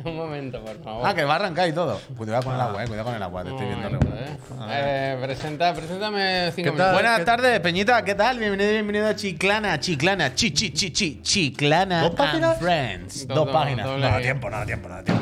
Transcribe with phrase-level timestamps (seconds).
[0.04, 1.06] Un momento, por favor.
[1.06, 2.00] Ah, que va a arrancar y todo.
[2.16, 2.86] Cuidado con el agua, eh.
[2.88, 3.42] Cuidado con el agua.
[3.44, 3.98] Te Un estoy viendo.
[3.98, 4.36] momento, eh.
[4.70, 6.92] Eh, presenta, preséntame cinco minutos.
[6.94, 8.04] Buenas ¿qué- tardes, Peñita.
[8.04, 8.38] ¿Qué tal?
[8.38, 12.50] Bienvenido, bienvenido a Chiclana, Chiclana, chi, chi, chi, chi, Chiclana ¿Dos páginas?
[12.52, 13.26] and Friends.
[13.26, 13.86] Dos, Dos, dos, páginas.
[13.86, 15.19] No da tiempo, no da tiempo, no da tiempo.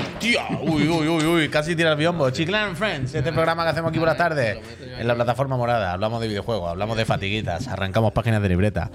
[0.62, 2.30] Uy, uy, uy, uy, casi tira el biombo.
[2.30, 4.58] Chiclana and Friends, este programa que hacemos aquí por las tardes.
[4.98, 5.92] En la plataforma morada.
[5.92, 8.90] Hablamos de videojuegos, hablamos de fatiguitas, arrancamos páginas de libreta.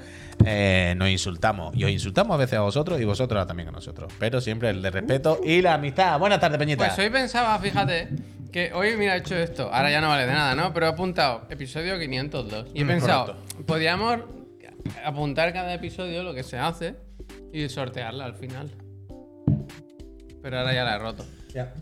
[0.45, 1.75] eh, nos insultamos.
[1.75, 4.11] Y os insultamos a veces a vosotros y vosotros también a nosotros.
[4.19, 6.19] Pero siempre el de respeto y la amistad.
[6.19, 6.85] Buenas tardes, Peñita.
[6.85, 8.09] Pues hoy pensaba, fíjate,
[8.51, 9.69] que hoy, mira, he hecho esto.
[9.73, 10.73] Ahora ya no vale de nada, ¿no?
[10.73, 12.67] Pero he apuntado episodio 502.
[12.73, 14.19] Y he pensado, podríamos
[15.05, 16.95] apuntar cada episodio lo que se hace
[17.53, 18.71] y sortearla al final.
[20.43, 21.25] Pero ahora ya la he roto.
[21.53, 21.73] Ya,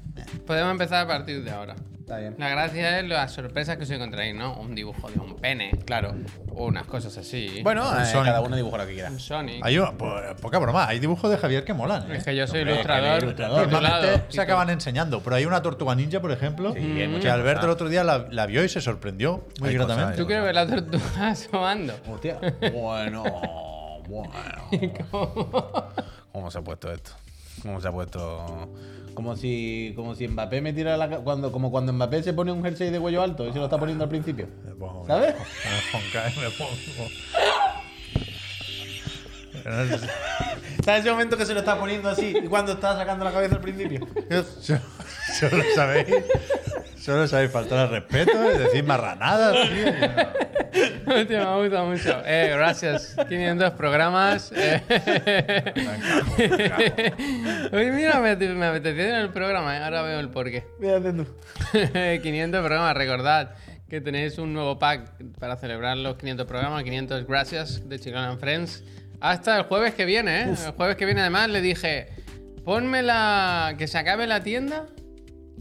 [0.45, 1.75] Podemos empezar a partir de ahora.
[1.99, 2.35] está bien.
[2.38, 4.53] La gracia es las sorpresas que os encontráis, ¿no?
[4.59, 5.71] Un dibujo de un pene.
[5.85, 6.13] Claro.
[6.53, 7.61] O unas cosas así.
[7.63, 8.25] Bueno, eh, Sonic.
[8.25, 9.09] cada uno dibuja lo que quiera.
[9.09, 9.65] un Sonic.
[9.65, 12.11] Hay una- po- poca broma, hay dibujos de Javier que molan.
[12.11, 12.17] ¿eh?
[12.17, 13.20] Es que yo soy Hombre, ilustrador.
[13.20, 13.63] que ilustrador.
[13.63, 13.93] titulado.
[14.01, 17.29] Normalmente se acaban enseñando, pero hay una tortuga ninja, por ejemplo, Sí, hay muchas que
[17.32, 17.63] Alberto cosas.
[17.65, 20.04] el otro día la, la vio y se sorprendió muy Hay gratamente.
[20.12, 21.93] cosas, ¿Tú quieres ver la tortuga asomando?
[22.12, 22.37] Hostia.
[22.73, 23.23] Bueno,
[24.07, 24.32] bueno.
[26.32, 27.12] ¿Cómo se ha puesto esto?
[27.62, 28.68] ¿Cómo se ha puesto?
[29.13, 32.63] Como si, como si Mbappé me tira la cuando, como cuando Mbappé se pone un
[32.63, 34.48] jersey de cuello alto y se lo está poniendo al principio.
[34.66, 35.35] Me pongo- ¿Sabes?
[35.35, 35.41] Me
[35.91, 37.12] pongo- me pongo-
[39.63, 43.55] ¿Sabes ese momento que se lo está poniendo así y cuando está sacando la cabeza
[43.55, 44.07] al principio?
[44.62, 44.81] Solo-
[45.40, 46.07] Solo sabéis,
[46.99, 49.55] solo sabéis faltar al respeto y decir marranadas.
[51.27, 51.39] tío.
[51.39, 52.21] Me gusta mucho.
[52.26, 53.15] Eh, gracias.
[53.29, 54.51] 500 programas.
[54.55, 54.82] Eh.
[57.71, 59.77] Oye, mira, me, me apeteció en el programa.
[59.77, 59.84] eh.
[59.84, 60.65] Ahora veo el porqué.
[60.79, 61.27] Fíjate tú.
[62.23, 62.95] 500 programas.
[62.95, 63.51] Recordad
[63.89, 66.84] que tenéis un nuevo pack para celebrar los 500 programas.
[66.84, 68.84] 500 gracias de Chiclana and Friends.
[69.22, 70.55] Hasta el jueves que viene, ¿eh?
[70.66, 72.09] El jueves que viene, además, le dije:
[72.66, 73.75] ponme la.
[73.77, 74.88] que se acabe la tienda.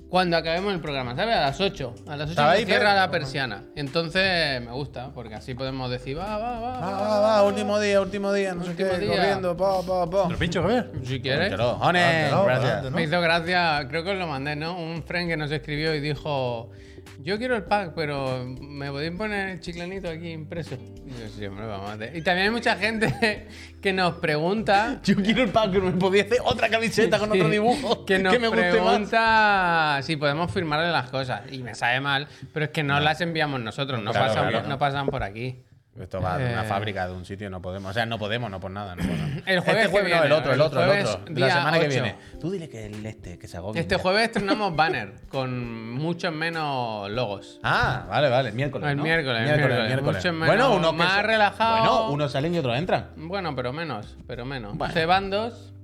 [0.08, 1.36] Cuando acabemos el programa, ¿sabes?
[1.36, 1.94] A las 8.
[2.08, 3.62] A las 8 ¿Estaba se ahí, cierra la persiana.
[3.76, 6.80] Entonces me gusta, porque así podemos decir, va, va, va.
[6.80, 9.08] Va, va, va, último día, último día, no sé qué, día.
[9.08, 10.26] corriendo, pa, pa, pa.
[10.26, 10.90] ¿Te lo pincho, Javier?
[11.04, 11.52] Si quieres.
[11.52, 12.90] Gracias.
[12.90, 14.76] Me hizo gracia, creo que os lo mandé, ¿no?
[14.76, 16.70] Un friend que nos escribió y dijo:
[17.18, 20.76] Yo quiero el pack, pero ¿me podéis poner el chiclanito aquí impreso?
[20.76, 22.16] Yo, sí, hombre, vamos a hacer".
[22.16, 23.46] Y también hay mucha gente
[23.82, 25.00] que nos pregunta.
[25.04, 28.38] Yo quiero el pack, que me podía hacer otra camiseta con otro dibujo Que nos
[28.38, 28.72] me guste más.
[28.72, 31.42] pregunta si podemos firmarle las cosas.
[31.52, 34.68] Y me sabe mal, pero es que no, las enviamos nosotros, no, Claro, pasan, claro,
[34.68, 35.62] no pasan por aquí.
[35.98, 36.68] Esto va de una Eh.
[36.68, 37.90] fábrica, de un sitio, no podemos.
[37.90, 38.94] O sea, no podemos, no por nada.
[38.94, 39.42] No, podemos.
[39.46, 41.24] El jueves este jueves no, el otro, el el otro, el otro.
[41.34, 41.90] La semana que 8.
[41.90, 42.16] viene.
[42.40, 43.80] Tú dile que el este, que se agobie.
[43.80, 47.58] Este jueves estrenamos banner con muchos menos logos.
[47.64, 48.88] Ah, vale, vale, miércoles.
[48.88, 49.02] El ¿no?
[49.02, 50.02] miércoles, miércoles.
[50.02, 51.78] Mucho menos- bueno, uno más relajado.
[51.78, 53.10] Bueno, unos salen y otros entran.
[53.16, 54.76] Bueno, pero menos, pero menos.
[54.78, 54.94] Bueno.
[54.94, 55.74] Se van dos,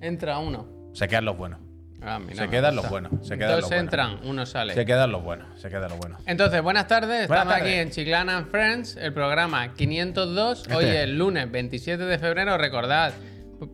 [0.00, 0.68] entra uno.
[0.94, 1.60] Se quedan los buenos.
[2.06, 3.84] Ah, mira, Se quedan los buenos, se quedan dos los buenos.
[3.84, 4.74] entran, uno sale.
[4.74, 5.48] Se quedan los buenos.
[5.60, 6.20] Se quedan los buenos.
[6.26, 7.26] Entonces, buenas tardes.
[7.26, 10.68] Buenas Estamos aquí en Chiclana and Friends, el programa 502.
[10.68, 11.02] Hoy Este.
[11.02, 12.56] es lunes 27 de febrero.
[12.58, 13.12] Recordad,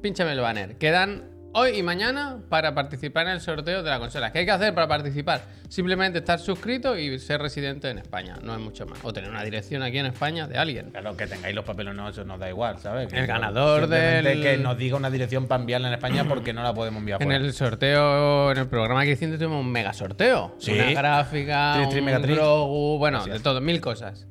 [0.00, 0.76] pínchame el banner.
[0.76, 4.32] Quedan hoy y mañana para participar en el sorteo de la consola.
[4.32, 5.42] ¿Qué hay que hacer para participar?
[5.68, 8.36] Simplemente estar suscrito y ser residente en España.
[8.42, 8.98] No es mucho más.
[9.02, 10.90] O tener una dirección aquí en España de alguien.
[10.90, 13.08] Claro, que tengáis los papeles no, eso nos da igual, ¿sabes?
[13.08, 16.62] Que El ganador del- que nos diga una dirección para enviarla en España porque no
[16.62, 17.44] la podemos enviar En fuera.
[17.44, 20.54] el sorteo, en el programa que hicimos tuvimos un mega sorteo.
[20.58, 20.72] Sí.
[20.72, 22.34] Una gráfica, un mega tri.
[22.34, 24.26] Grogu, bueno, Así de todo, mil cosas.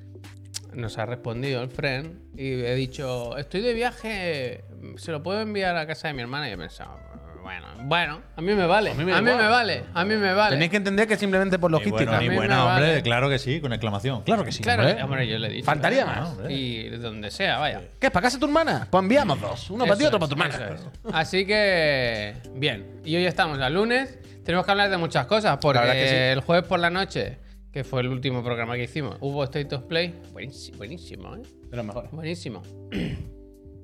[0.73, 4.63] Nos ha respondido el friend y he dicho, estoy de viaje,
[4.95, 6.47] ¿se lo puedo enviar a casa de mi hermana?
[6.47, 6.97] Y he pensado,
[7.41, 10.55] bueno, bueno, a mí me vale, a mí me, vale, a mí me vale.
[10.55, 12.05] Tenéis que entender que simplemente por Y logística.
[12.05, 13.01] bueno, a y buena, me hombre, vale.
[13.03, 14.21] claro que sí, con exclamación.
[14.23, 14.63] Claro que sí.
[14.63, 15.03] Claro, hombre.
[15.03, 15.65] hombre, yo le dicho.
[15.65, 16.29] Faltaría más.
[16.29, 16.53] hombre.
[16.53, 17.81] Y donde sea, vaya.
[17.99, 18.87] ¿Qué es para casa de tu hermana?
[18.89, 19.69] Pues enviamos dos.
[19.69, 20.75] Uno para ti otro para tu hermana.
[20.75, 21.13] es.
[21.13, 23.01] Así que, bien.
[23.03, 24.19] Y hoy estamos al lunes.
[24.43, 26.15] Tenemos que hablar de muchas cosas, porque sí.
[26.15, 27.37] el jueves por la noche,
[27.71, 30.19] que fue el último programa que hicimos, hubo State of Play.
[30.31, 31.41] Buenísimo, buenísimo, ¿eh?
[31.69, 32.11] De los mejores.
[32.11, 32.61] Buenísimo.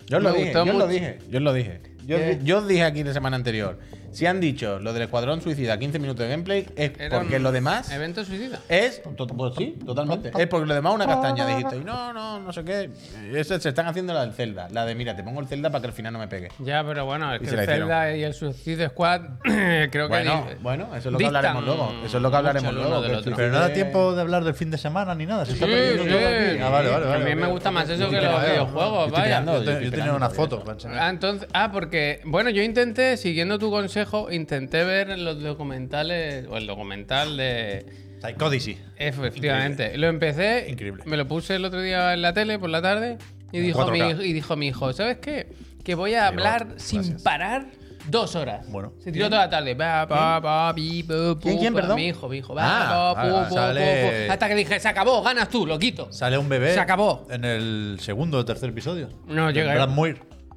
[0.09, 1.81] Yo os lo dije, yo os lo dije, yo os lo dije.
[2.05, 2.39] Yo, ¿Qué?
[2.43, 3.77] yo os dije aquí la semana anterior.
[4.17, 7.43] Si han dicho lo del Escuadrón Suicida 15 minutos de gameplay, es Era porque un
[7.43, 8.59] lo demás Evento suicida.
[8.67, 9.03] es.
[9.15, 10.31] to- Pues sí, totalmente.
[10.35, 11.45] Es porque lo demás es una castaña.
[11.45, 12.89] Dijiste, no, no, no sé qué.
[13.35, 14.69] Eso se están haciendo la del Zelda.
[14.71, 16.49] La de, mira, te pongo el Zelda para que al final no me pegue.
[16.57, 17.89] Ya, pero bueno, es Y que se la el hicieron.
[17.89, 20.07] Zelda y el Suicide Squad, creo que.
[20.07, 21.93] Bueno, di- bueno, eso es lo que distan hablaremos luego.
[22.03, 22.89] Eso es lo que hablaremos luego.
[22.89, 23.29] uno del que otro.
[23.29, 25.45] el Pero no da tiempo de hablar del fin de semana ni nada.
[25.45, 26.09] Se está Sí, perdiendo sí.
[26.09, 26.59] todo aquí.
[26.63, 27.25] Ah, vale, vale, A vale.
[27.25, 29.23] mí me gusta más eso que los videojuegos, estoy vaya.
[29.25, 30.97] creando, Yo, estoy tenía una foto para enseñar.
[31.03, 36.57] Ah, entonces, ah, porque, bueno, yo intenté, siguiendo tu consejo, intenté ver los documentales, o
[36.57, 37.85] el documental de...
[38.21, 38.79] Psycho Odyssey.
[38.97, 39.97] Efectivamente.
[39.97, 41.03] Lo empecé, Increíble.
[41.05, 43.17] me lo puse el otro día en la tele por la tarde
[43.51, 44.25] y dijo, mi, 4K.
[44.25, 45.47] y dijo mi hijo, ¿sabes qué?
[45.83, 47.67] Que voy a hablar sin parar
[48.07, 48.65] Dos horas.
[48.69, 48.93] Bueno.
[48.99, 49.75] Se tiró toda la tarde.
[49.75, 51.97] Pa, pa, ¿Quién, quién, perdón?
[51.97, 52.55] Mi hijo, mi hijo.
[52.57, 54.29] Ah, Sale-.
[54.29, 56.11] Hasta que dije, se acabó, ganas tú, lo quito.
[56.11, 56.73] Sale un bebé.
[56.73, 57.27] Se acabó.
[57.29, 59.09] En el segundo o tercer episodio.
[59.27, 59.73] No llega.
[59.73, 59.89] Brad.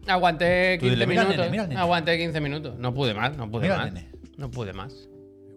[0.06, 1.38] Aguanté Tú 15 dile, "Mira, minutos.
[1.38, 1.81] nene, mira, nene".
[1.81, 2.79] Aguanté 15 minutos.
[2.79, 3.93] No pude más, no pude Mira, más.
[3.93, 4.11] nene.
[4.37, 5.08] No pude más.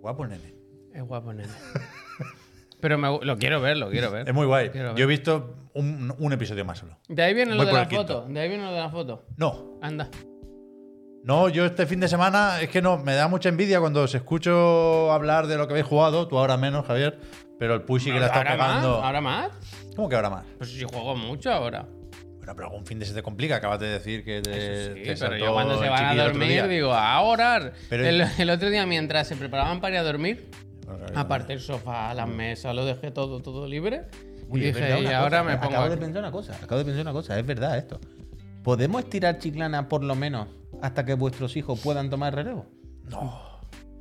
[0.02, 0.54] Guapo el nene.
[0.94, 1.50] Es guapo, nene.
[2.82, 4.28] Pero me lo quiero ver, lo quiero ver.
[4.28, 4.70] Es muy guay.
[4.74, 6.98] Yo he visto un, un episodio más solo.
[7.08, 8.26] De ahí viene lo Voy de por la foto.
[8.28, 9.26] De ahí viene lo de la foto.
[9.38, 9.80] No.
[9.82, 10.10] Anda.
[11.24, 14.14] No, yo este fin de semana es que no, me da mucha envidia cuando os
[14.14, 17.18] escucho hablar de lo que habéis jugado, tú ahora menos, Javier,
[17.58, 18.68] pero el Pushy que la está ¿Ahora más?
[18.68, 18.90] pegando.
[19.02, 19.50] ¿Ahora más?
[19.96, 20.44] ¿Cómo que ahora más?
[20.58, 21.88] Pues si juego mucho ahora.
[22.44, 25.16] Bueno, pero algún fin de se te complica, acabas de decir que te, Sí, te
[25.16, 27.72] pero yo cuando se van a dormir digo, a orar.
[27.90, 30.50] Pero- el, el otro día mientras se preparaban para ir a dormir,
[31.16, 34.04] aparte el sofá, las mesas, lo dejé todo, todo libre.
[34.50, 36.02] Uy, y dije, y ahora cosa, me pongo Acabo de aquí".
[36.04, 38.02] pensar una cosa, acabo de pensar una cosa, es verdad esto.
[38.62, 40.50] ¿Podemos estirar chiclana por lo menos
[40.82, 42.66] hasta que vuestros hijos puedan tomar relevo?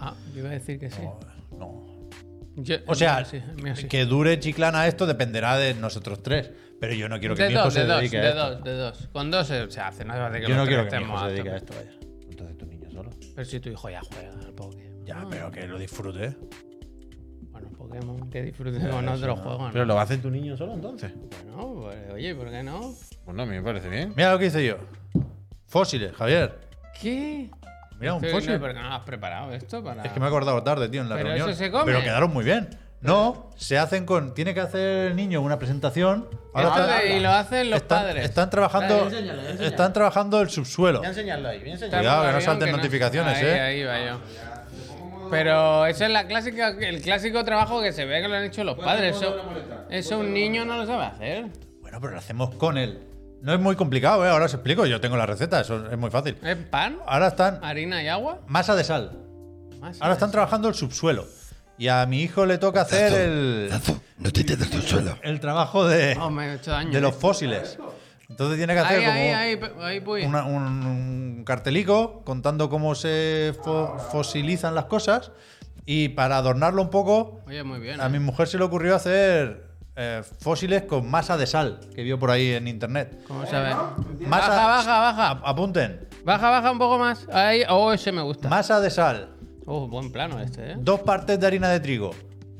[0.00, 1.02] Ah, yo iba a decir que sí.
[1.56, 1.84] No.
[2.56, 3.40] Yo- O sea, sí,
[3.76, 3.86] sí.
[3.86, 6.50] que dure Chiclana esto dependerá de nosotros tres.
[6.82, 8.28] Pero yo no quiero que de mi hijo dos, se de dos, dedique de a
[8.30, 8.50] esto.
[8.56, 9.08] dos, de dos.
[9.12, 10.98] Con dos se, se hace, no hace falta que Yo los no quiero tres que
[10.98, 12.26] mi hijo estemos se dedique a esto, vaya.
[12.28, 13.10] Entonces tu niño solo.
[13.36, 14.92] Pero si tu hijo ya juega al Poké.
[15.04, 16.36] Ya, pero que lo disfrute.
[17.52, 19.60] Bueno, Pokémon, que disfrute con otros juegos.
[19.68, 19.72] ¿no?
[19.72, 21.12] ¿Pero lo hacer tu niño solo entonces?
[21.44, 22.92] Bueno, pues, oye, ¿por qué no?
[23.26, 24.12] Bueno, a mí me parece bien.
[24.16, 24.78] Mira lo que hice yo.
[25.68, 26.58] Fósiles, Javier.
[27.00, 27.48] ¿Qué?
[28.00, 28.54] Mira, un Estoy- fósil.
[28.54, 29.84] no, ¿Por qué no lo has preparado esto?
[29.84, 30.02] Para...
[30.02, 31.48] Es que me he acordado tarde, tío, en la Pero reunión.
[31.50, 31.84] eso se come.
[31.84, 32.68] Pero quedaron muy bien.
[33.02, 34.32] No, se hacen con.
[34.32, 36.28] Tiene que hacer el niño una presentación.
[36.54, 38.24] Ahora de- y lo hacen los están, padres.
[38.24, 38.94] Están trabajando.
[38.94, 39.66] Dale, enséñalo, enséñalo.
[39.66, 40.98] Están trabajando el subsuelo.
[40.98, 41.98] Voy a enseñarlo ahí, voy a enseñarlo.
[41.98, 43.60] Cuidado, que no salten notificaciones, ahí, ¿eh?
[43.60, 44.20] Ahí va yo.
[45.30, 48.64] Pero eso es la clásica, el clásico trabajo que se ve que lo han hecho
[48.64, 49.16] los padres.
[49.16, 49.34] Eso,
[49.90, 51.46] eso un niño no lo sabe hacer.
[51.80, 53.00] Bueno, pero lo hacemos con él.
[53.40, 54.28] No es muy complicado, ¿eh?
[54.28, 54.86] Ahora os explico.
[54.86, 56.36] Yo tengo la receta, eso es muy fácil.
[56.44, 57.58] ¿Es pan, Ahora están.
[57.64, 58.40] harina y agua?
[58.46, 59.10] Masa de sal.
[59.80, 61.26] Más Ahora están trabajando el subsuelo.
[61.82, 63.68] Y a mi hijo le toca hacer el,
[64.18, 65.18] No te del suelo.
[65.20, 66.92] el trabajo de, me he hecho daño.
[66.92, 67.76] de los fósiles.
[68.30, 70.24] Entonces tiene que hacer Ahí, como ahí, ahí, ahí, voy.
[70.24, 75.32] una- un, cartelico contando cómo se fo- fosilizan las cosas.
[75.84, 78.00] Y para adornarlo un poco, Oye, muy bien.
[78.00, 78.10] a ¿eh?
[78.10, 82.30] mi mujer se le ocurrió hacer eh, fósiles con masa de sal, que vio por
[82.30, 83.24] ahí en internet.
[83.26, 83.74] ¿Cómo se ve?
[84.28, 85.30] Masa- Baja, baja, baja.
[85.44, 86.08] Apunten.
[86.24, 87.26] Baja, baja un poco más.
[87.32, 87.64] Ahí.
[87.68, 88.48] Oh, ese me gusta.
[88.48, 89.30] Masa de sal,
[89.66, 90.74] Oh, buen plano este, ¿eh?
[90.78, 92.10] dos partes de harina de trigo,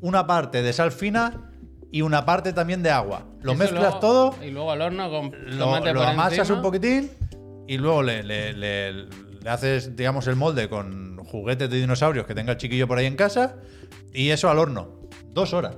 [0.01, 1.51] una parte de sal fina
[1.91, 3.27] y una parte también de agua.
[3.43, 6.57] Lo Eso mezclas luego- todo, Y luego al horno con lo, lo amasas encima.
[6.59, 7.11] un poquitín
[7.67, 12.35] y luego le, le- le- le haces, digamos, el molde con juguetes de dinosaurios que
[12.35, 13.57] tenga el chiquillo por ahí en casa
[14.15, 15.01] y eso al horno.
[15.27, 15.77] Dos horas.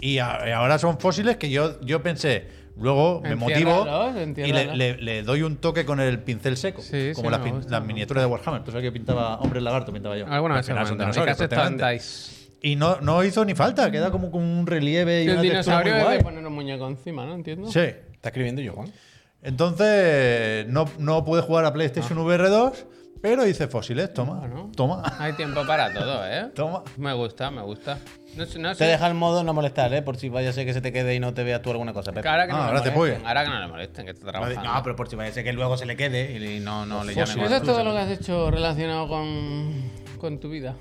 [0.00, 4.22] Y, a- y ahora son fósiles que yo, yo pensé, luego me motivo y le,
[4.22, 4.76] enciérralos.
[4.76, 6.82] le- le doy un toque con el pincel seco.
[6.82, 8.62] Sí, como sí, las, gusta, miniaturas de Warhammer.
[8.64, 10.26] Tú sabes que pintaba Hombre Lagarto, pintaba yo.
[10.26, 12.36] Alguna Al vez son dinosaurios.
[12.62, 15.76] Y no, no hizo ni falta, queda como con un relieve y El una textura
[15.78, 16.18] muy dinosaurio es guay.
[16.18, 17.34] de poner un muñeco encima, ¿no?
[17.34, 17.68] Entiendo.
[17.70, 17.80] Sí.
[17.80, 18.92] Está escribiendo yo, Juan.
[19.42, 22.86] Entonces, no, no pude jugar a PlayStation VR 2,
[23.20, 24.12] pero hice fósiles.
[24.14, 24.70] Toma, Bueno.
[24.76, 26.46] toma, Hay tiempo para todo, ¿eh?
[26.54, 26.82] toma.
[26.96, 27.98] Me gusta, me gusta.
[28.36, 28.84] No, no Te sé.
[28.84, 30.02] deja el modo no molestar, ¿eh?
[30.02, 31.92] Por si vaya a ser que se te quede y no te veas tú alguna
[31.92, 32.12] cosa.
[32.12, 32.28] Pepe.
[32.28, 32.90] Ahora que no, Ah, le ahora te.
[33.26, 34.62] Ahora que no le molesten, que está trabajando.
[34.62, 37.02] No, pero por si vaya a ser que luego se le quede y no, no
[37.04, 37.28] le fósiles.
[37.34, 37.44] llamen.
[37.46, 40.76] Eso es todo lo que has hecho relacionado con, con tu vida.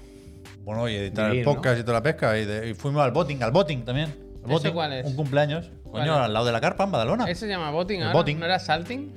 [0.64, 2.38] Bueno, y editar Vivir, el podcast y toda la pesca.
[2.38, 4.10] Y, de- y fuimos al boting, al boting también.
[4.10, 5.06] ¿Ese boting, cuál es?
[5.08, 5.72] Un cumpleaños.
[5.84, 6.26] ¿Cuál Coño, es?
[6.26, 7.24] al lado de la carpa, en Badalona.
[7.26, 8.20] ¿Ese se llama Botting El ahora?
[8.20, 8.40] botting.
[8.40, 9.12] ¿No era Salting?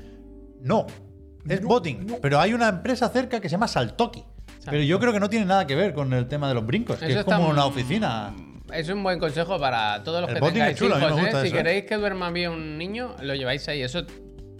[0.62, 0.86] No,
[1.48, 2.18] es boting.
[2.22, 4.22] Pero hay una empresa cerca que se llama Saltoki.
[4.64, 6.98] Pero yo creo que no tiene nada que ver con el tema de los brincos,
[6.98, 8.32] que Eso es como una oficina.
[8.72, 11.04] Es un buen consejo para todos los El que botting tengáis es chulo, a mí
[11.04, 11.40] me hijos, ¿eh?
[11.42, 13.82] Si eso, queréis que duerma bien un niño, lo lleváis ahí.
[13.82, 14.04] Eso,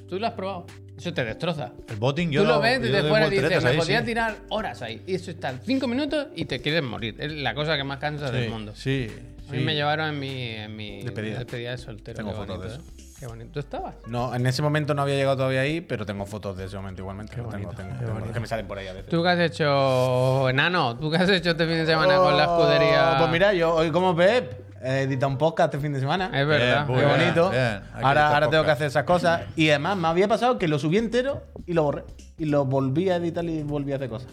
[0.09, 0.67] tú lo has probado.
[0.99, 1.73] Eso te destroza.
[1.89, 4.07] El boting yo Tú lo no- ves desde fuera y dices, me ahí, podía sí.
[4.07, 5.01] tirar horas ahí.
[5.07, 7.17] Y eso está cinco minutos y te quieres morir.
[7.19, 8.73] Es la cosa que más cansa del mundo.
[8.75, 9.09] Sí,
[9.49, 9.65] A mí sí.
[9.65, 11.39] me llevaron en mi, en mi Despedida.
[11.39, 12.17] despedida de soltero.
[12.19, 13.02] Tengo fotos bonito, de ¿eh?
[13.23, 13.53] Qué bonito.
[13.53, 13.95] ¿Tú estabas?
[14.09, 17.03] No, en ese momento no había llegado todavía ahí, pero tengo fotos de ese momento
[17.03, 17.41] igualmente.
[17.41, 19.09] Bonito, tengo, qué tengo, que me salen por ahí a veces.
[19.11, 20.99] ¿Tú qué has hecho, enano?
[20.99, 23.15] ¿Tú qué has hecho este fin de semana con la Oh, escudería?
[23.19, 24.53] Pues mira, yo hoy como Pep
[24.83, 26.33] he editado un podcast este fin de semana.
[26.35, 26.85] Es verdad.
[26.89, 27.51] Bien, Qué Muy bonito.
[27.51, 29.43] bien, ahora ahora tengo que hacer esas cosas.
[29.55, 32.03] Y además me había pasado que lo subí entero y lo borré.
[32.39, 34.33] Y lo volví a editar y volví a hacer cosas.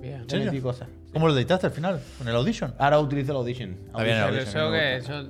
[0.00, 0.24] Bien.
[0.32, 0.86] Metí cosas.
[1.12, 2.00] ¿Cómo lo editaste al final?
[2.16, 2.74] ¿Con el Audition?
[2.78, 3.70] Ahora utilizo el Audition.
[3.70, 5.24] El Pero Audition, eso que eso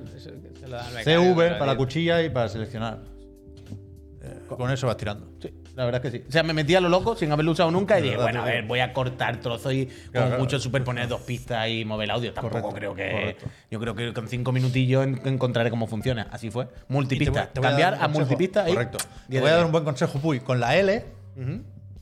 [1.04, 2.98] CV para la cuchilla y para seleccionar.
[4.22, 5.30] Eh, con eso vas tirando.
[5.40, 6.24] Sí, la verdad es que sí.
[6.28, 8.42] O sea, me metí a lo loco sin haberlo usado nunca y dije, verdad, bueno,
[8.42, 10.38] a ver, voy a cortar trozos y Claro, con claro.
[10.42, 12.32] mucho superponer dos pistas y mover el audio.
[12.34, 13.10] Tampoco Correcto, creo que.
[13.10, 13.46] correcto.
[13.70, 16.28] Yo creo que con cinco minutillos en- encontraré cómo funciona.
[16.30, 16.64] Así fue.
[16.64, 17.46] Y te voy- Multipista.
[17.50, 18.18] te voy a Cambiar a, consejo.
[18.20, 18.72] multipista y.
[18.74, 18.98] Correcto.
[18.98, 20.40] Te diez voy a dar un buen consejo, Puy.
[20.40, 21.04] Con la L,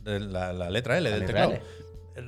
[0.03, 1.63] de la, la letra L del letra teclado, L.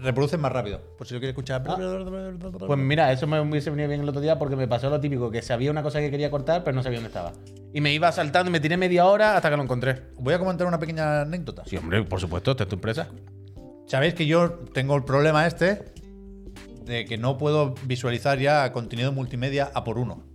[0.03, 0.81] reproducen más rápido.
[0.97, 1.63] Por si lo quieres escuchar.
[1.63, 5.31] Pues mira, eso me hubiese venido bien el otro día porque me pasó lo típico,
[5.31, 7.33] que sabía una cosa que quería cortar, pero no sabía dónde estaba.
[7.73, 10.03] Y me iba saltando y me tiré media hora hasta que lo encontré.
[10.17, 11.65] Voy a comentar una pequeña anécdota.
[11.67, 13.09] Sí, hombre, por supuesto, esta es tu empresa.
[13.87, 15.85] Sabéis que yo tengo el problema este
[16.85, 20.30] de que no puedo visualizar ya contenido multimedia a por uno.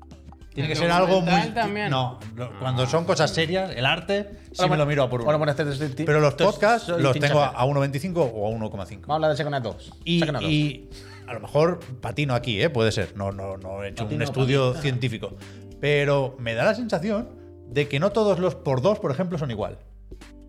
[0.55, 1.49] Tiene que ¿El ser algo muy.
[1.53, 1.89] también?
[1.91, 5.27] No, lo- cuando son cosas serias, el arte, sí me lo miro a por uno.
[5.29, 7.47] Ahora, bueno, este- este- este- Pero los esto es- podcasts soy los Team tengo a
[7.51, 7.59] Chafer.
[7.61, 9.01] a 1.25 o a 1,5.
[9.01, 9.91] Vamos a hablar de Second 2.
[10.05, 10.89] Y, y
[11.27, 12.69] a lo mejor patino aquí, ¿eh?
[12.69, 13.15] puede ser.
[13.17, 14.81] No, no, no he hecho un estudio patino.
[14.81, 15.33] científico.
[15.81, 17.27] Pero me da la sensación
[17.67, 19.77] de que no todos los por dos, por ejemplo, son igual.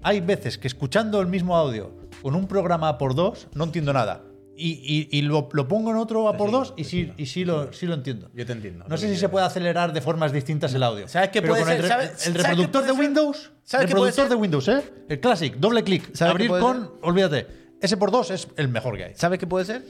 [0.05, 1.91] Hay veces que escuchando el mismo audio
[2.23, 4.21] con un programa por dos no entiendo nada.
[4.59, 7.45] Y, y- y lo, lo pongo en otro a por dos y sí, y sí,
[7.45, 8.31] lo, sí lo entiendo.
[8.35, 8.87] Yo te entiendo.
[8.89, 11.07] No sé si se puede acelerar de formas distintas el audio.
[11.09, 11.83] ¿Sabes qué puede ser?
[11.83, 12.93] re- ¿Sabes- el reproductor de?
[12.93, 13.51] Windows.
[13.65, 14.83] ¿Sabes el reproductor de Windows, ¿eh?
[15.09, 16.15] El Classic, doble clic.
[16.15, 16.93] ¿Sabes Abrir con.
[17.03, 17.47] Olvídate.
[17.83, 19.13] Ese por dos es el mejor que hay.
[19.15, 19.85] ¿Sabes qué puede ser?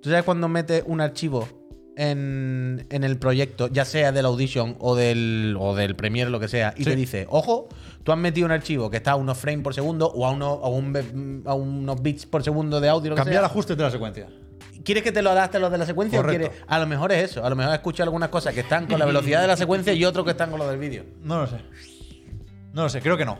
[0.00, 1.48] ¿Tú sabes cuando metes un archivo
[1.98, 6.48] en, en el proyecto, ya sea del Audition o del, o del Premiere, lo que
[6.48, 6.90] sea, y Sí.
[6.90, 7.68] te dice, ojo,
[8.04, 10.60] tú has metido un archivo que está a unos frames por segundo o a, unos,
[10.62, 13.90] a, un a unos bits por segundo de audio, lo que Cambiar ajustes de la
[13.90, 14.28] secuencia.
[14.84, 16.46] ¿Quieres que te lo adapte a los de la secuencia Correcto.
[16.46, 16.64] o quieres?
[16.68, 17.44] A lo mejor es eso.
[17.44, 20.04] A lo mejor escucho algunas cosas que están con la velocidad de la secuencia y
[20.04, 21.04] otros que están con lo del vídeo.
[21.24, 21.56] No lo sé.
[22.72, 23.38] No lo sé, creo que no.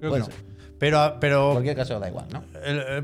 [0.00, 0.24] Creo que no.
[0.24, 0.34] ser.
[0.78, 2.42] Pero, En pero cualquier caso, da igual, ¿no?
[2.64, 3.02] el, eh,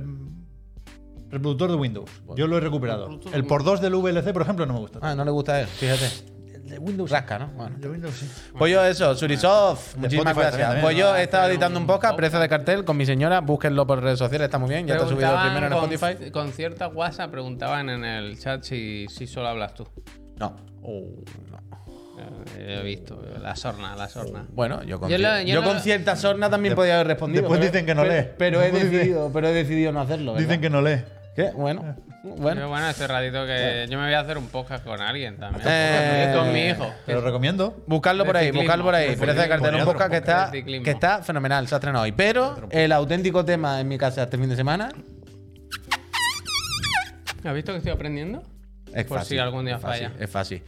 [1.35, 2.11] reproductor de Windows.
[2.37, 3.21] Yo lo he recuperado.
[3.33, 4.99] El por dos del VLC, por ejemplo, no me gusta.
[5.03, 6.07] Ah, no le gusta a él, fíjate.
[6.55, 7.49] El de Windows rasca, ¿no?
[7.49, 7.75] Bueno.
[7.76, 8.26] El de Windows sí.
[8.57, 10.62] Pues yo eso, Surisoft, muchísimas Spotify gracias.
[10.62, 13.05] también, pues yo he estado Hacer editando un un podcast, precio de cartel, con mi
[13.05, 15.73] señora, búsquenlo por redes sociales, está muy bien, ya te he subido el primero en
[15.73, 16.31] con- Spotify.
[16.31, 19.87] Con cierta guasa preguntaban en el chat si, si solo hablas tú.
[20.38, 20.57] No.
[20.81, 21.85] Uh, no.
[22.57, 24.47] Eh, He visto, la sorna, la sorna.
[24.50, 27.43] Bueno, yo con, Yo yo con cierta sorna también podía haber respondido.
[27.43, 28.29] después pero- dicen que no pero- lee.
[28.38, 30.33] Pero he decidido, pero he decidido no hacerlo.
[30.33, 30.47] ¿verdad?
[30.47, 31.03] Dicen que no lee.
[31.35, 31.50] ¿Qué?
[31.55, 31.97] Bueno.
[32.23, 32.69] Yo, Bueno.
[32.69, 35.62] bueno, hace ratito que yo me voy a hacer un podcast con alguien también.
[35.67, 36.91] Eh, con mi hijo.
[37.05, 37.83] Te lo recomiendo.
[37.87, 39.14] Buscarlo por ahí, buscarlo por ahí.
[39.17, 42.12] Precio de cartel, un podcast que está, que está fenomenal, se ha estrenado hoy.
[42.12, 44.88] Pero el auténtico tema en mi casa este fin de semana
[47.45, 48.43] ¿Has visto que estoy aprendiendo?
[48.95, 49.37] es Por fácil.
[49.37, 50.25] si algún día es fácil, falla.
[50.25, 50.62] Es fácil.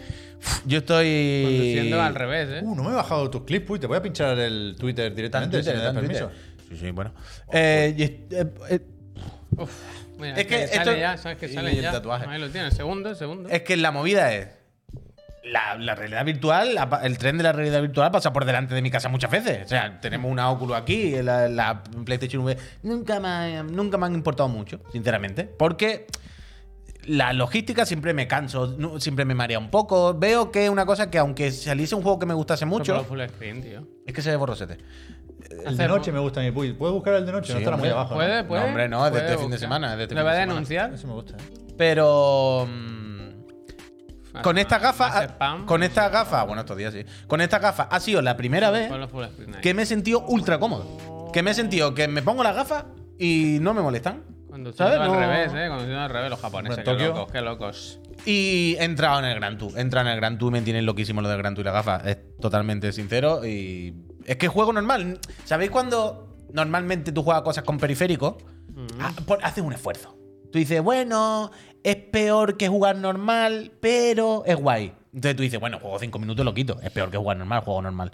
[0.67, 1.43] Yo estoy.
[1.45, 2.61] Conduciendo al revés, ¿eh?
[2.65, 5.15] Uh, no me he bajado tus clips, uy, te voy a pinchar el Twitter en
[5.15, 6.27] directamente Twitter, si me das permiso.
[6.29, 6.67] Twitter.
[6.69, 7.13] Sí, sí, bueno.
[7.53, 8.81] Eh, y est- eh, eh,
[9.57, 9.71] Uf,
[10.19, 11.93] mira, Es que sale esto- ya, sabes que sale el ya.
[11.93, 12.27] tatuaje.
[12.29, 13.49] Ahí lo tienes, segundo, segundo.
[13.49, 14.49] es que la movida es.
[15.45, 18.83] La, la realidad virtual, la- el tren de la realidad virtual pasa por delante de
[18.83, 19.65] mi casa muchas veces.
[19.65, 22.57] O sea, tenemos una Oculus aquí, la, la PlayStation V.
[22.83, 25.45] Nunca me, nunca me han importado mucho, sinceramente.
[25.45, 26.07] Porque
[27.05, 30.15] la logística siempre me canso, siempre me marea un poco.
[30.15, 33.21] Veo que es una cosa que, aunque saliese un juego que me gustase mucho, full
[33.29, 33.87] screen, tío.
[34.05, 34.79] es que se ve borrosete.
[35.65, 36.51] El de noche me gusta a mí.
[36.51, 37.53] ¿Puedes buscar el de noche?
[37.53, 38.15] no estará muy abajo.
[38.15, 38.45] ¿Puede?
[38.45, 38.65] ¿Puede?
[38.65, 40.35] hombre, no, es de este fin de semana, es de este ¿Le fin va a
[40.35, 40.93] de denunciar?
[40.93, 41.37] Eso me gusta.
[41.77, 42.67] Pero.
[42.69, 45.67] mm, Con estas gafas, Más spam.
[45.67, 47.05] con estas gafas, bueno, estos días sí.
[47.27, 48.91] Con estas gafas ha sido la primera vez
[49.63, 51.31] que me he sentido ultra cómodo.
[51.33, 52.85] Que me he sentido que me pongo las gafas
[53.19, 54.23] y no me molestan.
[54.51, 55.01] Conduciendo ¿Sabes?
[55.01, 55.69] al No- revés, ¿eh?
[55.69, 56.83] Conduciendo al revés los japoneses.
[56.85, 58.01] Qué locos, qué locos.
[58.25, 59.73] Y he entrado en el Gran Tour.
[59.77, 61.75] He entrado en el Gran Tour, me tienen loquísimo lo del Gran Tour y las
[61.75, 62.07] gafas.
[62.07, 63.45] Es totalmente sincero.
[63.45, 63.95] Y
[64.27, 65.19] es que juego normal.
[65.45, 68.39] ¿Sabéis cuando normalmente tú juegas cosas con periférico?
[69.01, 70.17] Ah, por- haces un esfuerzo.
[70.53, 71.51] Tú dices, bueno,
[71.83, 74.93] es peor que jugar normal, pero es guay.
[75.15, 76.79] Entonces tú dices, bueno, juego cinco minutos lo quito.
[76.83, 78.13] Es peor que jugar normal, juego normal.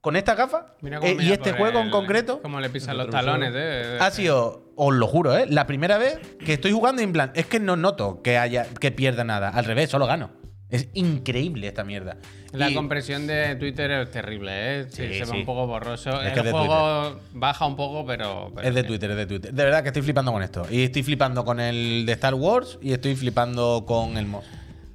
[0.00, 3.08] Con esta gafa Mira eh, mira y este juego en concreto Cómo le pisan los
[3.08, 3.96] talones, ¿eh?
[3.98, 5.46] ha sido, os lo juro, ¿eh?
[5.48, 8.90] la primera vez que estoy jugando en plan, es que no noto que haya que
[8.92, 9.48] pierda nada.
[9.48, 10.30] Al revés, solo gano.
[10.70, 12.16] Es increíble esta mierda.
[12.52, 14.84] La Y- compresión de Twitter es terrible, ¿eh?
[14.88, 15.32] Sí, Sí, se sí.
[15.32, 16.20] ve un poco borroso.
[16.22, 18.50] Es que el juego baja un poco, pero.
[18.54, 18.82] pero Es de.
[18.84, 19.52] Twitter, es de Twitter.
[19.52, 20.66] De verdad que estoy flipando con esto.
[20.70, 24.42] Y estoy flipando con el de Star Wars y estoy flipando con el mod.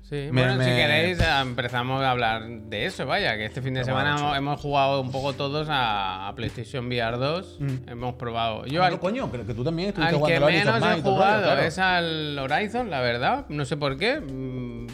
[0.01, 3.83] Sí, Me- bueno, si queréis empezamos a hablar de eso, vaya, que este fin de
[3.85, 8.65] semana hemos, hemos jugado un poco todos a, PlayStation VR 2, hemos probado.
[8.65, 11.61] Yo al, coño, creo que tú también estuviste al que jugando menos he jugado claro.
[11.61, 14.87] es al Horizon, la verdad, no sé por qué, mm,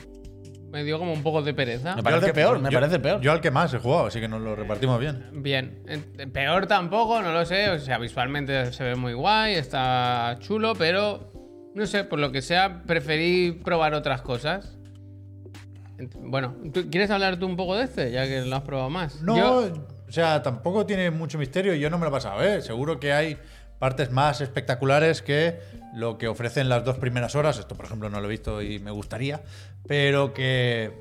[0.75, 1.95] me dio como un poco de pereza.
[1.95, 3.21] Me parece peor, me yo- parece peor.
[3.21, 5.23] Yo al que más he jugado, así que nos lo repartimos bien.
[5.31, 10.35] Bien, En- peor tampoco, no lo sé, o sea, visualmente se ve muy guay, está
[10.39, 11.31] chulo, pero
[11.73, 14.77] no sé, por lo que sea, preferí probar otras cosas.
[16.19, 19.21] Bueno, ¿tú- ¿quieres hablar tú un poco de este, ya que lo has probado más?
[19.21, 19.73] No, Yo-
[20.07, 22.61] o sea, tampoco tiene mucho misterio y yo no me lo he pasado, ¿eh?
[22.61, 23.37] Seguro que hay
[23.79, 25.59] partes más espectaculares que
[25.93, 27.59] lo que ofrecen las dos primeras horas.
[27.59, 29.41] Esto, por ejemplo, no lo he visto y me gustaría,
[29.87, 30.91] pero que,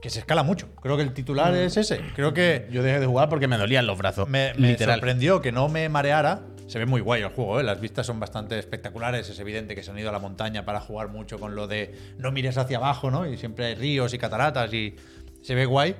[0.00, 0.68] que se escala mucho.
[0.80, 2.00] Creo que el titular es ese.
[2.14, 4.28] Creo que Yo dejé de jugar porque me dolían los brazos.
[4.28, 4.96] me, me literal.
[4.96, 7.62] sorprendió que no me mareara Se ve muy guay el juego, ¿eh?
[7.62, 9.28] las vistas son bastante espectaculares.
[9.28, 11.94] Es evidente que se han ido a la montaña para jugar mucho con lo de
[12.18, 13.26] no mires hacia abajo, ¿no?
[13.26, 14.96] Y siempre hay ríos y cataratas y
[15.42, 15.96] se ve guay.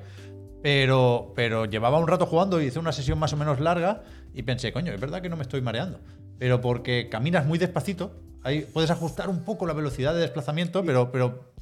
[0.63, 4.03] Pero, pero llevaba un rato jugando y hice una sesión más o menos larga
[4.35, 6.01] y pensé, coño, es verdad que no me estoy mareando.
[6.39, 11.13] Pero porque caminas muy despacito, ahí puedes ajustar un poco la velocidad de desplazamiento, pero,
[11.13, 11.53] pero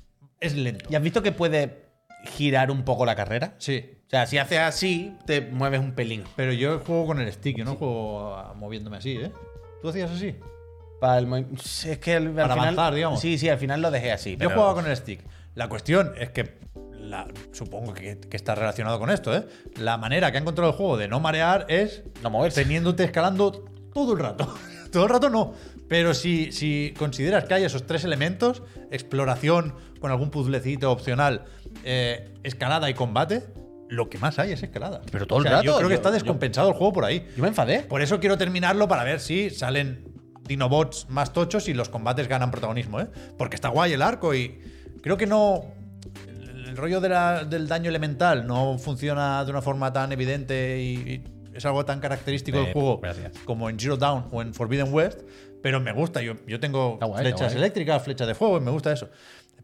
[0.40, 0.86] es lento.
[0.90, 1.86] ¿Y has visto que puede
[2.24, 3.54] girar un poco la carrera?
[3.58, 6.24] Sí, O sea, si haces así, te mueves un pelín.
[6.36, 9.32] pero yo juego con el stick, yo no juego moviéndome así, ¿eh?
[9.82, 10.34] ¿Tú hacías así?
[11.00, 13.20] Para el es que al, al Para final, avanzar, digamos.
[13.20, 14.32] Sí, sí, al final lo dejé así.
[14.32, 15.20] Yo pero- jugaba con el stick.
[15.54, 16.58] La cuestión es que,
[16.92, 19.46] la- supongo que, que está relacionado con esto, ¿eh?
[19.76, 22.62] La manera que ha encontrado el juego de no marear es No moverse.
[22.62, 24.52] teniéndote escalando todo el rato.
[24.92, 25.54] todo el rato no.
[25.88, 31.44] Pero si, si consideras que hay esos tres elementos, exploración con algún puzzlecito opcional,
[31.84, 33.44] eh, escalada y combate,
[33.88, 35.00] lo que más hay es escalada.
[35.12, 36.92] Pero todo el O sea, Yo rato, creo que yo- está yo- descompensado el juego
[36.92, 37.24] por ahí.
[37.36, 37.80] Yo me enfadé.
[37.82, 40.04] Por eso quiero terminarlo para ver si salen
[40.48, 43.06] Dinobots más tochos y los combates ganan protagonismo, ¿eh?
[43.38, 44.60] Porque está guay el arco y
[45.02, 45.64] creo que no.
[46.28, 50.80] El, el rollo de la- del daño elemental no funciona de una forma tan evidente
[50.80, 51.24] y, y
[51.56, 53.32] es algo tan característico del Eh, juego gracias.
[53.44, 55.22] como en Zero Dawn o en Forbidden West,
[55.66, 56.22] pero me gusta.
[56.22, 59.10] Yo, yo tengo guay, flechas eléctricas, flechas de fuego y me gusta eso.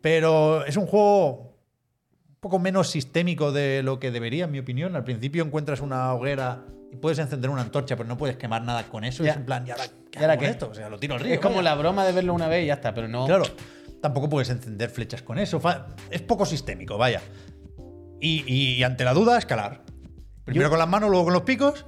[0.01, 1.61] Pero es un juego
[2.29, 4.97] un poco menos sistémico de lo que debería, en mi opinión.
[4.97, 8.89] Al principio encuentras una hoguera y puedes encender una antorcha, pero no puedes quemar nada
[8.89, 9.25] con eso.
[9.25, 10.47] Y es en plan, ¿y ahora qué ¿Y ahora qué?
[10.47, 10.71] esto?
[10.71, 11.35] O sea, lo tiro al río.
[11.35, 11.71] Es como vaya.
[11.71, 13.25] la broma de verlo una vez y ya está, pero no.
[13.27, 13.45] Claro,
[14.01, 15.63] tampoco puedes encender flechas con eso.
[16.11, 17.21] Es poco sistémico, vaya.
[18.21, 19.83] Y, y ante la duda, escalar.
[20.45, 21.87] Primero Yo- con las manos, luego con los picos.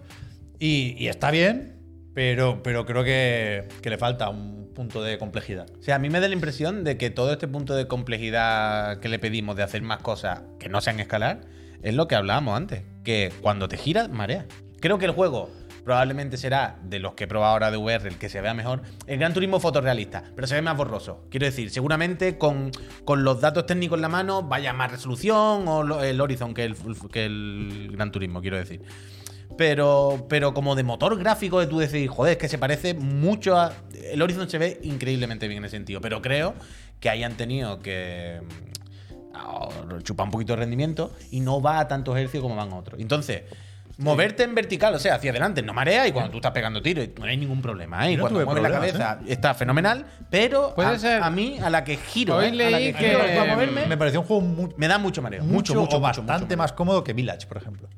[0.61, 1.74] Y, y está bien,
[2.15, 5.67] pero, pero creo que, le falta un punto de complejidad.
[5.79, 9.01] O sea, a mí me da la impresión de que todo este punto de complejidad
[9.01, 11.43] que le pedimos de hacer más cosas que no sean escalar
[11.83, 12.83] es lo que hablábamos antes.
[13.03, 14.47] Que cuando te giras, marea.
[14.81, 15.51] Creo que el juego
[15.85, 18.83] probablemente será de los que he probado ahora de VR el que se vea mejor.
[19.07, 21.27] El Gran Turismo fotorrealista, pero se ve más borroso.
[21.31, 22.71] Quiero decir, seguramente con,
[23.05, 26.77] con los datos técnicos en la mano vaya más resolución o el Horizon que el,
[27.13, 28.83] que el Gran Turismo, quiero decir.
[29.57, 33.57] Pero, pero como de motor gráfico de tú decir, joder, es que se parece mucho
[33.59, 33.73] a.
[34.13, 36.01] El Horizon se ve increíblemente bien en ese sentido.
[36.01, 36.55] Pero creo
[37.01, 42.17] que hayan tenido que mm, chupar un poquito de rendimiento y no va a tantos
[42.19, 43.01] hercios como van otros.
[43.01, 43.43] Entonces,
[43.99, 47.07] moverte en vertical, o sea, hacia adelante, no marea y cuando tú estás pegando tiros
[47.19, 48.09] no hay ningún problema.
[48.11, 48.17] ¿eh?
[48.17, 51.85] No cuando mueves la cabeza está fenomenal, pero Puede a, ser- a mí, a la
[51.85, 52.49] que giro, ¿eh?
[52.49, 54.99] a la leí que giro que- para moverme, Me pareció un juego mu- me da
[54.99, 55.43] mucho mareo.
[55.45, 57.89] mucho, Mucho, mucho, o bastante mucho, más cómodo que Village, por ejemplo.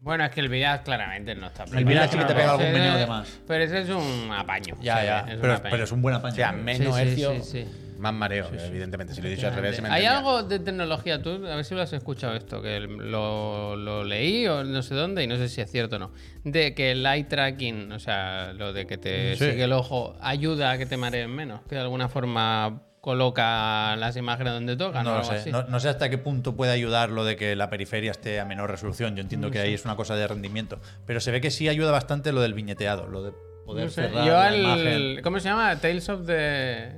[0.00, 2.72] Bueno, es que el Village claramente no está El Village sí que te pega algún
[2.72, 3.38] meneo de más.
[3.46, 4.74] Pero ese es un apaño.
[4.80, 5.18] Ya, Sí, ya.
[5.28, 5.70] es Pero, apaño.
[5.70, 6.32] pero es un buen apaño.
[6.32, 7.96] O sea, menos Sí, sí, hercios, sí, sí.
[7.98, 9.12] más mareo, evidentemente.
[9.14, 11.64] Si lo he dicho al revés, se me Hay algo de tecnología, tú, a ver
[11.66, 15.36] si lo has escuchado esto, que lo, lo leí o no sé dónde y no
[15.36, 16.12] sé si es cierto o no.
[16.44, 19.50] De que el eye tracking, o sea, lo de que te Sí.
[19.50, 24.16] sigue el ojo, ayuda a que te mareen menos, que de alguna forma coloca las
[24.16, 25.34] imágenes donde tocan o No algo sé.
[25.36, 25.50] así.
[25.52, 28.44] No, no sé hasta qué punto puede ayudar lo de que la periferia esté a
[28.44, 29.16] menor resolución.
[29.16, 30.78] Yo entiendo que ahí es una cosa de rendimiento.
[31.06, 33.32] Pero se ve que sí ayuda bastante lo del viñeteado, lo de
[33.64, 34.60] poder No sé, cerrar Yo la al.
[34.60, 35.22] imagen.
[35.22, 35.74] ¿Cómo se llama?
[35.80, 36.92] Tales of the.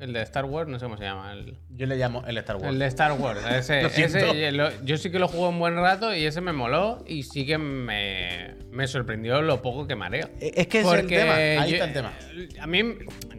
[0.00, 1.32] El de Star Wars, no sé cómo se llama.
[1.32, 2.68] El, Yo le llamo el Star Wars.
[2.68, 3.40] el de Star Wars.
[3.50, 7.04] Ese, ese, lo- yo sí que lo jugué un buen rato y ese me moló
[7.06, 10.28] y sí que me, me sorprendió lo poco que mareo.
[10.40, 11.34] Es que es el tema.
[11.34, 12.12] Ahí está el tema.
[12.60, 12.82] A mí,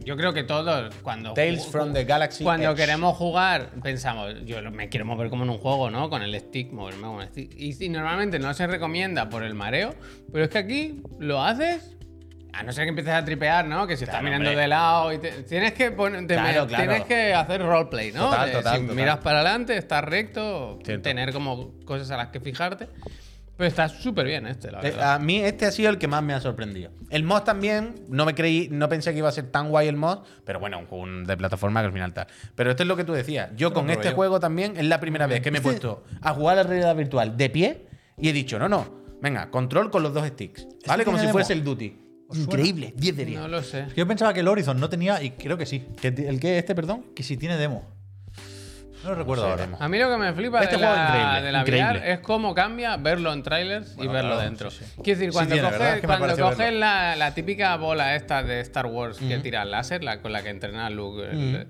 [0.06, 1.34] yo creo que todos, cuando.
[1.34, 2.78] Tales from the Galaxy Cuando Edge.
[2.78, 6.10] queremos jugar, pensamos, yo me quiero mover como en un juego, ¿no?
[6.10, 7.52] Con el stick, moverme con el stick.
[7.58, 9.94] Y normalmente no se recomienda por el mareo,
[10.32, 11.95] pero es que aquí lo haces.
[12.58, 13.86] A no ser que empieces a tripear, ¿no?
[13.86, 14.62] Que si estás Claro, mirando hombre.
[14.62, 16.84] de lado y te- tienes que poner, te- Claro, claro.
[16.86, 18.30] tienes que hacer roleplay, ¿no?
[18.30, 18.96] Total, total, si total.
[18.96, 21.02] miras para adelante, estás recto, Cierto.
[21.04, 22.88] tener como cosas a las que fijarte.
[23.58, 25.14] Pero está súper bien este, la verdad.
[25.14, 26.92] A mí este ha sido el que más me ha sorprendido.
[27.10, 29.96] El mod también, no me creí, no pensé que iba a ser tan guay el
[29.96, 32.28] mod, pero bueno, un juego de plataforma que al final tal.
[32.54, 33.52] Pero esto es lo que tú decías.
[33.56, 34.16] Yo con este yo.
[34.16, 36.96] juego también es la primera vez que me he puesto a jugar a la realidad
[36.98, 37.86] virtual de pie
[38.18, 40.68] y he dicho, no, no, venga, control con los dos sticks.
[40.86, 41.06] ¿Vale?
[41.06, 41.32] Como si demo?
[41.34, 41.98] fuese el Duty.
[42.34, 43.40] Increíble, 10 de 10.
[43.40, 43.86] No lo sé.
[43.96, 45.86] Yo pensaba que el Horizon no tenía, y creo que sí.
[46.02, 46.58] ¿Qué- ¿El qué?
[46.58, 47.06] ¿Este, perdón?
[47.16, 47.88] Que sí tiene demo.
[49.04, 49.66] No lo recuerdo sé, ahora.
[49.66, 49.78] demo.
[49.80, 51.90] A mí lo que me flipa Este de juego la, increíble, de la increíble.
[52.00, 54.72] VR es cómo cambia verlo en trailers y Bueno, verlo claro, dentro.
[54.72, 54.92] sí, sí.
[55.04, 55.78] Quiero decir, Sí cuando tiene, ¿verdad?
[55.80, 56.80] coges, Es que me cuando pareció coges verlo.
[56.80, 60.42] la, la típica bola esta de Star Wars que tira el láser, la con la
[60.42, 61.68] que entrena Luke, el-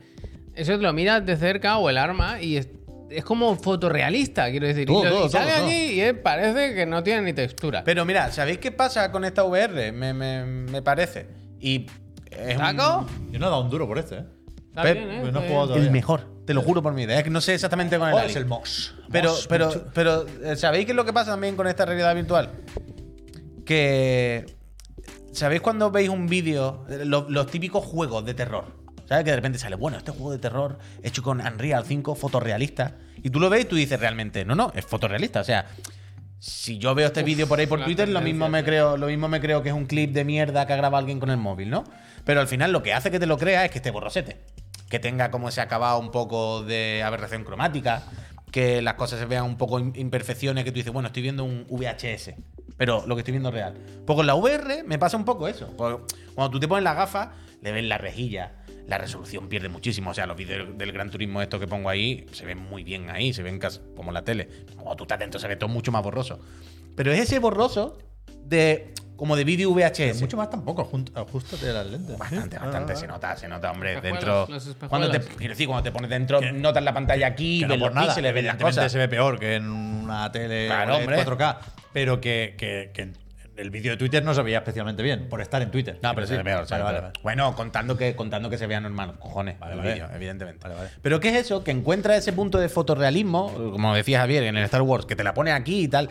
[0.56, 2.70] eso lo miras de cerca o el arma y es,
[3.10, 4.88] es como fotorrealista, quiero decir.
[4.88, 7.84] Todo, y, lo- todo, y sale todo, aquí y parece que no tiene ni textura.
[7.84, 9.91] Pero mira, ¿sabéis qué pasa con esta VR?
[9.91, 11.28] Me, me- me parece.
[11.60, 11.86] Y
[12.32, 13.08] es un- ¿Taco?
[13.32, 14.26] Yo no he dado un duro por este, ¿eh?
[14.70, 15.18] Está Pep, bien, ¿eh?
[15.22, 15.62] pues no Está bien.
[15.68, 15.86] todavía.
[15.86, 16.36] el mejor.
[16.46, 17.18] Te lo juro por mi idea.
[17.18, 18.32] Es que no sé exactamente con el ¿Cuál Ali.
[18.32, 18.94] es el Mox?
[19.12, 19.86] Pero, Mox, pero, mucho.
[19.94, 22.52] pero, eh, ¿sabéis qué es lo que pasa también con esta realidad virtual?
[23.65, 24.46] Que
[25.32, 28.65] ¿Sabéis cuando veis un vídeo, eh, lo- los, típicos juegos de terror?
[29.08, 29.24] ¿Sabes?
[29.24, 32.94] Que de repente sale, bueno, este juego de terror hecho con Unreal 5, fotorrealista.
[33.22, 35.41] Y tú lo ves y tú dices realmente, no, no, es fotorrealista.
[35.41, 35.65] O sea,
[36.39, 39.08] si yo veo este vídeo por ahí por la Twitter, lo mismo, me creo, lo
[39.08, 41.38] mismo me creo que es un clip de mierda que ha grabado alguien con el
[41.38, 41.84] móvil, ¿no?
[42.24, 44.38] Pero al final lo que hace que te lo creas es que esté borrosete.
[44.89, 48.04] Que tenga como ese acabado un poco de aberración cromática.
[48.52, 50.63] Que las cosas se vean un poco im- imperfecciones.
[50.63, 52.34] Que tú dices, bueno, estoy viendo un VHS.
[52.78, 53.74] Pero lo que estoy viendo es real.
[54.06, 55.72] Pues con la VR me pasa un poco eso.
[55.78, 55.96] Pues
[56.36, 57.30] cuando tú te pones las gafas,
[57.62, 58.52] le ves la rejilla.
[58.88, 60.12] La resolución pierde muchísimo.
[60.12, 63.10] O sea, los vídeos del Gran Turismo, estos que pongo ahí, se ven muy bien
[63.10, 63.34] ahí.
[63.34, 64.48] Se ven casi como la tele.
[64.76, 66.39] Cuando tú estás dentro, se ve todo mucho más borroso.
[66.95, 67.98] Pero es ese borroso
[68.45, 68.93] de.
[69.15, 70.19] como de vídeo VHS.
[70.21, 70.82] Mucho más tampoco,
[71.15, 72.17] ajustate las lentes.
[72.17, 72.62] Bastante, Sí.
[72.63, 74.45] bastante, Ah, se nota, se nota, hombre, dentro.
[74.89, 77.76] Cuando te, quiero decir, cuando te pones dentro, notas la pantalla aquí, que ves no
[77.78, 78.91] los por nada, píxeles, ves las cosas.
[78.91, 81.15] se ve peor que en una tele Claro, OLED hombre.
[81.26, 81.58] 4K,
[81.93, 83.13] pero que, que- que
[83.58, 86.00] el vídeo de Twitter no se veía especialmente bien, por estar en Twitter.
[86.02, 86.44] No, pero se sí.
[86.44, 87.13] se Vale, vale.
[87.24, 89.94] Bueno, contando que, contando que se vea normal, cojones, Vale, el vale.
[89.94, 90.60] vídeo, evidentemente.
[90.63, 90.89] Vale, vale.
[91.02, 91.63] Pero ¿qué es eso?
[91.63, 95.24] Que encuentra ese punto de fotorrealismo, como decía Javier, en el Star Wars, que te
[95.24, 96.10] la pone aquí y tal.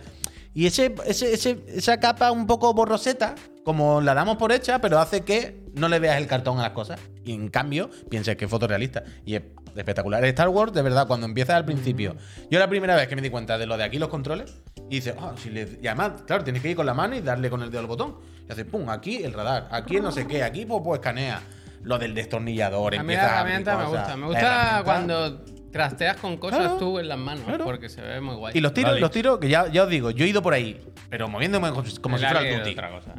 [0.55, 4.99] Y ese, ese, ese- esa capa un poco borroseta, como la damos por hecha, pero
[5.01, 7.01] hace que no le veas el cartón a las cosas.
[7.25, 9.03] Y en cambio, pienses que es fotorrealista.
[9.25, 9.43] Y es
[9.75, 10.25] espectacular.
[10.27, 12.15] Star Wars, de verdad, cuando empiezas al principio.
[12.51, 14.55] Yo la primera vez que me di cuenta de lo de aquí los controles,
[14.89, 17.21] y dices, ah, si le- y además, claro, tienes que ir con la mano y
[17.21, 18.17] darle con el dedo al botón.
[18.49, 21.41] Y haces, pum, aquí el radar, aquí no sé qué, aquí pues, pues escanea.
[21.83, 24.17] Lo del destornillador, A mí empieza la a me gusta.
[24.17, 27.65] Me gusta cuando trasteas con cosas Claro, tú en las manos, claro.
[27.65, 28.57] porque se ve muy guay.
[28.57, 29.01] Y los tiros, Vale.
[29.01, 31.85] los tiros, que ya, ya os digo, yo he ido por ahí, pero moviéndome como,
[31.85, 32.71] si fuera el tuti.
[32.71, 33.15] otra cosa.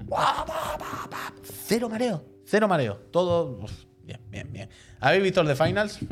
[1.44, 2.96] Cero mareo, cero mareo.
[3.12, 3.60] Todo.
[3.62, 3.72] uf,
[4.04, 4.70] bien, bien, bien.
[5.00, 6.00] ¿Habéis visto el de Finals?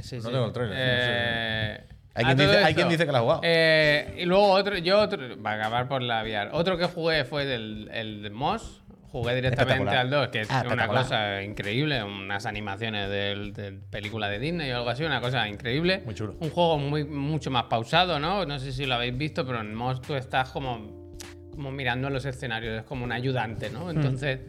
[0.00, 3.20] Sí, No tengo el trailer, Eh, Hay quien dice- hay quien dice que lo ha
[3.20, 3.40] jugado.
[3.44, 6.50] eh, y luego otro, yo otro, va a acabar por la VR.
[6.52, 8.82] Otro que jugué fue del, el de Moss.
[9.14, 14.28] Jugué directamente al 2, que es Ah, una cosa increíble, unas animaciones de, de película
[14.28, 16.02] de Disney o algo así, una cosa increíble.
[16.04, 16.34] Muy chulo.
[16.40, 18.44] Un juego muy, mucho más pausado, ¿no?
[18.44, 21.14] No sé si lo habéis visto, pero en Moss tú estás como,
[21.52, 23.72] como mirando los escenarios, es como un ayudante, Hmm.
[23.74, 23.90] ¿no?
[23.92, 24.40] Entonces,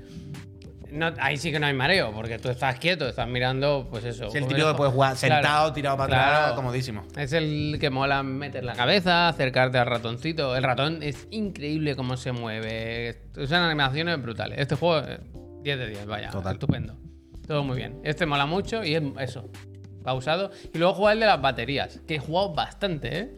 [0.91, 4.25] no, ahí sí que no hay mareo, porque tú estás quieto, estás mirando, pues eso.
[4.25, 6.37] Es el típico que puedes jugar sentado, Claro, tirado para claro.
[6.37, 7.03] atrás, comodísimo.
[7.17, 10.55] Es el que mola meter la cabeza, acercarte al ratoncito.
[10.55, 13.21] El ratón es increíble cómo se mueve.
[13.35, 14.59] Son animaciones brutales.
[14.59, 15.19] Este juego, eh,
[15.63, 16.29] 10 de 10, vaya.
[16.29, 16.53] Total.
[16.53, 16.97] Estupendo.
[17.47, 17.99] Todo muy bien.
[18.03, 19.49] Este mola mucho y es eso.
[20.03, 20.51] Pausado.
[20.73, 23.29] Y luego jugar el de las baterías, que he jugado bastante, ¿eh?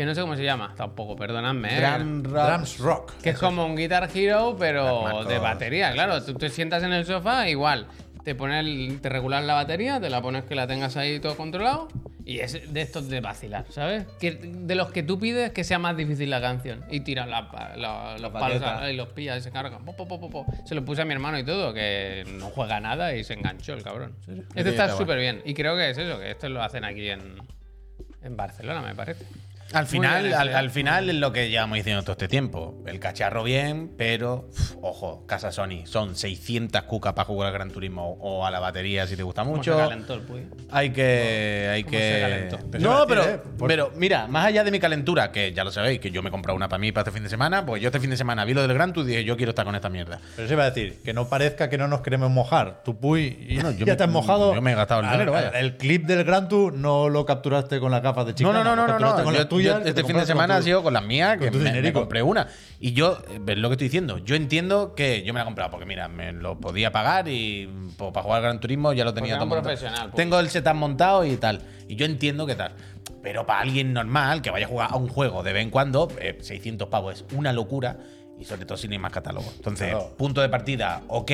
[0.00, 0.72] Que no sé cómo se llama.
[0.74, 1.78] Tampoco, perdonadme, ¿eh?
[1.98, 2.46] Drum Rock.
[2.48, 3.12] Drums Rock.
[3.22, 6.24] Que es como un Guitar Hero, pero Marcos, de batería, claro.
[6.24, 7.86] Tú te sientas en el sofá, igual.
[8.24, 11.36] Te pones el- te regulas la batería, te la pones que la tengas ahí todo
[11.36, 11.88] controlado.
[12.24, 14.06] Y es de estos de vacilar, ¿sabes?
[14.18, 16.82] Que, de los que tú pides que sea más difícil la canción.
[16.90, 19.84] Y tiras la- la- los palos y los pillas y se cargan.
[19.84, 20.46] Po, po, po, po, po.
[20.64, 23.74] Se lo puse a mi hermano y todo, que no juega nada y se enganchó
[23.74, 24.14] el cabrón.
[24.24, 25.42] Sí, Este está está súper bien.
[25.44, 27.36] Y creo que es eso, que esto lo hacen aquí en,
[28.22, 29.26] en Barcelona, me parece.
[29.72, 32.82] Al final, bien, al, final es lo que llevamos diciendo todo este tiempo.
[32.86, 37.70] El cacharro bien, pero uf, ojo, casa Sony, son 600 cucas para jugar al Gran
[37.70, 39.72] Turismo o a la batería si te gusta ¿Cómo mucho.
[39.74, 40.46] se calentó el Puy?
[40.70, 41.68] Hay que.
[41.72, 42.20] Hay ¿Cómo se que.
[42.20, 42.78] calentó?
[42.80, 43.40] No, pero, ¿eh?
[43.58, 46.28] Por- pero mira, más allá de mi calentura, que ya lo sabéis, que yo me
[46.28, 48.16] he comprado una para mí para este fin de semana, pues yo este fin de
[48.16, 50.18] semana vi lo del Gran Tour y dije, yo quiero estar con esta mierda.
[50.34, 52.82] Pero se iba a decir, que no parezca que no nos queremos mojar.
[52.84, 54.52] Tu Puy y Bueno, yo ya me- te has mojado.
[54.54, 55.50] yo me he gastado el dinero, vaya.
[55.50, 58.64] El clip del Gran Tour no lo capturaste con las gafas de No, Chiclana.
[58.64, 59.16] no, no, no, no.
[59.22, 59.59] no.
[59.68, 62.22] Con Yo- este fin de semana ha sido con las mías, que me, me compré
[62.22, 62.48] una.
[62.78, 65.46] Y yo, eh, ves lo que estoy diciendo, yo entiendo que yo me la he
[65.46, 69.12] comprado porque, mira, me lo podía pagar y pues, para jugar Gran Turismo ya lo
[69.14, 69.76] tenía todo montado.
[69.76, 70.14] pues.
[70.14, 71.62] Tengo el setup montado y tal.
[71.88, 72.72] Y yo entiendo que tal.
[73.22, 76.08] Pero para alguien normal que vaya a jugar a un juego de vez en cuando,
[76.20, 77.98] eh, 600 pavos es una locura.
[78.38, 79.52] Y sobre todo si no hay más catálogo.
[79.56, 80.14] Entonces, Claro.
[80.16, 81.30] punto de partida, ok.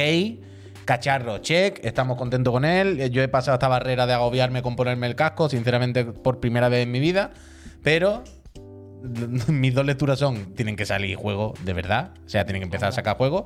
[0.84, 3.10] Cacharro, check, estamos contentos con él.
[3.10, 6.84] Yo he pasado esta barrera de agobiarme con ponerme el casco, sinceramente, por primera vez
[6.84, 7.30] en mi vida.
[7.86, 8.24] Pero
[9.46, 12.88] mis dos lecturas son: tienen que salir juegos de verdad, o sea, tienen que empezar
[12.88, 13.44] a sacar juegos.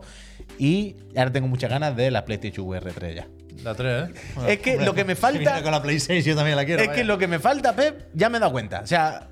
[0.59, 3.29] Y ahora tengo muchas ganas de la PlayStation VR 3 ya.
[3.62, 4.12] La 3, ¿eh?
[4.48, 6.83] Es que lo que me falta- si con la Play 6 yo también la quiero.
[6.83, 8.81] es que lo que me falta, Pep, ya me he dado cuenta.
[8.81, 9.29] O sea,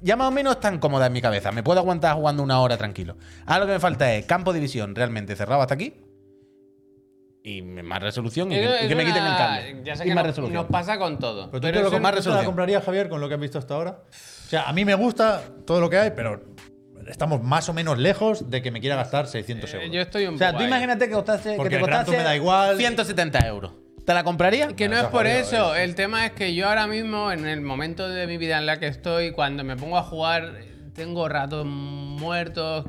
[0.00, 1.50] ya más o menos tan cómoda en mi cabeza.
[1.50, 3.16] Me puedo aguantar jugando una hora tranquilo.
[3.46, 5.94] Ahora lo que me falta es campo de visión realmente cerrado hasta aquí.
[7.44, 9.80] Y más resolución y, que, Eso y que me quiten el cable.
[9.84, 10.54] Ya sé y que más no- resolución.
[10.62, 11.50] nos pasa con todo.
[11.50, 12.46] Pero tú Pero te, lo, con más te la resolución.
[12.46, 13.98] comprarías, Javier, con lo que has visto hasta ahora.
[14.10, 16.40] O sea, a mí me gusta todo lo que hay, pero
[17.08, 19.88] estamos más o menos lejos de que me quiera gastar 600 euros.
[19.88, 20.68] Eh, yo estoy un O sea, poco tú ahí.
[20.68, 22.76] imagínate que, costase, Porque que te costase me da igual.
[22.76, 23.72] 170 euros.
[24.06, 24.72] ¿Te la comprarías?
[24.74, 25.74] Que no es por eso.
[25.74, 28.78] El tema es que yo ahora mismo, en el momento de mi vida en la
[28.78, 30.54] que estoy, cuando me pongo a jugar,
[30.94, 32.84] tengo ratos muertos.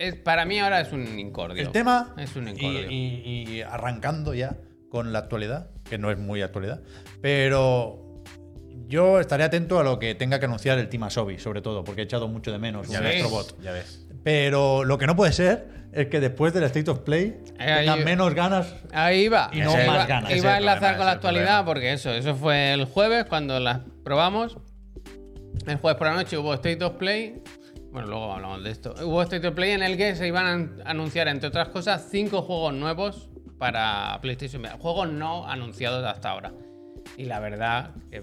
[0.00, 1.62] Es- para mí ahora es un incordio.
[1.62, 2.90] El tema, Es un y, incordio.
[2.90, 4.56] y- y arrancando ya
[4.88, 6.80] con la actualidad, que no es muy actualidad,
[7.20, 8.22] pero
[8.88, 12.00] yo estaré atento a lo que tenga que anunciar el Team Asobi, sobre todo, porque
[12.00, 13.22] he echado mucho de menos un ves.
[13.22, 13.62] Astrobot.
[13.62, 14.06] Ya ves.
[14.24, 17.98] Pero lo que no puede ser es que después del State of Play Eh, tengan
[18.00, 18.74] ahí- menos ganas.
[18.92, 19.48] Ahí iba.
[19.52, 20.36] Y no Iba- más ganas.
[20.36, 21.64] Iba a enlazar problema, con la actualidad problema.
[21.64, 24.56] porque eso, eso fue el jueves cuando las probamos.
[25.66, 27.42] El jueves por la noche hubo State of Play.
[27.92, 28.94] Bueno, luego hablamos de esto.
[29.02, 32.06] Hubo State of Play en el que se iban a an- anunciar, entre otras cosas,
[32.10, 34.64] cinco juegos nuevos para PlayStation.
[34.78, 36.52] Juegos no anunciados hasta ahora.
[37.16, 38.22] Y la verdad, que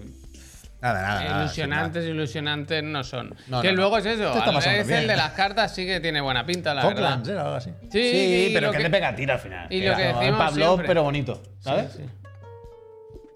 [0.80, 1.24] Nada, nada.
[1.24, 3.34] nada, ilusionantes, ilusionantes no son.
[3.48, 3.80] No, que no, no.
[3.80, 4.32] luego es eso.
[4.60, 5.00] Es bien.
[5.00, 7.42] el de las cartas, sí que tiene buena pinta, la Falklands, verdad.
[7.42, 7.46] ¿eh?
[7.46, 7.70] Algo así.
[7.90, 9.66] Sí, Sí, pero que, de pegatina al final.
[9.72, 10.86] y lo que Era decimos Pavlov, siempre.
[10.86, 11.92] pero bonito, ¿sabes?
[11.92, 12.27] Sí, sí.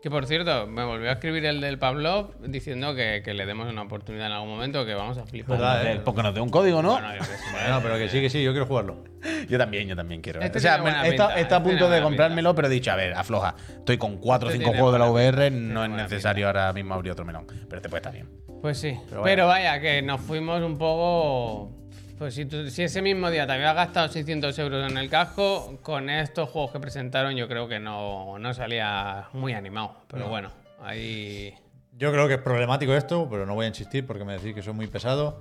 [0.02, 3.70] Que por cierto, me volvió a escribir el del Pavlov diciendo que, que le demos
[3.70, 5.56] una oportunidad en algún momento, que vamos a flipar.
[5.56, 6.00] ¿Verdad, eh?
[6.04, 6.94] Porque nos dé un código, ¿no?
[6.94, 7.20] Bueno, yo.
[7.52, 9.04] Bueno, pero que sí, que sí, yo quiero jugarlo.
[9.48, 10.40] Yo también, yo también quiero.
[10.40, 10.46] ¿eh?
[10.46, 12.96] Este o sea, pinta, he estado a este punto de comprármelo, pero he dicho, a
[12.96, 13.54] ver, afloja.
[13.68, 16.48] Estoy con 4 o Este 5 tiene juegos de la VR, pinta, no es necesario
[16.48, 17.46] ahora mismo abrir otro melón.
[17.46, 18.28] Pero este puede estar bien.
[18.60, 18.98] Pues sí.
[19.22, 19.80] Pero vaya.
[19.80, 21.81] que nos fuimos un poco.
[22.22, 25.80] Pues si, tú- si ese mismo día te habías gastado 600 euros en el casco,
[25.82, 29.96] con estos juegos que presentaron, yo creo que no, no salía muy animado.
[30.06, 31.52] Pero bueno, ahí.
[31.98, 34.62] Yo creo que es problemático esto, pero no voy a insistir porque me decís que
[34.62, 35.40] soy muy pesado.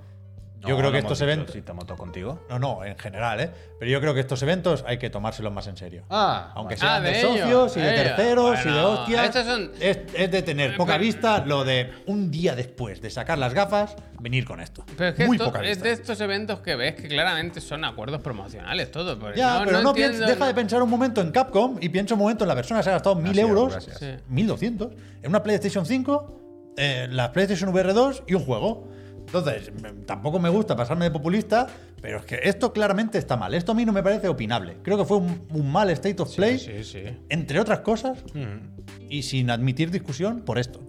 [0.68, 1.52] Yo creo que estos eventos.
[1.52, 2.46] Si estamos todos contigo.
[2.48, 3.50] No, no, en general, ¿eh?
[3.78, 6.04] Pero yo creo que estos eventos hay que tomárselos más en serio.
[6.08, 6.86] Ah, Aunque vale.
[6.86, 8.04] Ah, sean de, de socios y de ellos.
[8.16, 9.24] terceros y de Bueno, hostias.
[9.24, 13.10] estos son- es, es de tener poca pero- vista lo de un día después de
[13.10, 14.84] sacar las gafas, venir con esto.
[14.96, 15.84] Pero es que Muy esto- poca es vista.
[15.84, 19.18] de estos eventos que ves que claramente son acuerdos promocionales, todo.
[19.18, 21.76] pero Ya, no, pero no no, entiendo, deja no- de pensar un momento en Capcom
[21.80, 23.98] y piensa un momento en la persona que se ha gastado 1000 Gracias, euros, gracias.
[23.98, 24.06] Sí.
[24.28, 28.88] 1200, en una PlayStation 5, eh, la PlayStation VR 2 y un juego.
[29.34, 29.72] Entonces,
[30.06, 31.66] tampoco me gusta pasarme de populista,
[32.02, 33.54] pero es que esto claramente está mal.
[33.54, 34.76] Esto a mí no me parece opinable.
[34.82, 37.02] Creo que fue un, un mal State of Play, Sí, sí.
[37.30, 38.22] entre otras cosas,
[39.08, 40.80] y sin admitir discusión por esto.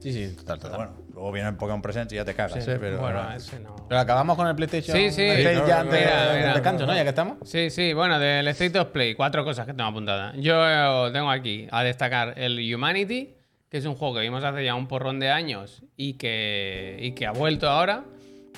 [0.00, 0.76] Sí, sí, total, Pero total.
[0.88, 2.78] bueno, luego viene el Pokémon Presents y ya te cagas, Sí, ¿eh?
[2.80, 3.76] Pero, bueno, ese no.
[3.88, 4.96] Pero acabamos con el PlayStation.
[4.96, 5.28] Sí, sí.
[5.36, 6.54] Sí, ya mira.
[6.54, 6.94] descanso, ¿no?
[6.94, 7.36] Ya que estamos.
[7.44, 10.34] Sí, sí, bueno, del State of Play, cuatro cosas que tengo apuntadas.
[10.38, 13.34] Yo eh, tengo aquí a destacar el Humanity,
[13.72, 17.12] que es un juego que vimos hace ya un porrón de años y que, y
[17.12, 18.04] que ha vuelto ahora.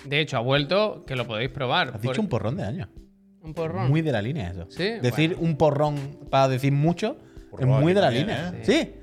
[0.05, 1.87] De hecho, ha vuelto, que lo podéis probar.
[1.87, 2.89] Has Por- dicho un porrón de años.
[3.41, 3.89] un porrón.
[3.89, 4.67] Muy de la línea eso.
[4.71, 7.17] Sí, Decir un porrón para decir mucho
[7.51, 8.49] Porrón es muy de la también, línea.
[8.57, 8.63] ¿eh?
[8.65, 8.95] Sí.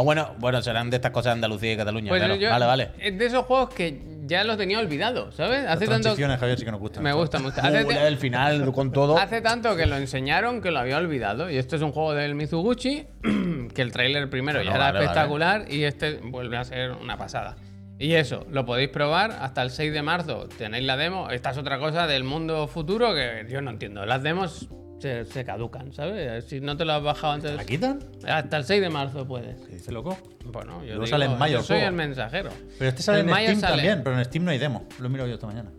[0.00, 2.08] O bueno, bueno, serán de estas cosas de Andalucía y Cataluña.
[2.08, 2.36] Pues claro.
[2.36, 2.90] yo- vale, vale.
[3.00, 5.64] Es de esos juegos que ya los tenía olvidado, ¿sabes?
[5.64, 6.02] Las Hace tanto.
[6.02, 7.02] transiciones, Javier, sí que nos gustan.
[7.02, 7.62] Me gusta, me gusta.
[7.66, 9.18] Hace, Uh, del final con todo.
[9.18, 11.50] hace tanto que lo enseñaron que lo había olvidado.
[11.50, 13.06] Y este es un juego del Mizuguchi,
[13.74, 15.04] que el tráiler primero Bueno, ya era vale.
[15.04, 17.56] espectacular y este vuelve a ser una pasada.
[17.98, 20.48] Y eso, lo podéis probar hasta el 6 de marzo.
[20.56, 21.30] Tenéis la demo.
[21.30, 24.06] Esta es otra cosa del mundo futuro que yo no entiendo.
[24.06, 26.44] Las demos se, se caducan, ¿sabes?
[26.44, 27.54] Si no te lo has bajado antes.
[27.54, 27.98] ¿La quitan?
[28.26, 29.60] Hasta el 6 de marzo puedes.
[29.66, 30.16] ¿Qué dice loco?
[30.44, 32.50] Bueno, yo Luego digo, sale en mayo yo soy el mensajero.
[32.78, 33.74] Pero este sale En en mayo Steam sale.
[33.76, 34.86] también, pero en Steam no hay demo.
[34.98, 35.70] Lo he mirado yo esta mañana.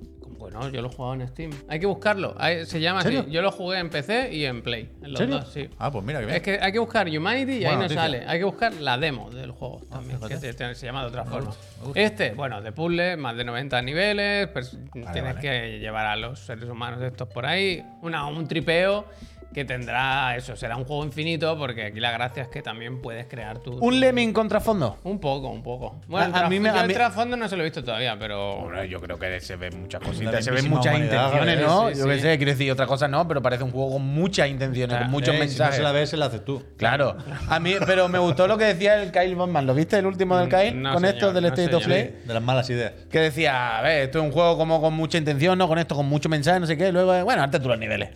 [0.54, 1.52] Bueno, yo lo he jugado en Steam.
[1.68, 2.36] Hay que buscarlo.
[2.38, 3.24] Hay- se llama así.
[3.30, 4.90] Yo lo jugué en PC y en Play.
[5.00, 5.36] En ¿En los serio?
[5.40, 5.70] dos, sí.
[5.78, 6.36] Ah, pues mira que bien.
[6.38, 8.02] Es que hay que buscar Humanity y ahí Buena no noticia.
[8.02, 8.24] sale.
[8.28, 10.48] Hay que buscar la demo del juego también, que fíjate.
[10.48, 11.48] se, te- se llama de otra forma.
[11.48, 12.00] gusta, me gusta.
[12.02, 15.40] Este, bueno, de puzzle, más de 90 niveles, pers- tienes vale.
[15.40, 19.06] que llevar a los seres humanos estos por ahí, una, un tripeo
[19.54, 23.26] que tendrá eso, será un juego infinito porque aquí la gracia es que también puedes
[23.26, 23.74] crear tu...
[23.80, 25.00] Un lemming contrafondo.
[25.04, 26.00] Un poco, un poco.
[26.08, 28.16] Bueno, A- mí me- trasfondo- a el mí- trasfondo no se lo he visto todavía,
[28.20, 28.62] pero...
[28.62, 31.62] Bueno, yo creo que se ven muchas cositas, se ven muchas intenciones.
[31.62, 31.90] ¿no?
[31.90, 34.48] Sí, yo qué sé, quiero decir otra cosa, no, pero parece un juego con muchas
[34.50, 35.76] intenciones, con muchos Eh, Si no mensajes.
[35.78, 36.64] se la ves, se la haces tú.
[36.78, 37.18] Claro.
[37.50, 39.66] A mí, pero me gustó lo que decía el Kyle Bondman.
[39.66, 40.80] ¿Lo viste el último del Kyle?
[40.80, 41.84] No, con señor, esto del no, State of.
[41.84, 42.20] Play.
[42.24, 42.94] De las malas ideas.
[43.12, 45.68] Que decía, a ver, esto es un juego como con mucha intención, ¿no?
[45.68, 46.92] Con esto, con mucho mensaje, no sé qué.
[46.92, 48.10] Luego, bueno, hazte tú los niveles.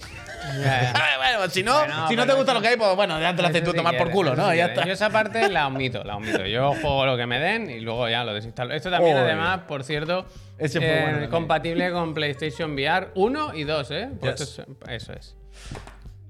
[1.17, 3.19] Bueno, si no, Bueno, si no te pero gusta eso- lo que hay, pues bueno,
[3.19, 4.51] ya te lo haces Eso tú sí tomar por quieres, culo, eso ¿no?
[4.51, 4.77] sí ya quieres.
[4.77, 4.87] está.
[4.87, 6.45] Yo esa parte la omito, la omito.
[6.45, 8.73] Yo juego lo que me den y luego ya lo desinstalo.
[8.73, 9.31] Esto también, Joder.
[9.31, 10.25] además, por cierto,
[10.57, 11.31] Ese fue eh, bueno también.
[11.31, 14.09] compatible con PlayStation VR 1 y 2, ¿eh?
[14.19, 14.49] Pues Yes.
[14.49, 15.35] eso, es- eso es.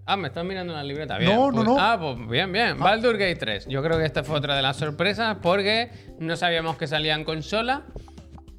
[0.06, 1.18] Ah, me estás mirando la libreta.
[1.18, 1.78] Bien, No, no, pues- no.
[1.80, 2.78] Ah, pues bien, bien.
[2.78, 3.68] Baldur Gate 3.
[3.68, 7.24] Yo creo que esta fue otra de las sorpresas porque no sabíamos que salía en
[7.24, 7.84] consola.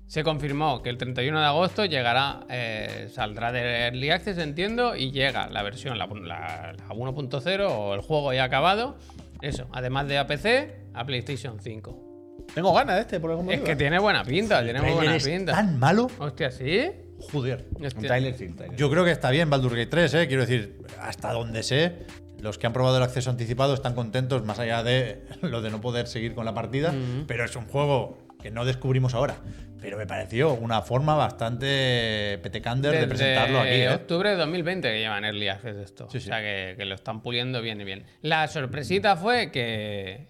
[0.06, 5.10] Se confirmó que el 31 de agosto llegará, eh, saldrá de Early Access, entiendo, y
[5.10, 8.96] llega la versión, la, la- la 1.0 o el juego ya acabado.
[9.40, 12.44] Eso, además de a PC, a PlayStation 5.
[12.54, 13.64] Tengo ganas de este, por algún Es motivo.
[13.66, 15.52] que tiene buena pinta, tiene muy buena es pinta.
[15.52, 16.08] tan malo.
[16.18, 16.90] Hostia, ¿sí?
[17.32, 17.66] Joder.
[17.74, 17.90] Hostia.
[17.96, 18.76] Un trailer, sí, un trailer.
[18.78, 20.28] Yo creo que está bien Baldur's Gate 3, ¿eh?
[20.28, 22.04] Quiero decir, hasta donde sé,
[22.40, 25.80] los que han probado el acceso anticipado están contentos, más allá de lo de no
[25.80, 26.94] poder seguir con la partida.
[27.26, 29.36] Pero es un juego que no descubrimos ahora.
[29.80, 33.88] Pero me pareció una forma bastante petecander de presentarlo aquí, ¿eh?
[33.90, 36.08] octubre de 2020 que llevan Early Access esto.
[36.10, 36.28] Sí, sí.
[36.28, 38.04] O sea, que, que lo están puliendo bien y bien.
[38.22, 40.28] La sorpresita fue que,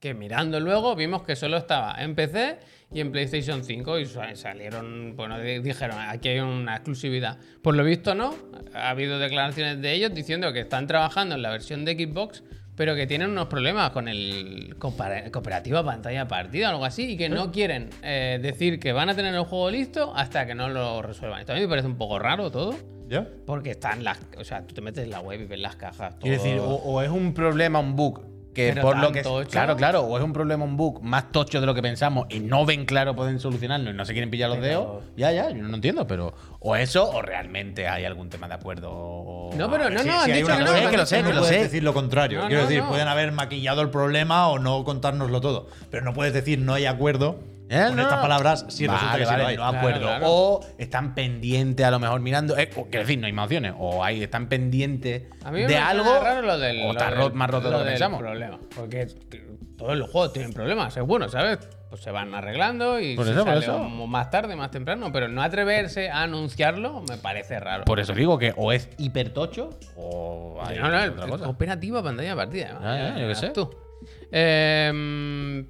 [0.00, 2.58] que mirando luego vimos que solo estaba en PC
[2.92, 7.38] y en PlayStation 5 y sa- salieron, bueno, di- dijeron, aquí hay una exclusividad.
[7.62, 8.34] Por lo visto no,
[8.74, 12.42] ha habido declaraciones de ellos diciendo que están trabajando en la versión de Xbox,
[12.76, 17.28] pero que tienen unos problemas con el cooperativa pantalla partida o algo así y que
[17.28, 21.02] no quieren eh, decir que van a tener el juego listo hasta que no lo
[21.02, 21.40] resuelvan.
[21.40, 22.74] Esto a mí me parece un poco raro todo.
[23.08, 23.26] ¿Ya?
[23.44, 24.20] Porque están las.
[24.38, 26.14] O sea, tú te metes en la web y ves las cajas.
[26.20, 26.46] Quiero todo.
[26.46, 28.22] decir, o, o es un problema, un bug,
[28.68, 29.22] que Pero por lo tan que.
[29.22, 29.50] tocho.
[29.50, 32.40] Claro, claro, o es un problema, un bug más tocho de lo que pensamos y
[32.40, 35.04] no ven claro pueden solucionarlo y no se quieren pillar los Pero- dedos.
[35.16, 36.34] Ya, ya, yo no entiendo, pero.
[36.60, 38.90] O eso, o realmente hay algún tema de acuerdo.
[38.92, 40.90] o- No, pero no, Sí, no, sí, han dicho que no.
[40.90, 41.62] que lo sé, no que lo puedes sé.
[41.62, 42.40] decir lo contrario.
[42.42, 42.88] No, Quiero no, decir, no.
[42.90, 45.68] pueden haber maquillado el problema o no contárnoslo todo.
[45.90, 47.40] Pero no puedes decir no hay acuerdo
[47.72, 49.56] Eh, con no, estas palabras si Vale, resulta que sí vale, hay.
[49.56, 50.00] no acuerdo.
[50.00, 50.26] claro.
[50.28, 52.58] O están pendientes a lo mejor mirando.
[52.58, 53.74] eh, o, quiero decir, no hay más opciones.
[53.78, 55.22] O hay, están pendientes
[55.68, 56.20] de algo.
[56.20, 56.80] raro lo del.
[56.84, 58.18] o está del- más roto de lo que pensamos.
[58.20, 58.58] problema.
[58.74, 59.06] Porque
[59.78, 61.58] todos los juegos tienen problemas, es bueno, ¿sabes?
[61.88, 63.78] Pues se van arreglando y Por se eso, por eso.
[63.88, 65.10] más tarde, más temprano.
[65.12, 67.84] Pero no atreverse a anunciarlo me parece raro.
[67.84, 71.48] Por eso digo que o es hipertocho o hay no, no, otra cosa.
[71.48, 72.78] operativa pantalla partida.
[72.82, 73.48] Ya, ya, yo qué sé.
[73.50, 73.70] Tú.
[74.32, 75.64] Eh,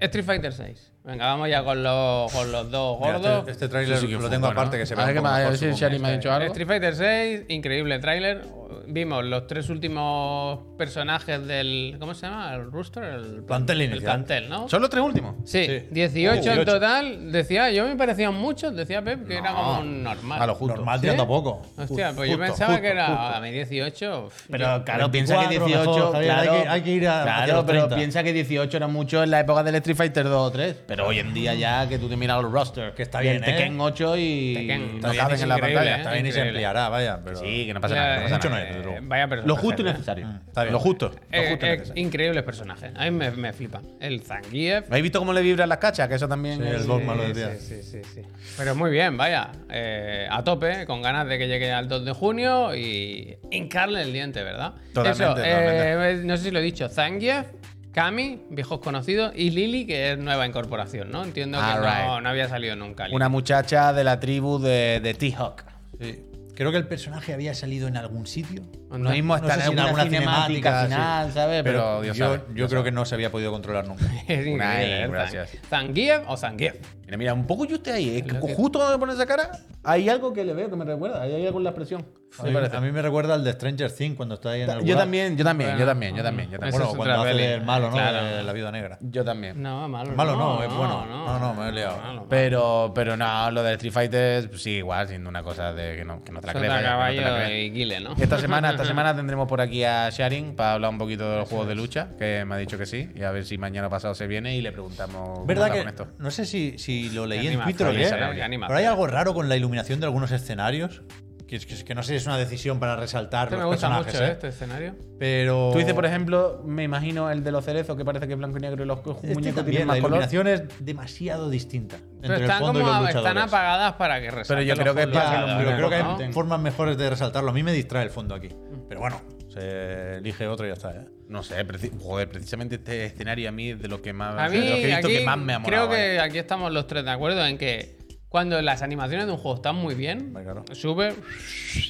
[0.00, 0.91] Street Fighter 6.
[1.04, 3.38] Venga, vamos ya con los, con los dos Mira, gordos.
[3.40, 4.60] este, este tráiler Sí, sí que lo fue tengo bueno.
[4.60, 5.80] aparte que se ve A ver un qué poco más, a mejor, ver si supongo.
[5.80, 6.46] Shani me ha dicho algo.
[6.46, 8.42] Street Fighter 6, increíble tráiler.
[8.86, 11.96] Vimos los tres últimos personajes del.
[11.98, 12.54] ¿Cómo se llama?
[12.54, 13.02] ¿El Rooster?
[13.04, 14.04] El Plantel El inicial.
[14.16, 14.68] plantel, ¿no?
[14.68, 15.34] ¿Son los tres últimos?
[15.44, 15.86] Sí, Sí.
[15.90, 16.64] 18 en 18.
[16.64, 17.32] total.
[17.32, 20.42] Decía, yo me parecían muchos, decía Pep, que era como un normal.
[20.42, 20.76] A lo justo.
[20.76, 21.02] Normal ¿Sí?
[21.02, 21.62] tirando a poco.
[21.76, 23.22] Hostia, pues yo Justo, pensaba justo, que era justo.
[23.36, 24.24] a mí 18.
[24.26, 25.96] uf, Pero yo- claro, piensa que 24 18.
[25.96, 27.96] mejor, Javier, hay claro, que- hay que ir a- hacia Claro, los pero 30.
[27.96, 30.74] piensa que 18 era mucho en la época del Street Fighter 2 o 3.
[30.96, 32.94] Pero hoy en día ya que tú te miras los rosters.
[32.94, 33.56] Que está y el bien, ¿eh?
[33.56, 34.54] Tekken 8 y.
[34.54, 35.94] Tekken, no bien, caben en la pantalla.
[35.94, 35.98] ¿eh?
[35.98, 37.20] Está bien y se ampliará, vaya.
[37.24, 37.36] Pero...
[37.36, 38.16] Sí, que no pasa nada.
[38.16, 38.64] No pasa mucho nada.
[38.84, 39.08] no es.
[39.08, 39.26] Vaya.
[39.44, 40.28] Lo justo y necesario.
[40.46, 40.72] está bien.
[40.72, 41.08] Lo justo.
[41.10, 42.90] Lo Eh, justo eh, increíbles personajes.
[42.94, 43.82] A mí me, me flipan.
[44.00, 44.86] El Zangief.
[44.88, 46.08] ¿Habéis visto cómo le vibran las cachas?
[46.08, 46.58] Que eso también.
[46.60, 47.54] Sí, es- el Dogma lo decía.
[47.56, 48.22] Sí, sí, sí, sí.
[48.58, 49.50] Pero muy bien, vaya.
[49.70, 54.12] Eh, a tope, con ganas de que llegue al 2 de junio y hincarle el
[54.12, 54.74] diente, ¿verdad?
[54.92, 56.10] Totalmente, Eso, totalmente.
[56.20, 56.88] eh, no sé si lo he dicho.
[56.88, 57.46] Zangief,
[57.92, 61.24] Kami, viejos conocidos, y Lily, que es nueva incorporación, ¿no?
[61.24, 62.22] Entiendo que no, Alright.
[62.22, 63.04] no había salido nunca.
[63.04, 63.16] Lily.
[63.16, 65.64] Una muchacha de la tribu de, de T-Hawk.
[66.00, 66.24] Sí.
[66.54, 68.62] Creo que el personaje había salido en algún sitio.
[68.98, 71.32] Lo mismo No está sé en si alguna cinemática cinemática, final, sí.
[71.34, 71.62] ¿sabes?
[71.62, 72.90] Pero, Pero Dios yo, sabe, yo Dios creo sabe.
[72.90, 74.04] que no se había podido controlar nunca.
[74.28, 75.02] Es increíble.
[75.04, 75.08] ¿eh?
[75.08, 75.50] gracias.
[75.68, 76.74] Zangief o Zangief.
[77.06, 78.16] Mira, mira, un poco yo estoy ahí.
[78.18, 79.50] Es que Lo que- justo cuando me pone esa cara,
[79.84, 81.22] hay algo que le veo que me recuerda.
[81.22, 82.06] Hay algo en la expresión.
[82.38, 84.84] A mí, a mí me recuerda al de Stranger Things cuando está ahí en el
[84.84, 86.74] Yo también, yo también, yo también, yo también, yo también.
[86.74, 87.46] Eso Bueno, cuando hace peli.
[87.46, 87.96] del malo, ¿no?
[87.96, 88.24] Claro.
[88.24, 88.98] De la viuda negra.
[89.02, 89.60] Yo también.
[89.62, 90.12] No, malo.
[90.12, 91.04] Malo no, es bueno.
[91.04, 91.98] No, no, me he liado.
[91.98, 92.26] malo.
[92.30, 96.04] Pero, pero no, lo de Street Fighter, pues sí, igual, siendo una cosa de que
[96.06, 96.72] no, que no te la crees.
[96.72, 98.14] no ¿no?
[98.22, 101.48] Esta semana, esta semana tendremos por aquí a Sharing para hablar un poquito de los
[101.48, 104.14] juegos de lucha, que me ha dicho que sí, y a ver si mañana pasado
[104.14, 106.06] se viene y le preguntamos cómo ¿Verdad está que con esto.
[106.18, 107.90] no sé si, si lo leí en Twitter o?
[107.92, 108.10] ¿eh?
[108.10, 111.02] Pero hay algo raro con la iluminación de algunos escenarios.
[111.46, 113.72] Que, es- que, que no sé si es una decisión para resaltar Este me los
[113.72, 114.14] gusta personajes.
[114.14, 114.28] mucho, ¿eh?
[114.28, 114.32] ¿eh?
[114.32, 114.94] este escenario.
[115.18, 115.68] Pero.
[115.70, 118.56] Tú dices, por ejemplo, me imagino el de los cerezos, que parece que es blanco
[118.56, 120.10] y negro y los Este muñecos también, tienen la más color.
[120.22, 122.78] iluminación es demasiado distinta entre Pero el están y
[123.12, 125.90] los apagadas para que resalte yo los creo que es para pero
[126.24, 127.50] hay formas mejores de resaltarlo.
[127.50, 128.48] A mí me distrae el fondo aquí.
[128.88, 130.90] Pero bueno, se elige otro y ya está.
[130.92, 131.04] ¿eh?
[131.28, 134.48] No sé, preci- joder, precisamente este escenario a mí es de lo que más, A
[134.50, 135.90] de los mí, que he visto aquí, que más me ha creo molado.
[135.90, 136.24] que vaya.
[136.24, 137.96] aquí estamos los tres de acuerdo en que
[138.32, 140.64] cuando las animaciones de un juego están muy bien, claro.
[140.72, 141.14] sube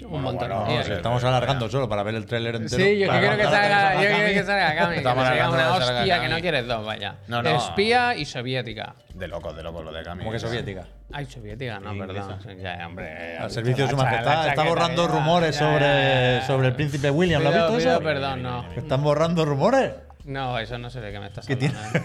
[0.09, 0.49] un montón.
[0.49, 2.85] bueno, no sea, estamos alargando solo para ver el tráiler entero.
[2.85, 4.35] Sí, yo quiero que salga, a yo quiero Kami.
[4.35, 6.27] que salga Kami, que salga una hostia Kami.
[6.27, 7.15] que no quieres dos, vaya.
[7.29, 7.49] No, no.
[7.49, 8.97] Espía y soviética.
[9.15, 10.19] De loco, de loco lo de Cami.
[10.25, 10.85] Como que soviética.
[11.13, 12.39] Ay, soviética, no, Sí, perdón.
[12.61, 13.39] Ya, hombre.
[13.39, 14.49] Al servicio de su majestad.
[14.49, 17.41] Está borrando rumores sobre, sobre el príncipe William.
[17.41, 18.03] ¿Lo has visto pido eso?
[18.03, 18.65] perdón, no.
[18.75, 19.93] Están borrando rumores.
[20.25, 22.01] No, eso no sé de qué me estás hablando.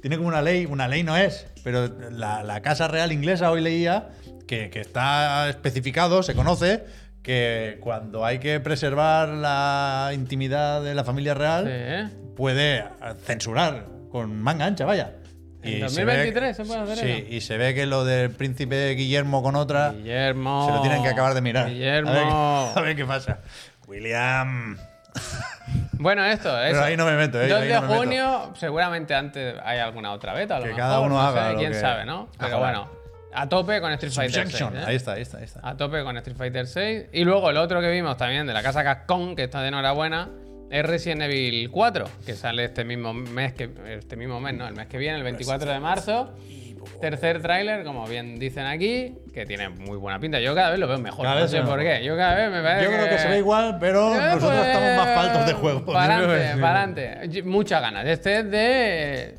[0.00, 3.60] Tiene- como una ley, una ley no es, pero la, la Casa Real inglesa hoy
[3.60, 4.08] leía
[4.46, 6.84] que, que está especificado, se conoce,
[7.22, 11.64] que cuando hay que preservar la intimidad de la familia real,
[12.10, 12.84] Sí, puede
[13.24, 15.12] censurar con manga ancha, vaya.
[15.60, 17.34] ¿En se ve 2023 se puede hacer Sí, eso?
[17.34, 20.64] y se ve que lo del príncipe Guillermo con otra Guillermo.
[20.66, 21.68] se lo tienen que acabar de mirar.
[21.68, 22.10] Guillermo.
[22.10, 22.22] A ver,
[22.78, 23.40] a ver qué pasa.
[23.88, 24.78] William.
[25.98, 26.72] Bueno, esto, eso.
[26.74, 27.48] Pero ahí no me meto, ¿eh?
[27.48, 28.00] 2 Ahí de no me meto.
[28.00, 31.46] junio, seguramente antes hay alguna otra beta, a lo Que mejor, cada uno no haga
[31.48, 32.28] sé, lo quién que- sabe, ¿no?
[32.38, 32.78] Pero Ojalá.
[32.80, 32.90] bueno,
[33.34, 34.58] a tope con Street Fighter 6.
[34.58, 34.76] Subjection.
[34.76, 34.84] ¿eh?
[34.86, 35.60] Ahí está, ahí está, ahí está.
[35.62, 37.06] A tope con Street Fighter 6.
[37.12, 40.28] Y luego el otro que vimos también de la casa Capcom, que está de enhorabuena,
[40.70, 44.74] es Resident Evil 4, que sale este mismo mes, que, este mismo mes, no, el
[44.74, 46.34] mes que viene, el 24 de marzo.
[47.00, 50.40] Tercer tráiler, como bien dicen aquí, que tiene muy buena pinta.
[50.40, 52.02] Yo cada vez lo veo mejor, Cada no sé por qué.
[52.04, 54.66] Yo cada vez me parece Yo creo que se ve igual, pero Eh, nosotros pues,
[54.66, 55.84] estamos más faltos de juego.
[55.84, 57.42] Para adelante, para adelante.
[57.42, 58.06] Muchas ganas.
[58.06, 59.34] Este es de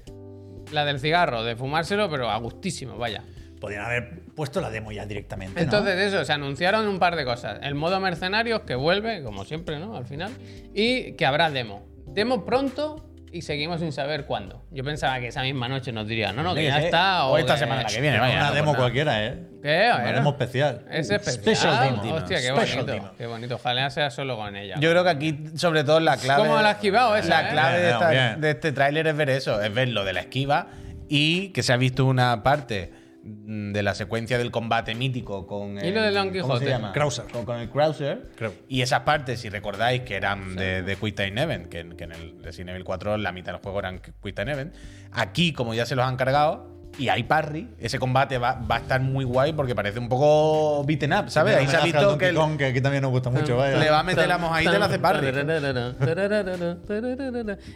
[0.71, 3.23] la del cigarro, de fumárselo, pero a gustísimo, vaya.
[3.59, 5.55] Podrían haber puesto la demo ya directamente.
[5.55, 5.61] ¿no?
[5.61, 7.59] Entonces, eso, se anunciaron un par de cosas.
[7.61, 9.97] El modo mercenarios, que vuelve, como siempre, ¿no?
[9.97, 10.31] Al final.
[10.73, 11.85] Y que habrá demo.
[12.05, 14.63] Demo pronto y seguimos sin saber cuándo.
[14.71, 16.85] Yo pensaba que esa misma noche nos dirían, no, no, que ya sí.
[16.85, 17.25] está.
[17.25, 18.37] O esta que- semana la que viene, vaya.
[18.37, 19.39] una demo cualquiera, ¿eh?
[19.61, 19.91] ¿Qué?
[19.93, 20.85] Una demo especial.
[20.89, 21.55] Es especial.
[21.55, 22.15] Special demo.
[22.15, 22.85] Hostia, qué Special bonito.
[22.93, 23.11] demo.
[23.17, 23.55] Qué bonito.
[23.55, 24.75] Ojalá sea solo con ella.
[24.79, 26.43] Yo creo que aquí, sobre todo, la clave.
[26.43, 27.51] ¿Cómo la has esquivado esa, La eh?
[27.51, 30.67] clave de, esta- de este tráiler es ver eso, es ver lo de la esquiva
[31.07, 32.91] y que se ha visto una parte
[33.23, 36.65] de la secuencia del combate mítico con ¿Y el, lo de Don ¿cómo se Quijote?
[36.69, 36.91] llama?
[36.93, 37.25] Krauser.
[37.31, 38.29] Con, con el Krauser.
[38.35, 38.53] Creo.
[38.67, 42.05] Y esas partes, si recordáis, que eran de, de Quick Time Event, que, en- que
[42.05, 44.73] en el Resident Evil 4 la mitad del juego eran Quick Time Event.
[45.11, 48.79] Aquí, como ya se los han cargado, y hay parry, ese combate va, va a
[48.79, 51.55] estar muy guay porque parece un poco beaten up, ¿sabes?
[51.55, 53.77] Ahí se ha visto que el- Kong, que aquí también nos gusta mucho, vaya.
[53.77, 55.27] le va a meter la mojadita y le hace parry.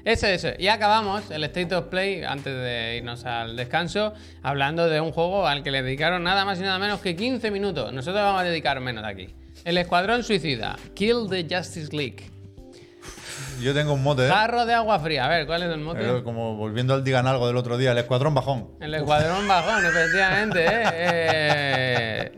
[0.05, 0.55] Ese, ese.
[0.59, 5.47] Y acabamos el State of Play, antes de irnos al descanso, hablando de un juego
[5.47, 7.93] al que le dedicaron nada más y nada menos que 15 minutos.
[7.93, 9.33] Nosotros vamos a dedicar menos aquí.
[9.63, 12.32] El Escuadrón Suicida, Kill the Justice League.
[13.63, 14.29] Yo tengo un mote, ¿eh?
[14.29, 15.25] Jarro de agua fría.
[15.25, 15.99] A ver, ¿cuál es el mote?
[15.99, 18.71] Pero Como volviendo al digan algo del otro día, el escuadrón bajón.
[18.81, 20.65] El Escuadrón Bajón, efectivamente.
[20.65, 20.83] ¿eh?
[20.93, 22.31] Eh,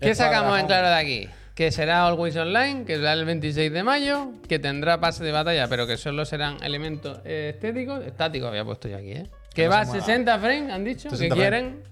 [0.00, 1.28] ¿Qué sacamos en claro de aquí?
[1.54, 5.68] Que será Always Online, que será el 26 de mayo, que tendrá pase de batalla,
[5.68, 9.26] pero que solo serán elementos eh, estéticos, estáticos había puesto yo aquí, ¿eh?
[9.54, 11.82] Que va a 60 frames, han dicho, 60 que quieren,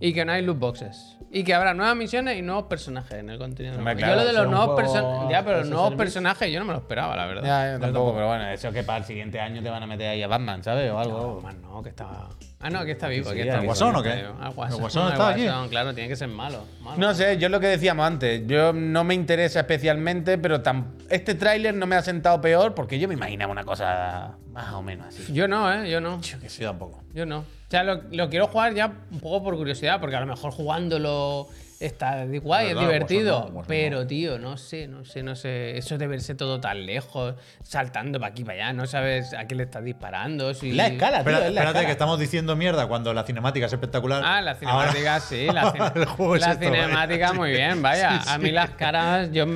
[0.00, 1.16] y que no hay loot boxes.
[1.30, 3.76] Y que habrá nuevas misiones y nuevos personajes en el contenido.
[3.76, 5.30] Hombre, yo lo de los nuevos juego personajes.
[5.30, 7.42] Ya, pero los nuevos personajes yo no me lo esperaba, la verdad.
[7.44, 10.08] Ya, yo tampoco, pero bueno, eso que para el siguiente año te van a meter
[10.08, 10.90] ahí a Batman, ¿sabes?
[10.90, 11.40] O algo.
[11.42, 12.28] Más no, que está.
[12.60, 13.30] Ah, no, que está vivo.
[13.30, 14.24] Sí, que sí, está ¿el Guasón o qué?
[14.40, 15.44] Ah, ¿El Guasón, Guasón el está aquí?
[15.44, 16.64] Guasón, Claro, tiene que ser malo.
[16.80, 16.96] malo.
[16.98, 20.62] No sé, yo lo que decíamos antes, yo no me interesa especialmente, pero
[21.10, 24.82] este tráiler no me ha sentado peor porque yo me imaginaba una cosa más o
[24.82, 25.32] menos así.
[25.32, 25.90] Yo no, ¿eh?
[25.90, 26.20] Yo no.
[26.40, 27.02] Que sí, tampoco.
[27.12, 27.44] Yo no.
[27.66, 30.52] O sea, lo, lo quiero jugar ya un poco por curiosidad, porque a lo mejor
[30.52, 31.48] jugándolo
[31.80, 33.32] está guay, es Verdad, divertido.
[33.34, 35.76] Guasón no, Guasón pero, tío, no sé, no sé, no sé.
[35.76, 39.56] Eso de verse todo tan lejos, saltando para aquí para allá, no sabes a qué
[39.56, 40.54] le estás disparando.
[40.54, 40.72] Si...
[40.72, 41.86] La escala, tío, es la espérate, escala.
[41.86, 44.22] que estamos diciendo mierda cuando la cinemática es espectacular.
[44.24, 45.46] Ah, la Ahora- cinemática, sí.
[45.52, 46.82] La, cine- el juego es la esto, vaya.
[46.84, 48.20] cinemática, muy bien, vaya.
[48.22, 49.46] Sí, A mí las caras, yo.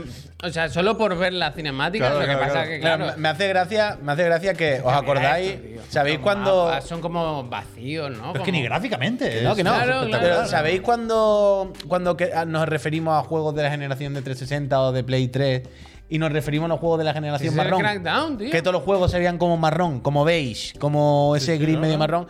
[0.43, 2.71] O sea, solo por ver la cinemática, Claro, lo que claro, pasa claro.
[2.71, 5.83] que, Claro, me hace gracia, me hace gracia que os acordáis, esto.
[5.91, 8.17] ¿sabéis Son cuando mapas, Son como vacíos, ¿no?
[8.17, 9.43] Pero es que Como- ni gráficamente.
[9.43, 9.75] No, que no.
[10.11, 14.81] Pero ¿sabéis cuando, cuando que- a- nos referimos a juegos de la generación de 360
[14.81, 15.63] o de Play 3
[16.09, 17.81] y nos referimos a los juegos de la generación marrón?
[17.81, 18.51] Crackdown, tío.
[18.51, 22.27] Que todos los juegos se veían como marrón, como beige, como ese gris medio marrón.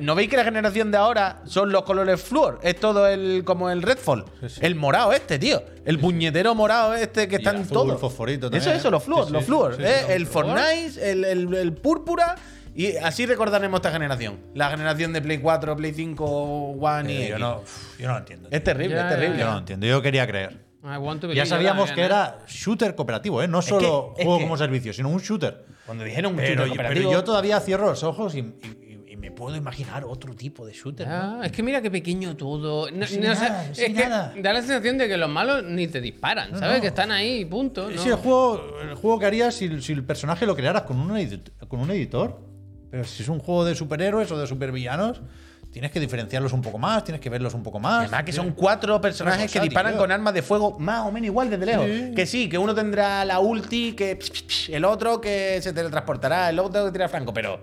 [0.00, 2.60] ¿No veis que la generación de ahora son los colores fluor?
[2.62, 4.24] Es todo el como el Redfall.
[4.60, 5.62] El morado este, tío.
[5.84, 8.00] El puñetero morado este que Y están el azul, todos.
[8.00, 8.76] fosforito Eso, también.
[8.76, 9.76] eso, los fluor, Sí, sí, los sí, fluor.
[9.76, 10.14] sí, sí, ¿eh?
[10.14, 10.26] el.
[10.26, 12.36] Fortnite, el, el- el púrpura.
[12.74, 14.38] Y así recordaremos esta generación.
[14.54, 16.24] La generación de Play 4, Play 5,
[16.80, 17.40] One y Eh, yo, X.
[17.40, 17.62] no,
[17.98, 18.48] yo no lo entiendo.
[18.50, 19.38] Es terrible, Ya, es terrible.
[19.38, 19.86] Yo no lo entiendo.
[19.86, 20.64] Yo quería creer.
[20.82, 22.04] Ya yo sabíamos que ¿eh?
[22.06, 23.46] era shooter cooperativo, ¿eh?
[23.46, 25.64] No solo es juego que- como servicio, sino un shooter.
[25.86, 28.42] Cuando dijeron un Pero, shooter yo- pero cooperativo- yo todavía cierro los ojos y, y-
[28.88, 28.91] y- y
[29.22, 31.06] me puedo imaginar otro tipo de shooter.
[31.06, 31.14] ¿no?
[31.14, 32.90] Ah, es que mira qué pequeño todo.
[32.90, 34.34] No, sin no nada, es sin que nada.
[34.36, 36.78] da la sensación de que los malos ni te disparan, ¿sabes?
[36.78, 36.80] no.
[36.82, 37.88] Que están ahí, punto.
[37.88, 38.10] Es ¿no?
[38.10, 41.52] el juego, el juego que harías si, si el personaje lo crearas con un, edit-
[41.68, 42.40] con un editor.
[42.90, 45.22] Pero si es un juego de superhéroes o de supervillanos,
[45.70, 48.00] tienes que diferenciarlos un poco más, tienes que verlos un poco más.
[48.00, 51.48] Además que son cuatro personajes que disparan con armas de fuego más o menos igual
[51.48, 51.86] desde lejos.
[52.16, 54.18] Que sí, que uno tendrá la ulti, que
[54.68, 57.60] el otro que se teletransportará, el otro que tira franco, pero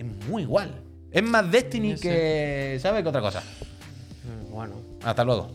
[0.00, 0.70] es muy igual.
[1.10, 3.02] Es más Destiny que, ¿sabes?
[3.02, 3.40] Que otra cosa.
[3.40, 4.74] Mm, Bueno.
[5.04, 5.50] Hasta luego.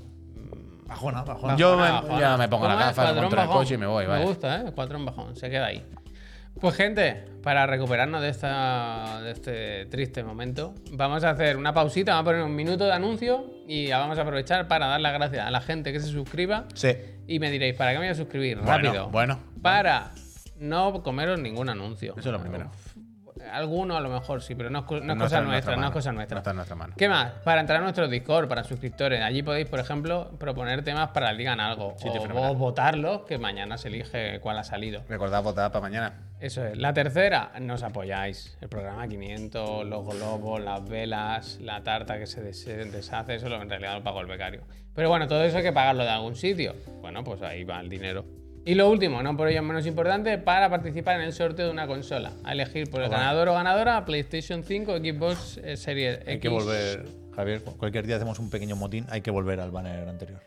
[0.87, 1.55] Bajona, bajona.
[1.55, 2.19] Yo Bajona, me- bajona.
[2.19, 4.63] ya me pongo la gafa, me monto el coche y me voy, Me gusta, ¿eh?
[4.67, 5.83] Escuadrón bajón, se queda ahí.
[6.59, 12.13] Pues gente, para recuperarnos de, esta, de este triste momento, vamos a hacer una pausita,
[12.13, 15.45] vamos a poner un minuto de anuncio y vamos a aprovechar para dar las gracias
[15.45, 16.65] a la gente que se suscriba.
[16.73, 16.93] Sí.
[17.27, 18.59] Y me diréis, ¿para qué me voy a suscribir?
[18.61, 19.09] Bueno, Rápido.
[19.09, 19.39] bueno.
[19.61, 20.11] Para
[20.57, 22.13] no comeros ningún anuncio.
[22.17, 22.71] Eso es lo primero.
[23.51, 25.91] Alguno a lo mejor sí, pero no es, no es No cosa nuestra, no es
[25.91, 26.37] cosa No nuestra.
[26.39, 26.93] está en nuestra mano.
[26.97, 27.31] ¿Qué más?
[27.43, 29.21] Para entrar a nuestro Discord, para suscriptores.
[29.21, 31.95] Allí podéis, por ejemplo, proponer temas para el Digan Algo.
[32.03, 35.03] O, o votarlos, que mañana se elige cuál ha salido.
[35.09, 36.13] Recordad votar para mañana.
[36.39, 36.77] Eso es.
[36.77, 38.57] La tercera, nos apoyáis.
[38.61, 43.61] El programa 500, los globos, las velas, la tarta que se des- deshace, eso lo-
[43.61, 44.61] en realidad lo pagó el becario.
[44.93, 46.75] Pero bueno, todo eso hay que pagarlo de algún sitio.
[47.01, 48.25] Bueno, pues ahí va el dinero.
[48.67, 51.85] Y lo último, no por ello menos importante, para participar en el sorteo de una
[51.85, 52.31] consola.
[52.43, 56.27] A elegir por el ganador o ganadora PlayStation 5, Xbox eh, Series X.
[56.27, 57.05] Hay que volver,
[57.35, 60.41] Javier, cualquier día hacemos un pequeño motín, hay que volver al banner anterior.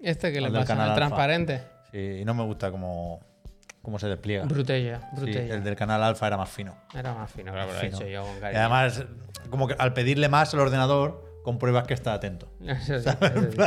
[0.00, 1.62] Este que le pasa, canal transparente.
[1.92, 3.20] Sí, y no me gusta cómo,
[3.82, 4.44] cómo se despliega.
[4.46, 5.54] Brutella, Sí, brutella.
[5.54, 6.76] el del canal Alfa era más fino.
[6.92, 8.60] Era más fino, claro, lo he hecho yo con Y cariño.
[8.60, 9.04] además,
[9.48, 12.50] como que al pedirle más al ordenador, compruebas que está atento.
[12.66, 13.58] Eso sí, eso sí.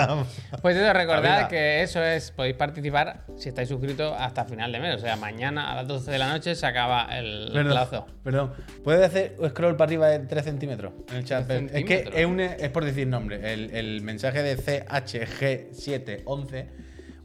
[0.62, 4.96] Pues eso, recordad que eso es, podéis participar si estáis suscritos hasta final de mes.
[4.96, 8.08] O sea, mañana a las 12 de la noche se acaba el plazo.
[8.24, 8.54] Perdón.
[8.84, 11.46] ¿Puedes hacer un scroll para arriba de 3 centímetros en el chat?
[11.48, 13.54] ¿Tres Es que es, un- es por decir nombre.
[13.54, 16.66] El, el mensaje de CHG711.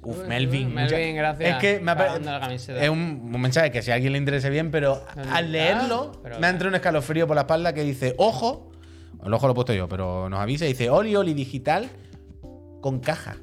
[0.05, 0.74] Uf, Melvin.
[0.74, 1.50] Melvin, gracias.
[1.50, 2.48] Es que me ha.
[2.80, 6.40] Es un, mensaje que si a alguien le interese bien, pero ¿Dónde al leerlo Pero-
[6.40, 8.71] me ha entrado un escalofrío por la espalda que dice: Ojo,
[9.24, 10.64] el ojo lo he puesto yo, pero nos avisa.
[10.64, 11.88] Dice: Oli Oli digital
[12.80, 13.36] con caja.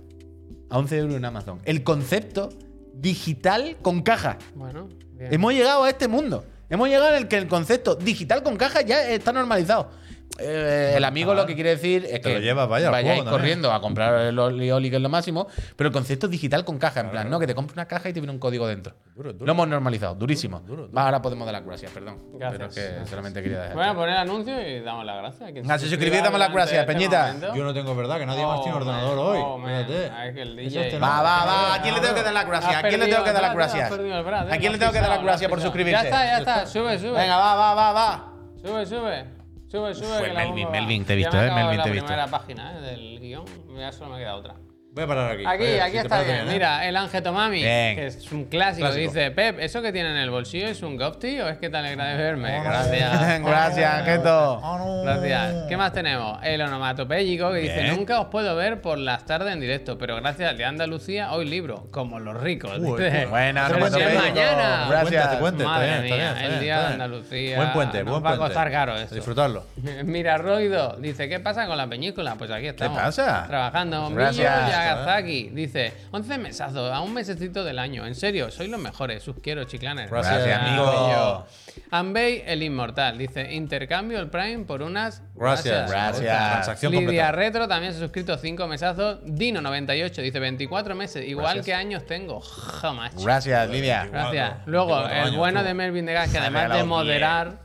[0.69, 1.59] A 11 euros en Amazon.
[1.65, 2.49] El concepto
[2.93, 4.38] digital con caja.
[4.55, 5.34] Bueno, bien.
[5.34, 6.45] Hemos llegado a este mundo.
[6.69, 9.89] Hemos llegado en el que el concepto digital con caja ya está normalizado.
[10.38, 13.82] Eh, el amigo lo que quiere decir es que llevas, vaya, vayáis juego corriendo a
[13.82, 17.09] comprar el Oli Oli, que es lo máximo, pero el concepto digital con caja, en
[17.11, 18.93] plan, no, que te compres una caja y te viene un código dentro.
[19.15, 19.45] Duro, duro.
[19.45, 20.59] Lo hemos normalizado, durísimo.
[20.61, 20.93] Duro, duro.
[20.93, 22.17] Va, Ahora podemos dar las gracias, perdón.
[22.34, 23.09] Gracias, Pero es que gracias.
[23.09, 23.75] solamente quería dejar.
[23.75, 25.49] Bueno, poner el anuncio y damos las gracias.
[25.49, 27.25] Si se suscribís, suscriba damos las gracias, este Peñita.
[27.27, 27.55] momento.
[27.55, 29.39] Yo no tengo verdad, que nadie más tiene Oh, ordenador hoy.
[29.43, 29.86] Oh, man.
[30.13, 31.73] Ah, es que el Eso DJ Va, va, va.
[31.75, 32.75] ¿A quién le tengo que dar las gracias?
[32.75, 33.91] ¿A quién le tengo que dar las gracias?
[33.91, 36.01] ¿A quién le tengo que dar las gracias por suscribirse?
[36.03, 36.65] Ya está, ya está.
[36.67, 37.11] Sube, sube.
[37.11, 38.34] Venga, va, va, va, va.
[38.61, 39.38] Sube, sube.
[39.70, 40.07] Sube, sube.
[40.07, 40.72] Fue que la Melvin, va.
[40.72, 42.07] Melvin, te he Ya visto, me eh, Melvin, la te he visto.
[42.07, 43.45] primera página eh, del guion.
[43.78, 44.55] Ya solo me queda otra.
[44.91, 45.43] Voy a parar aquí.
[45.45, 46.37] Aquí, aquí si te está bien.
[46.39, 46.45] ¿eh?
[46.51, 47.95] Mira, el Ángel Tomami, Bien.
[47.95, 49.07] que es un clásico, Clásico.
[49.13, 51.77] dice: Pep, ¿eso que tiene en el bolsillo es un Gofty o es que te
[51.77, 52.59] alegra de verme?
[52.63, 53.39] Gracias.
[53.45, 54.59] Gracias, Angeto.
[54.59, 55.01] No.
[55.03, 55.65] Gracias.
[55.69, 56.39] ¿Qué más tenemos?
[56.43, 57.83] El onomatopéyico que dice.
[57.91, 61.45] Nunca os puedo ver por las tardes en directo, pero gracias al de Andalucía hoy
[61.45, 62.77] libro, como los ricos.
[62.79, 63.27] Uy, dice.
[63.27, 64.87] Buena, mañana.
[64.89, 65.27] Gracias.
[65.27, 66.93] Cuente, cuente, está Madre bien, está mía, bien, está el día está de.
[66.93, 67.55] Andalucía.
[67.57, 68.53] Buen puente, nos buen va a puente.
[68.55, 69.13] costar caro esto.
[69.15, 69.63] Disfrutarlo.
[70.03, 72.35] Mira, Roido dice: ¿Qué pasa con la peñícula?
[72.35, 72.99] Pues aquí estamos.
[72.99, 73.45] pasa?
[73.47, 74.09] Trabajando.
[74.09, 74.78] Gracias.
[74.80, 78.05] Millo Yagasaki dice: 11 mesazos a un mesecito del año.
[78.05, 79.23] En serio, sois los mejores.
[79.23, 80.09] Sus quiero, chiclanes.
[80.09, 81.45] Gracias, Gracias, amigo.
[81.91, 85.21] Ambey, el inmortal, dice: Intercambio el Prime por unas.
[85.36, 85.89] Gracias.
[85.89, 86.51] Gracias.
[86.51, 87.32] Transacción Lidia completa.
[87.32, 89.23] Retro también se ha suscrito 5 mesazos.
[89.23, 91.27] Dino98 dice 24 meses.
[91.27, 91.65] Igual Gracias.
[91.65, 92.41] que años tengo.
[92.41, 93.15] Jamás.
[93.23, 94.07] Gracias, Lidia.
[94.11, 94.53] Gracias.
[94.65, 95.67] Luego, 24 el bueno tú.
[95.67, 97.59] de Melvin de Gas, que además de regalado moderar,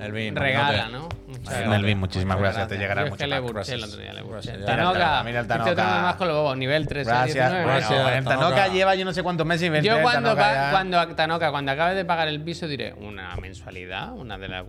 [0.00, 0.92] Elvin, regala, manote.
[0.92, 1.08] ¿no?
[1.44, 1.96] Gracias.
[1.96, 2.68] muchísimas gracias.
[2.68, 4.64] Te llegará mucho Gracias.
[4.64, 5.70] Tanoka, Mira el Tanoka.
[5.70, 7.34] otro más con los bobos, nivel 3, Gracias.
[7.34, 7.64] 19.
[7.64, 11.50] Bueno, Gracias, el Tanoka lleva yo no sé cuántos meses Yo cuando, Tanoka cuando Tanoka,
[11.50, 14.60] cuando acabe de pagar el piso diré una mensualidad, una de la,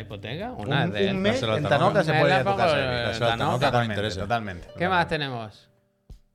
[0.00, 2.04] hipoteca, una un, de un mes en Tanoka.
[2.04, 2.54] Se puede servir.
[2.76, 3.66] eh, Dáselo al Tanoka.
[3.66, 4.68] Totalmente.
[4.76, 5.68] ¿Qué más tenemos?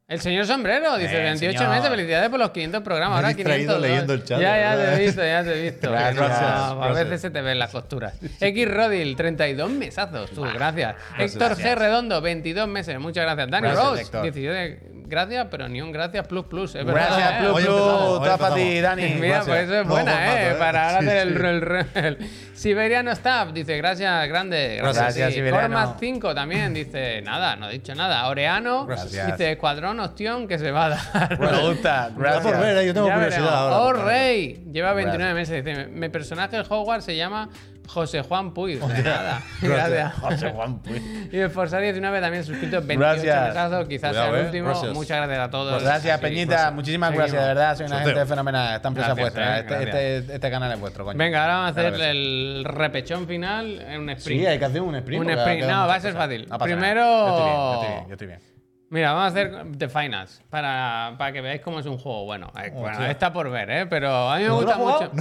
[0.09, 1.75] El señor sombrero dice Eh, 28 señor.
[1.75, 3.17] meses, felicidades por los 500 programas.
[3.17, 3.81] Me he Ahora distraído 500.
[3.89, 5.91] leyendo el chat, Ya, ya te he visto, ya te he visto.
[5.91, 6.41] Gracias, No, gracias.
[6.81, 8.13] A veces se te ven las costuras.
[8.39, 10.31] X Rodil, 32 mesazos.
[10.31, 10.95] Tú, gracias.
[11.19, 11.55] Héctor G.
[11.57, 11.77] gracias.
[11.77, 12.97] Redondo, 22 meses.
[12.99, 13.49] Muchas gracias.
[13.49, 14.21] Dani Gracias, Rose, Héctor.
[14.23, 16.75] 17 gracias, pero ni un gracias plus plus.
[16.75, 17.35] Es verdad, Gracias, ¿eh?
[17.39, 17.65] Plus Plus.
[17.67, 18.81] Toda para ti.
[18.81, 19.01] Dani.
[19.15, 19.45] Mira, Gracias.
[19.45, 20.51] pues eso es No, buena, ¿eh?
[20.51, 20.55] ¿eh?
[20.59, 21.99] Para ahora Sí, hacer el, sí.
[21.99, 22.17] el, el-
[22.57, 24.77] Siberiano Staff dice gracias, grande.
[24.81, 25.35] Gracias, Gracias, sí.
[25.35, 25.75] Siberiano.
[25.75, 28.25] Cormac 5 también dice nada, no ha dicho nada.
[28.27, 29.27] Oreano Gracias.
[29.27, 31.39] dice escuadrón ostión que se va a dar.
[31.39, 32.07] Me gusta.
[32.07, 32.31] Está por ver,
[32.73, 32.85] Gracias.
[32.85, 33.51] yo tengo Ya curiosidad veremos.
[33.53, 33.77] ahora.
[34.01, 34.05] Oh.
[34.05, 35.63] Rey, lleva 29 meses.
[35.65, 37.49] Dice, mi personaje el Hogwarts se llama
[37.87, 38.53] José Juan
[39.01, 39.41] nada.
[39.61, 40.13] Gracias.
[40.15, 41.29] José Juan Puy.
[41.31, 43.47] Y el Forza 19 también suscrito 28 Gracias.
[43.47, 44.45] mesazos, quizás Cuidado, sea el eh.
[44.47, 44.67] último.
[44.69, 44.93] Gracias.
[44.93, 45.83] Muchas gracias a todos.
[45.83, 46.63] Gracias, Sí, Peñita.
[46.63, 47.31] pues, Muchísimas seguimos.
[47.31, 47.77] gracias, de verdad.
[47.77, 48.13] Soy una Sorteo.
[48.15, 48.75] gente fenomenal.
[48.75, 49.57] Esta empresa es Gracias, vuestra.
[49.57, 49.95] eh, Este, gracias.
[50.21, 51.17] este, este canal es vuestro, coño.
[51.17, 54.41] Venga, ahora vamos a hacer Claro el repechón final en un sprint.
[54.41, 55.23] Sí, hay que hacer un sprint.
[55.23, 55.63] Un sprint.
[55.65, 56.47] No, va a ser fácil.
[56.59, 57.27] Primero- nada.
[57.27, 58.56] Yo estoy bien, yo estoy bien, yo estoy bien.
[58.89, 62.23] Mira, vamos a hacer The Finals para, para que veáis cómo es un juego.
[62.25, 63.85] Bueno, eh, bueno, está por ver, ¿eh?
[63.85, 65.11] Pero a mí me ¿No gusta mucho.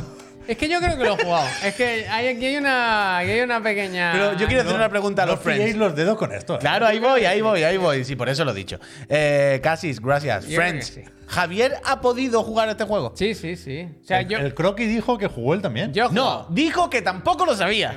[0.46, 1.48] Es que yo creo que lo he jugado.
[1.64, 4.12] Es que hay, aquí hay una, aquí hay una pequeña.
[4.12, 5.76] Pero yo quiero hacer una pregunta a No los pilléis friends.
[5.78, 6.54] los dedos con esto.
[6.54, 6.58] eh.
[6.60, 8.04] Claro, ahí voy, ahí voy, ahí voy.
[8.04, 8.78] Sí, por eso lo he dicho.
[9.08, 10.46] Eh, Casis, gracias.
[10.46, 11.02] Yo Friends, sí.
[11.26, 13.12] ¿Javier ha podido jugar este juego?
[13.16, 13.88] Sí, sí, sí.
[14.00, 14.38] O sea, El, yo.
[14.38, 15.92] el Croqui dijo que jugó él también.
[15.92, 17.96] yo No, dijo que tampoco lo ¿Qué sabía.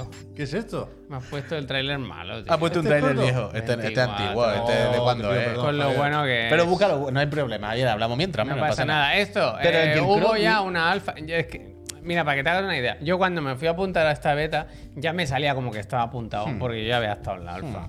[0.00, 0.08] Has?
[0.36, 0.90] ¿Qué has es esto?
[1.08, 2.52] Me has puesto el tráiler malo, tío.
[2.52, 3.32] Ha puesto un ¿Este es trailer corto?
[3.32, 3.46] viejo.
[3.54, 4.16] Este, este es 24.
[4.24, 4.50] antiguo.
[4.50, 5.44] Este es de Oh, te pido eh.
[5.44, 5.64] perdón.
[5.64, 6.68] Con lo bueno que Pero es.
[6.68, 7.70] búscalo, no hay problema.
[7.70, 9.16] Ayer hablamos mientras, No, no, pasa nada.
[9.16, 11.14] Esto, Pero eh, hubo ya una alfa.
[11.16, 14.06] es que, mira, para que te hagas una idea, yo cuando me fui a apuntar
[14.06, 17.36] a esta beta, ya me salía como que estaba apuntado, porque yo ya había estado
[17.38, 17.88] en la alfa.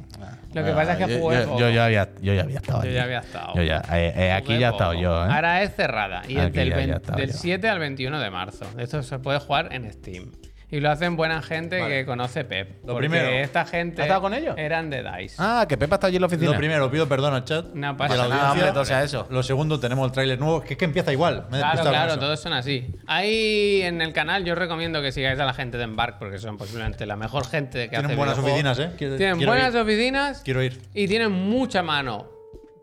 [0.54, 1.10] Lo que pasa es que Hmm.
[1.10, 1.60] Ah, yo, jugué yo- poco.
[1.60, 2.80] yo ya había, yo ya había estado.
[2.82, 2.96] Yo allí.
[2.96, 3.54] ya había estado.
[3.56, 5.30] Yo ya, eh, eh, aquí ya he estado yo, ¿eh?
[5.32, 6.24] Ahora es cerrada.
[6.28, 7.38] Y es del, ya- ya he 20 estado del yo.
[7.38, 8.66] 7 al 21 de marzo.
[8.80, 10.32] Esto se puede jugar en Steam.
[10.72, 12.82] Y lo hacen buena gente que conoce Pep.
[12.86, 14.54] Lo porque primero, esta gente ¿has estado con ellos?
[14.56, 15.36] eran de DICE.
[15.40, 16.52] Ah, que Pepa está allí en la oficina.
[16.52, 17.66] Lo primero, pido perdón al chat.
[17.74, 19.26] No pasa la nada, hombre, todo sea eso.
[19.32, 21.48] Lo segundo, tenemos el tráiler nuevo, que es que empieza igual.
[21.50, 22.86] Me he Claro, claro, todos son así.
[23.08, 26.38] Ahí en el canal yo os recomiendo que sigáis a la gente de Embark porque
[26.38, 28.78] son posiblemente la mejor gente que Tienen hace buenas videojuegos.
[28.78, 28.96] oficinas, ¿eh?
[28.98, 29.80] Quiero- Tienen quiero buenas ir.
[29.82, 30.80] oficinas Quiero ir.
[30.94, 32.28] y tienen mucha mano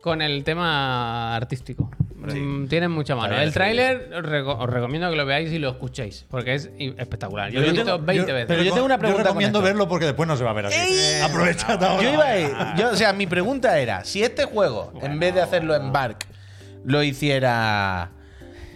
[0.01, 1.89] con el tema artístico.
[2.35, 3.37] Mm, Tienen mucha mano.
[3.37, 6.95] El tráiler os, reco- os recomiendo que lo veáis y lo escuchéis porque es i-
[6.99, 7.51] espectacular.
[7.51, 8.47] Yo lo he Yo visto tengo- 20 Yo- veces.
[8.49, 9.67] pero yo tengo una pregunta Yo recomiendo esto.
[9.67, 11.21] verlo porque después no se va a ver así.
[11.23, 12.03] Aprovecha ahora.
[12.03, 12.51] Yo iba a ir.
[12.77, 16.27] Yo, o sea, mi pregunta era: si este juego, en vez de hacerlo en Bark,
[16.85, 18.11] lo hiciera.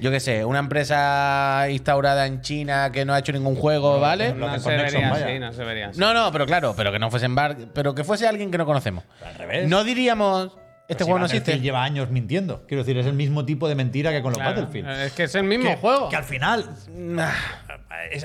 [0.01, 4.31] Yo qué sé, una empresa instaurada en China que no ha hecho ningún juego, ¿vale?
[4.31, 5.27] lo no que se con Nexon, vería vaya.
[5.27, 6.01] así, no se vería así.
[6.01, 8.57] No, no, pero claro, pero que no fuese en Bark, pero que fuese alguien que
[8.57, 9.05] no conocemos.
[9.23, 9.69] Al revés.
[9.69, 10.57] No diríamos,
[10.91, 11.63] este juego no Battlefield existe.
[11.65, 12.65] lleva años mintiendo.
[12.67, 14.89] Quiero decir, es el mismo tipo de mentira que con los Claro, Battlefield.
[15.01, 16.09] Es que es el mismo que, juego.
[16.09, 16.69] que al final,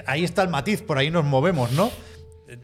[0.05, 1.91] ahí está el matiz, por ahí nos movemos, ¿no?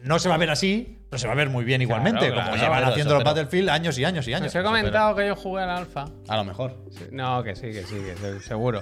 [0.04, 2.50] No se va a ver así, pero se va a ver muy bien igualmente, claro,
[2.50, 4.46] como llevan haciendo eso, los pero- Battlefield años y años y años.
[4.48, 6.04] Os he comentado que yo jugué al alfa.
[6.28, 6.84] A lo mejor.
[6.90, 8.80] Sí, No, que sí, que sí, que se- seguro.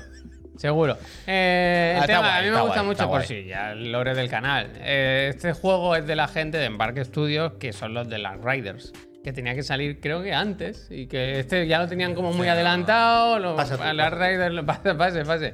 [0.60, 0.98] Seguro.
[1.26, 3.26] Eh, el Ah, tema, guay, a mí me gusta guay, mucho por guay.
[3.26, 4.70] sí, ya el lore del canal.
[4.76, 8.38] Eh, este juego es de la gente de Embark Studios, que son los de las
[8.44, 8.92] Riders.
[9.24, 10.86] Que tenía que salir, creo que antes.
[10.90, 13.38] Y que este ya lo tenían como muy adelantado.
[13.38, 15.52] Lo, Pasa tú, a las Riders, lo- pase, pase, pase.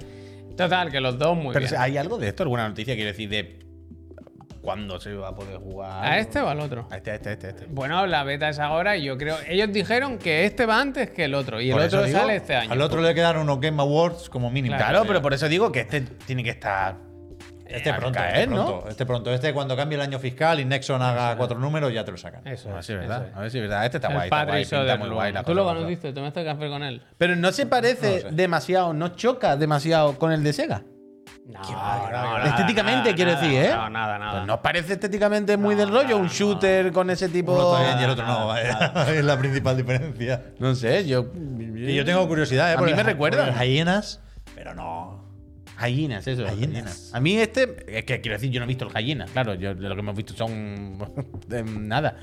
[0.56, 1.80] Total, que los dos muy Pero bien.
[1.80, 2.42] ¿hay algo de esto?
[2.42, 2.94] ¿Alguna noticia?
[2.96, 3.58] Quiero decir, de
[4.66, 6.04] cuándo se va a poder jugar.
[6.04, 6.88] ¿A este o al otro?
[6.90, 7.46] A este, a este, a este.
[7.46, 7.66] a este.
[7.68, 9.36] Bueno, la beta es ahora y yo creo.
[9.46, 11.60] Ellos dijeron que este va antes que el otro.
[11.60, 12.72] Y el otro digo, sale este año.
[12.72, 14.76] Al otro le quedan unos Game Awards como mínimo.
[14.76, 16.96] Claro, Claro, pero por eso digo que este tiene que estar.
[17.68, 18.66] Este a pronto, caer, este ¿no?
[18.66, 19.32] pronto, este pronto.
[19.32, 22.44] Este cuando cambie el año fiscal y Nexon haga cuatro números, ya te lo sacan.
[22.46, 23.26] Eso A ver es, si es verdad.
[23.28, 23.36] es.
[23.36, 23.84] A ver si es verdad.
[23.84, 24.24] Este está El guay.
[24.26, 27.02] Está guay, pinta muy guay la Tú lo cosa, conociste, tomaste café con él.
[27.18, 30.82] Pero no se parece No lo demasiado, no choca demasiado con el de Sega.
[31.48, 33.70] No, Estéticamente, nada, quiero nada, decir, ¿eh?
[33.70, 34.32] No, nada, nada.
[34.32, 36.16] Pues ¿No parece estéticamente muy del rollo?
[36.16, 37.52] Un shooter con ese tipo.
[37.52, 38.48] Uno está bien y el otro no.
[38.48, 38.92] vaya.
[39.14, 40.46] es la principal diferencia.
[40.58, 41.30] No sé, yo.
[41.36, 42.76] Y yo tengo curiosidad, ¿eh?
[42.76, 43.46] A mí me recuerda.
[43.46, 44.20] las hienas,
[44.56, 45.24] pero no.
[45.78, 46.42] Gallinas, eso.
[46.42, 46.72] Gallinas.
[46.72, 47.14] gallinas.
[47.14, 47.98] A mí este.
[47.98, 49.26] Es que quiero decir, yo no he visto el gallina.
[49.26, 50.98] Claro, yo de lo que hemos visto son.
[51.46, 52.16] de nada.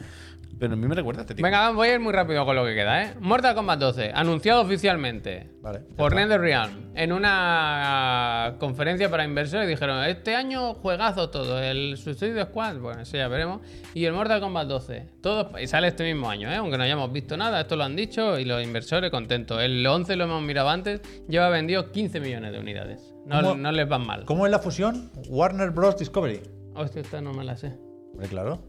[0.63, 1.45] Pero a mí me recuerda a este tipo.
[1.45, 3.13] Venga, voy a ir muy rápido con lo que queda, ¿eh?
[3.19, 6.15] Mortal Kombat 12, anunciado oficialmente Vale, por.
[6.15, 9.67] NetherRealm en una conferencia para inversores.
[9.67, 11.61] Dijeron: Este año juegazo todo.
[11.61, 13.59] El Suicide Squad, bueno, eso ya veremos.
[13.93, 15.09] Y el Mortal Kombat 12.
[15.21, 16.55] Todo, y sale este mismo año, ¿eh?
[16.55, 19.61] Aunque no hayamos visto nada, esto lo han dicho y los inversores contentos.
[19.61, 23.13] El 11 lo hemos mirado antes, lleva vendido 15 millones de unidades.
[23.25, 24.23] No, ¿Cómo- no les van mal.
[24.23, 25.11] ¿Cómo es la fusión?
[25.27, 25.97] Warner Bros.
[25.97, 26.39] Discovery.
[26.73, 27.77] Hostia, esta no me la sé.
[28.29, 28.61] Claro.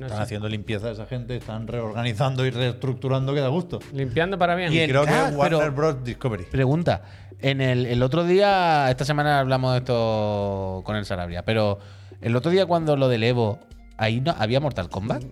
[0.00, 0.22] No están sé.
[0.24, 3.78] haciendo limpieza esa gente, están reorganizando y reestructurando que da gusto.
[3.92, 4.72] Limpiando para bien.
[4.72, 6.04] Y creo ah, que es Warner pero- Bros.
[6.04, 6.44] Discovery.
[6.44, 7.02] Pregunta.
[7.40, 11.78] En el, el otro día, esta semana hablamos de esto con el Sarabia, pero
[12.20, 13.60] el otro día cuando lo del Evo,
[13.96, 15.22] ahí no había Mortal Kombat.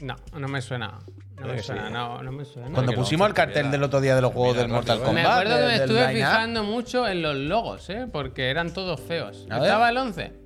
[0.00, 0.98] No, no me suena.
[1.40, 1.92] No me que suena, sí.
[1.92, 2.70] no, no me suena.
[2.70, 5.26] Cuando pusimos no, el cartel del otro día de los juegos del Mortal Me Kombat.
[5.26, 8.06] acuerdo que me estuve fijando mucho en los logos, ¿eh?
[8.10, 9.46] Porque eran todos feos.
[9.50, 10.45] ¿Estaba el 11?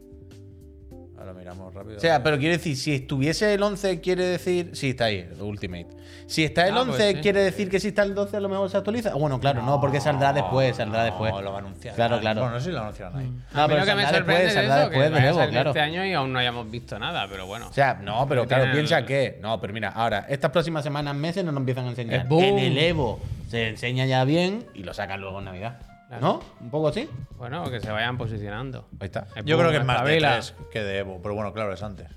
[1.31, 1.97] Ahora miramos rápido.
[1.97, 4.71] O sea, pero quiere decir, si estuviese el 11, quiere decir.
[4.75, 5.87] Sí, está ahí, el Ultimate.
[6.27, 7.21] Si está el Ah, 11, pues sí.
[7.23, 9.15] quiere decir que si está el 12, a lo mejor se actualiza.
[9.15, 11.33] Bueno, claro, no, porque saldrá después, saldrá después.
[11.33, 11.95] No, lo va a anunciar.
[11.95, 12.41] Claro, claro.
[12.41, 13.27] Bueno, no sé si lo anunciaron ahí.
[13.53, 15.11] A No, mí pero lo que me saldrá sorprende después, es eso, que después de
[15.11, 15.71] vaya a Evo, salir claro.
[15.71, 17.69] este año y aún no hayamos visto nada, pero bueno.
[17.69, 19.39] O sea, no, pero claro, piensa que.
[19.43, 22.27] No, pero mira, ahora, estas próximas semanas, meses, no nos empiezan a enseñar.
[22.31, 25.79] En el Evo se enseña ya bien y lo sacan luego en Navidad.
[26.11, 26.27] Claro.
[26.27, 26.43] ¿No?
[26.61, 27.09] ¿Un poco así?
[27.39, 28.89] Bueno, que se vayan posicionando.
[28.99, 29.29] Ahí está.
[29.37, 30.33] El Yo creo que es más de espabila.
[30.41, 32.09] 3 que de Evo, pero bueno, claro, es antes.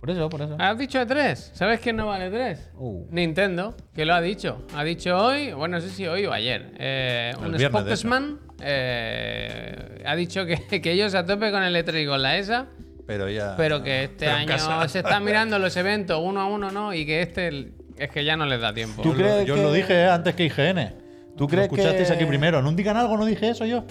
[0.00, 0.56] Por eso, por eso.
[0.58, 1.50] ¿Has dicho de 3?
[1.52, 2.70] ¿Sabes quién no vale 3?
[2.76, 3.04] Uh.
[3.10, 4.64] Nintendo, que lo ha dicho.
[4.74, 10.16] Ha dicho hoy, bueno, no sé si hoy o ayer, eh, un spokesman eh, ha
[10.16, 12.66] dicho que, que ellos a tope con el E3 y con la ESA,
[13.06, 13.54] Pero ya.
[13.58, 14.88] pero que este Pero año casa.
[14.88, 16.94] se están mirando los eventos uno a uno, ¿no?
[16.94, 19.02] Y que este es que ya no les da tiempo.
[19.02, 21.07] ¿Tú Yo crees lo- Yo que- lo dije antes que IGN.
[21.38, 22.60] ¿Tú crees escuchasteis que- aquí primero.
[22.60, 23.16] ¿No digan algo?
[23.16, 23.84] ¿No dije eso yo?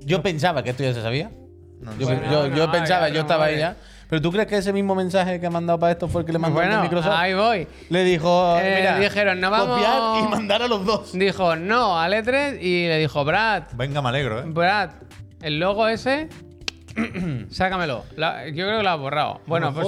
[0.00, 1.30] Yo pensaba que esto ya se sabía.
[1.98, 3.76] yo Bueno, yo- yo no, pensaba, yo estaba ahí ya.
[4.08, 6.32] Pero tú crees que ese mismo mensaje que ha mandado para esto fue el que
[6.32, 7.12] le mandó el Bueno, de Microsoft?
[7.16, 7.66] ahí voy.
[7.90, 11.12] Le dijo, Eh, mira, dijeron, no vamos- copiar y mandar a los dos.
[11.12, 14.44] Dijo no al E3 y le dijo, Brad, Venga, me alegro, ¿eh?
[14.46, 14.90] Brad,
[15.42, 16.28] el logo ese,
[17.50, 18.04] sácamelo.
[18.16, 19.40] La- yo creo que lo has borrado.
[19.46, 19.86] Bueno, pues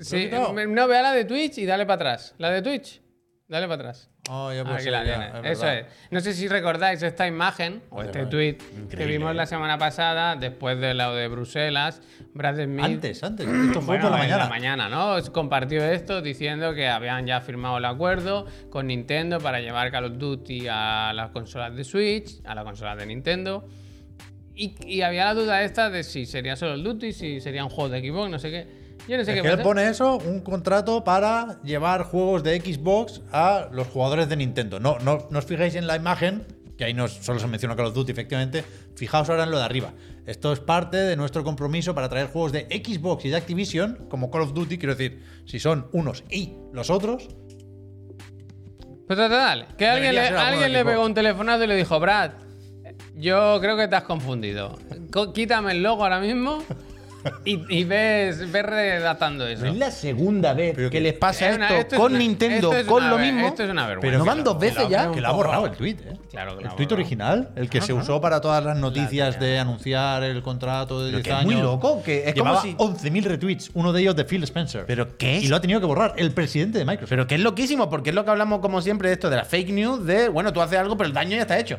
[0.00, 0.28] sí.
[0.30, 2.34] No, vea la de Twitch y dale para atrás.
[2.38, 3.00] La de Twitch,
[3.48, 4.10] dale para atrás.
[4.30, 5.44] Oh, ya Aquí ser, la ya, tienes.
[5.44, 5.86] es Eso es.
[6.12, 8.56] No sé si recordáis esta imagen o este tweet
[8.88, 12.00] que vimos la semana pasada después de lo de Bruselas.
[12.32, 12.84] Brad Smith.
[12.84, 13.48] Antes, antes.
[13.48, 14.44] Esto fue Bueno, por la mañana.
[14.44, 15.16] la mañana, ¿no?
[15.32, 20.18] Compartió esto diciendo que habían ya firmado el acuerdo con Nintendo para llevar Call of
[20.18, 23.66] Duty a las consolas de Switch, a las consolas de Nintendo.
[24.54, 27.70] Y, y había la duda esta de si sería solo el Duty, si sería un
[27.70, 28.81] juego de Xbox, no sé qué.
[29.08, 32.60] Yo no sé Es qué que él pone eso, un contrato para llevar juegos de
[32.60, 34.78] Xbox a los jugadores de Nintendo.
[34.80, 36.46] No, no, no os fijéis en la imagen,
[36.78, 38.64] que ahí no solo se menciona Call of Duty, efectivamente.
[38.94, 39.92] Fijaos ahora en lo de arriba.
[40.24, 44.30] Esto es parte de nuestro compromiso para traer juegos de Xbox y de Activision, como
[44.30, 47.28] Call of Duty, quiero decir, si son unos y los otros,
[49.06, 52.32] Pues total, que alguien, le, alguien pegó un telefonazo y le dijo, Brad,
[53.16, 54.78] yo creo que te has confundido.
[55.12, 56.62] Co- Quítame el logo ahora mismo
[57.44, 59.66] y, y ves, ves redactando eso.
[59.66, 62.12] Es la segunda vez Pero que que- les pasa Es una- esto, esto es con
[62.12, 63.46] una- Nintendo, esto es con una lo mismo.
[63.46, 64.06] Esto es una vergüenza.
[64.06, 65.10] Pero no van dos la- veces la- ya.
[65.12, 66.16] Que la ha borrado el tweet, ¿eh?
[66.30, 69.58] Claro que la El tweet original, el que se usó para todas las noticias de
[69.58, 71.52] anunciar el contrato de Pero 10 que es años.
[71.52, 74.84] muy loco, que es como Llevaba si- 11.000 retweets, uno de ellos de Phil Spencer.
[74.86, 75.38] ¿Pero qué?
[75.38, 77.10] Y lo ha tenido que borrar el presidente de Microsoft.
[77.10, 79.44] Pero que es loquísimo, porque es lo que hablamos como siempre de esto, de la
[79.44, 81.78] fake news, de, bueno, tú haces algo, pero el daño ya está hecho.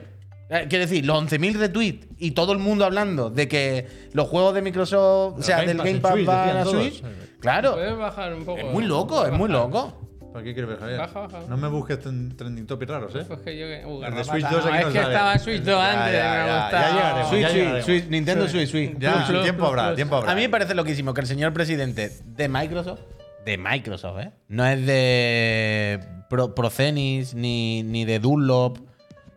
[0.54, 4.54] Eh, Quiero decir, los 11.000 retweets y todo el mundo hablando de que los juegos
[4.54, 6.76] de Microsoft, o sea, Game del Game Pass Switch, van a todos.
[6.84, 7.04] Switch.
[7.40, 8.60] Claro, Puedes bajar un poco.
[8.60, 10.00] es muy loco, es muy loco.
[10.32, 10.98] ¿Para qué quieres ver, Javier?
[10.98, 11.40] Baja, baja.
[11.48, 13.24] No me busques tren- trending topics raros, ¿eh?
[13.28, 13.86] Pues que yo que.
[13.86, 14.24] Uh, El de.
[14.24, 15.14] Switch 2 No, aquí es no que sale.
[15.14, 16.94] estaba Switch 2 Ya, antes, ya, me ya, ha ya gustado.
[16.96, 17.86] llegaremos, Switch, ya Switch, llegaremos.
[17.86, 18.98] Switch, Nintendo Switch, Switch.
[19.00, 19.96] Ya, Plus, plus, tiempo plus, habrá, plus.
[19.96, 20.32] tiempo habrá.
[20.32, 23.02] A mí me parece loquísimo que el señor presidente de Microsoft,
[23.46, 24.32] de Microsoft, ¿eh?
[24.48, 26.00] No es de
[26.32, 28.80] Pro- Procenis, ni, ni de Dunlop,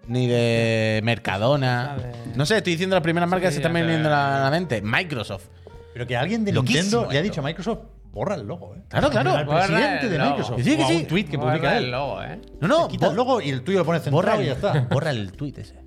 [0.09, 1.97] ni de Mercadona.
[2.35, 4.83] No sé, estoy diciendo las primeras marcas que se están viniendo a la mente.
[4.83, 5.47] Microsoft.
[5.93, 7.79] Pero que alguien de Loquísimo Nintendo le ha dicho a Microsoft,
[8.13, 8.83] borra el logo, ¿eh?
[8.89, 9.33] Claro, claro.
[9.33, 10.31] Al Borra presidente el de logo.
[10.31, 10.63] Microsoft.
[10.63, 10.97] Sí, que sí.
[10.97, 11.91] un tweet que Borra publica el él.
[11.91, 12.41] logo, ¿eh?
[12.61, 14.87] No, no, Quita el logo y el tuyo lo pones borra centrado y ya está.
[14.91, 15.87] borra el tweet ese.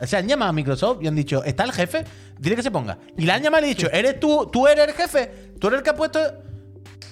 [0.00, 2.04] O sea, han llamado a Microsoft y han dicho, ¿está el jefe?
[2.38, 2.98] Dile que se ponga.
[3.16, 4.48] Y le han llamado y le han dicho, ¿eres tú?
[4.52, 5.52] ¿Tú eres el jefe?
[5.58, 6.20] ¿Tú eres el que ha puesto...?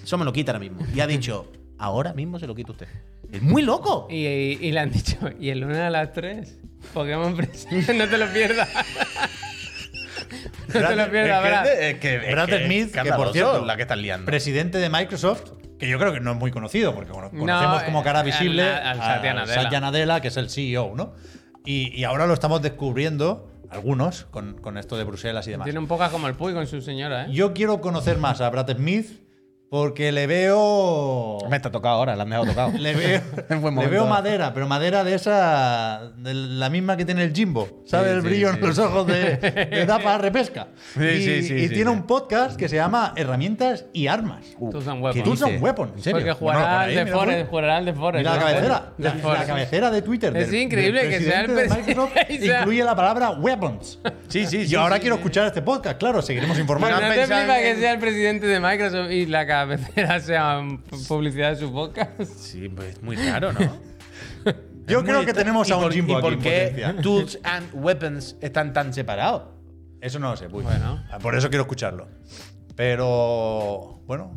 [0.04, 0.78] Eso me lo quita ahora mismo.
[0.94, 2.86] Y ha dicho, ahora mismo se lo quita usted.
[3.32, 4.06] Es muy loco.
[4.10, 6.58] Y, y- y le han dicho, ¿y el lunes a las 3?
[6.94, 8.68] Pokémon Present, no te lo pierdas.
[10.74, 11.66] no te lo pierdas, Brad.
[11.66, 14.26] Es que, es Brad que es Smith, que por cierto, la que están liando.
[14.26, 18.02] presidente de Microsoft, que yo creo que no es muy conocido, porque bueno, conocemos como
[18.02, 19.62] cara eh, visible al- al Satya Nadella.
[19.62, 21.14] Satya Nadella, que es el CEO, ¿no?
[21.64, 25.64] Y, y ahora lo estamos descubriendo, algunos, con, con esto de Bruselas y demás.
[25.64, 27.28] Tiene un poco como el Puy con su señora, ¿eh?
[27.32, 29.20] Yo quiero conocer más a Brad Smith
[29.70, 31.38] porque le veo.
[31.50, 32.72] Me está tocado ahora, la han dejado tocado.
[32.78, 36.12] Le veo, En buen le veo madera, pero madera de esa.
[36.16, 37.82] de la misma que tiene el Jimbo.
[37.86, 38.10] ¿Sabes?
[38.10, 38.58] Sí, el sí, brillo sí.
[38.60, 40.68] en los ojos de, de da para repesca.
[40.96, 41.96] Sí, y sí, sí, y sí, tiene sí.
[41.96, 44.44] un podcast que se llama Herramientas y Armas.
[44.58, 45.24] Tools and ¿qué Weapons.
[45.24, 45.62] Tools and?
[45.62, 45.92] Weapons.
[45.96, 46.16] ¿En serio?
[46.16, 46.60] Porque de Forest, bueno.
[47.50, 48.18] jugará al de Forest.
[48.18, 48.92] Mira la cabecera.
[48.98, 50.36] La, la cabecera de Twitter.
[50.36, 52.06] Es del- increíble del que sea el presidente
[52.40, 53.98] incluye la palabra weapons.
[54.28, 55.20] Sí, sí, Y sí, ahora sí, quiero sí.
[55.20, 56.96] escuchar este podcast, claro, seguiremos informando.
[56.96, 60.60] Bueno, No ¿no te que sea el presidente de Microsoft y la cabecera sea
[61.08, 62.22] publicidad de su podcast?
[62.22, 63.60] Sí, pues es muy raro, ¿no?
[64.86, 66.94] Yo creo que tenemos ¿Y a un Jimbo ¿Y por qué.
[67.02, 69.42] Tools and Weapons están tan separados?
[70.00, 70.62] Eso no lo sé, Puy.
[70.62, 71.02] Bueno.
[71.20, 72.06] Por eso quiero escucharlo.
[72.76, 74.32] Pero, bueno,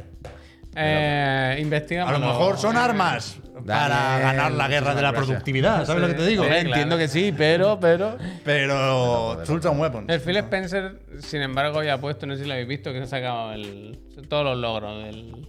[0.75, 2.07] Eh, investiga.
[2.07, 5.27] a lo mejor son armas para ganar la guerra de la gracias.
[5.27, 6.43] productividad, ¿sabes lo que te digo?
[6.43, 6.67] Sí, claro.
[6.67, 8.17] Entiendo que sí, pero, pero.
[8.45, 10.07] Pero Tools Weapons.
[10.09, 12.99] El Phil Spencer, sin embargo, ya ha puesto, no sé si lo habéis visto, que
[12.99, 13.99] se ha sacado el,
[14.29, 15.47] todos los logros del,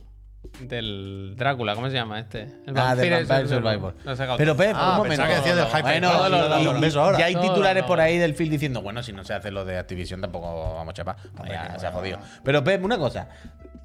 [0.62, 2.42] del Drácula, ¿cómo se llama este?
[2.66, 3.94] El Ah, de Vampire Survivor.
[4.38, 4.56] Pero.
[4.56, 5.22] Pep, Ah, un momento.
[5.26, 8.82] que decía del Hyper Bueno, lo- lo- ya hay titulares por ahí del Phil diciendo,
[8.82, 11.16] bueno, si no se hace lo de Activision tampoco vamos a chapar.
[11.46, 12.18] Ya se ha jodido.
[12.42, 13.28] Pero Pep, una cosa.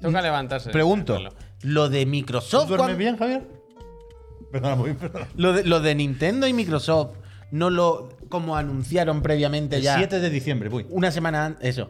[0.00, 0.70] Toca levantarse.
[0.70, 1.18] Pregunto,
[1.62, 2.68] lo de ¿Tú Microsoft.
[2.68, 3.48] duermes cuando- bien, Javier?
[4.52, 5.26] Perdona, Puy, perdona.
[5.36, 7.16] Lo de, lo de Nintendo y Microsoft
[7.50, 8.10] no lo.
[8.28, 9.96] como anunciaron previamente El ya.
[9.96, 10.86] 7 de diciembre, Puy.
[10.90, 11.68] Una semana antes.
[11.68, 11.88] Eso.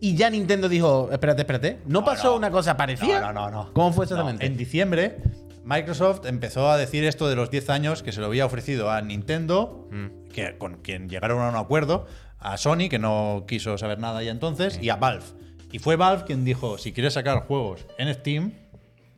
[0.00, 1.78] Y ya Nintendo dijo, espérate, espérate.
[1.86, 2.36] ¿No, pasó no.
[2.36, 3.20] una cosa parecida?
[3.20, 3.72] No, no, no, no.
[3.72, 4.44] ¿Cómo fue No, exactamente?
[4.46, 5.18] en diciembre,
[5.64, 9.00] Microsoft empezó a decir esto de los 10 años que se lo había ofrecido a
[9.00, 10.28] Nintendo, Mm.
[10.32, 12.06] que, con quien llegaron a un acuerdo,
[12.38, 15.24] a Sony, que no quiso saber nada ya entonces, y a Valve.
[15.72, 18.52] Y fue Valve quien dijo, si quieres sacar juegos en Steam,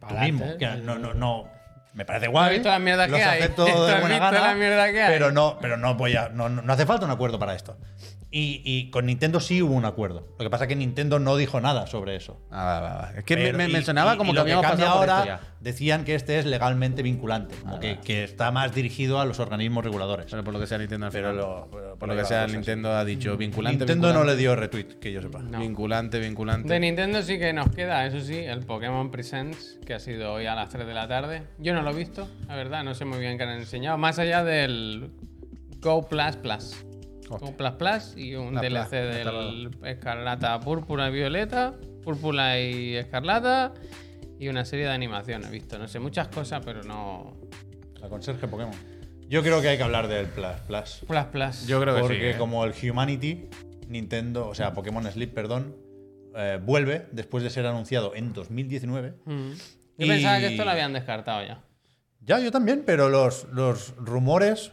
[0.08, 0.46] tú mismo.
[0.58, 1.48] Que no, no, no,
[1.94, 2.54] me parece ¿Has guay.
[2.54, 3.40] visto las mierdas los que hay?
[3.40, 5.12] acepto ¿Tú de buena gana, la mierda que hay?
[5.12, 7.76] Pero no, pero no voy a, no- no hace falta un acuerdo para esto.
[8.30, 10.28] Y, y con Nintendo sí hubo un acuerdo.
[10.38, 12.38] Lo que pasa es que Nintendo no dijo nada sobre eso.
[12.50, 13.12] Ah, va, va, va.
[13.16, 15.00] Es que me, Pero- me- me sonaba y- como y que lo habíamos cambia pasado
[15.00, 15.54] por ahora esto ya.
[15.60, 19.82] decían que este es legalmente vinculante, como que, que está más dirigido a los organismos
[19.82, 20.26] reguladores.
[20.30, 21.36] Pero por lo que sea Nintendo al Pero final.
[21.42, 23.78] lo- pero por por lo que sea Nintendo ha dicho vinculante.
[23.78, 25.38] Nintendo no le dio retweet, que yo sepa.
[25.38, 25.60] No.
[25.60, 26.70] Vinculante, vinculante.
[26.70, 30.44] De Nintendo sí que nos queda, eso sí, el Pokémon Presents, que ha sido hoy
[30.44, 31.44] a las 3 de la tarde.
[31.58, 33.96] Yo no lo he visto, la verdad, no sé muy bien qué han enseñado.
[33.96, 35.08] Más allá del
[35.80, 36.84] Go Plus Plus.
[37.28, 42.94] Go Plus Plus y un La DLC Plus, del Escarlata Púrpura y Violeta, Púrpura y
[42.96, 43.74] Escarlata,
[44.38, 45.78] y una serie de animaciones, he visto.
[45.78, 47.36] No sé, muchas cosas, pero no.
[48.00, 48.74] La conserje Pokémon.
[49.28, 51.04] Yo creo que hay que hablar del Plus Plus.
[51.06, 51.66] Plus Plus.
[51.66, 52.24] Yo creo que Porque sí.
[52.26, 52.38] ¿eh?
[52.38, 53.48] como el Humanity
[53.88, 55.76] Nintendo, o sea, Pokémon Sleep, perdón,
[56.36, 59.14] eh, vuelve después de ser anunciado en 2019.
[59.24, 59.50] Mm.
[59.98, 61.62] Yo Y- pensaba que esto lo habían descartado ya.
[62.20, 64.72] Ya, yo también, pero los, los rumores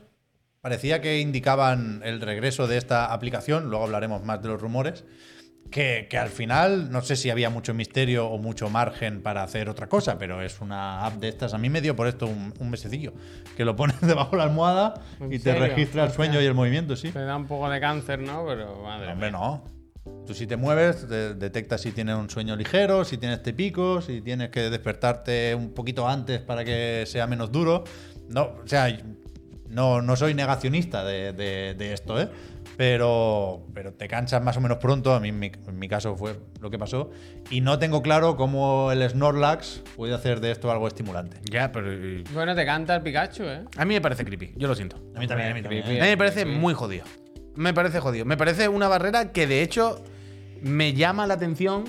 [0.66, 5.04] parecía que indicaban el regreso de esta aplicación, luego hablaremos más de los rumores,
[5.70, 9.70] que, que al final no sé si había mucho misterio o mucho margen para hacer
[9.70, 11.54] otra cosa, pero es una app de estas.
[11.54, 13.14] A mí me dio por esto un, un mesecillo,
[13.56, 15.68] que lo pones debajo de la almohada ¿En y te serio?
[15.68, 17.12] registra el sueño y el movimiento, sí.
[17.12, 18.44] Te da un poco de cáncer, ¿no?
[18.48, 19.38] Pero madre Hombre, mía.
[19.38, 19.64] no.
[20.26, 24.02] Tú si te mueves, te detectas si tienes un sueño ligero, si tienes este pico,
[24.02, 27.84] si tienes que despertarte un poquito antes para que sea menos duro.
[28.30, 28.88] No, o sea,
[29.70, 32.30] no, no soy negacionista de, de- de esto, ¿eh?
[32.78, 36.16] Pero, pero te cansas más o menos pronto, a mí en mi, en mi caso
[36.18, 37.10] fue lo que pasó,
[37.50, 41.38] y no tengo claro cómo el Snorlax puede hacer de esto algo estimulante.
[41.50, 41.90] Ya, pero.
[42.34, 43.64] Bueno, te canta el Pikachu, ¿eh?
[43.78, 44.98] A mí me parece creepy, yo lo siento.
[45.16, 45.84] A mí también, a mí también.
[45.84, 46.00] Creepy.
[46.00, 47.06] A mí me parece muy jodido.
[47.56, 48.26] Me parece jodido.
[48.26, 50.04] Me parece una barrera que de hecho
[50.62, 51.86] me llama la atención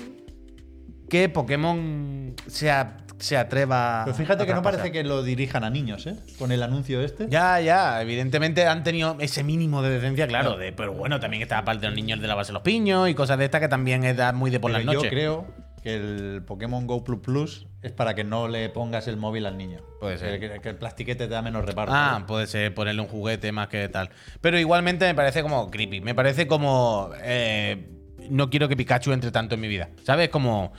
[1.09, 4.03] que Pokémon se, a- se atreva.
[4.05, 6.15] Pero fíjate a que no parece que lo dirijan a niños, ¿eh?
[6.37, 7.27] Con el anuncio este.
[7.29, 11.57] Ya, ya, evidentemente han tenido ese mínimo de decencia, claro, de, pero bueno, también está
[11.59, 13.67] aparte de los niños de la base de los piños y cosas de estas que
[13.67, 15.11] también es dar muy de por Pero las yo noches.
[15.11, 15.45] creo
[15.83, 19.57] que el Pokémon Go Plus Plus es para que no le pongas el móvil al
[19.57, 19.79] niño.
[20.01, 20.39] Puede ser.
[20.39, 21.93] Que, que el plastiquete te da menos reparto.
[21.95, 24.09] Ah, puede ser ponerle un juguete más que tal.
[24.41, 26.01] Pero igualmente me parece como creepy.
[26.01, 27.11] Me parece como.
[27.21, 27.89] eh,
[28.29, 29.89] no quiero que Pikachu entre tanto en mi vida.
[30.03, 30.29] ¿Sabes?
[30.29, 30.73] Como.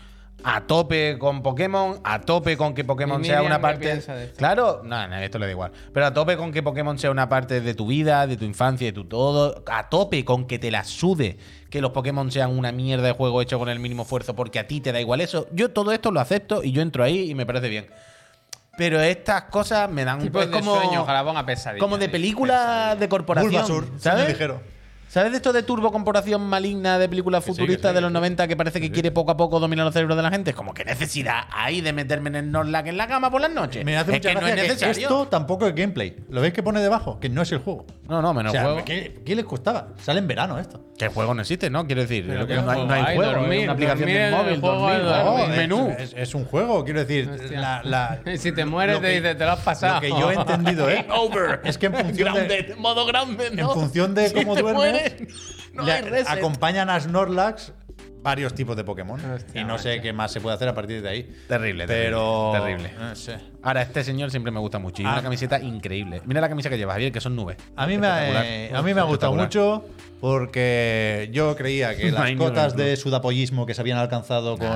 [0.44, 4.00] A tope con Pokémon, a tope con que Pokémon ¿Y sea una parte.
[4.36, 5.72] Claro, no, no, esto le da igual.
[5.92, 8.86] Pero a tope con que Pokémon sea una parte de tu vida, de tu infancia,
[8.86, 9.64] de tu todo.
[9.66, 11.38] A tope con que te la sude
[11.70, 14.66] que los Pokémon sean una mierda de juego hecho con el mínimo esfuerzo porque a
[14.66, 15.48] ti te da igual eso.
[15.52, 17.86] Yo todo esto lo acepto y yo entro ahí y me parece bien.
[18.76, 21.04] Pero estas cosas me dan un de como, sueño,
[21.80, 23.50] como de película de corporación.
[23.50, 24.28] Bulbasur, ¿sabes?
[24.28, 24.62] ligero.
[25.08, 28.14] ¿Sabes de esto de turbocorporación maligna de películas que futuristas sí, de los sí.
[28.14, 30.50] 90 que parece que quiere poco a poco dominar los cerebros de la gente?
[30.50, 33.50] Es como que necesidad hay de meterme en el Norlac en la cama por las
[33.50, 33.84] noches.
[33.86, 36.14] Me hace es mucha que no que esto tampoco es gameplay.
[36.28, 37.18] ¿Lo veis que pone debajo?
[37.20, 37.86] Que no es el juego.
[38.06, 38.84] No, no, menos o sea, juego.
[38.84, 39.88] ¿qué, qué les costaba?
[40.02, 40.84] Sale en verano esto.
[40.98, 41.86] Que el juego no existe, ¿no?
[41.86, 42.46] Quiero decir, ¿qué no, hay,
[42.76, 43.16] juego no hay hay?
[43.16, 45.24] juego, Dormir, una aplicación dormir el móvil, dormir, ¿no?
[45.24, 45.44] dormir.
[45.44, 45.94] un es- menú.
[45.98, 47.30] Es, es un juego, quiero decir.
[47.52, 49.94] La, la- si te mueres, te te lo has pasado.
[49.96, 51.06] Lo que yo he entendido, ¿eh?
[51.16, 51.60] Over.
[51.64, 53.74] Es que en función de, modo grounded, en ¿no?
[53.74, 56.28] función de cómo duermes, mueres, no le hay reset.
[56.28, 57.72] acompañan a Snorlax
[58.22, 59.18] varios tipos de Pokémon.
[59.32, 61.22] Hostia, y no sé qué más se puede hacer a partir de ahí.
[61.48, 62.50] Terrible, terrible, Pero.
[62.52, 62.92] terrible.
[62.98, 63.38] No sé.
[63.62, 65.02] Ahora, este señor siempre me gusta mucho.
[65.02, 65.12] Y Ah.
[65.12, 66.20] una camiseta increíble.
[66.26, 67.56] Mira la camisa que lleva, Javier, que son nubes.
[67.76, 68.76] A mí, me, Espectacular.
[68.76, 69.84] a mí me ha gustado mucho
[70.20, 74.68] porque yo creía que las cotas de sudapollismo que se habían alcanzado con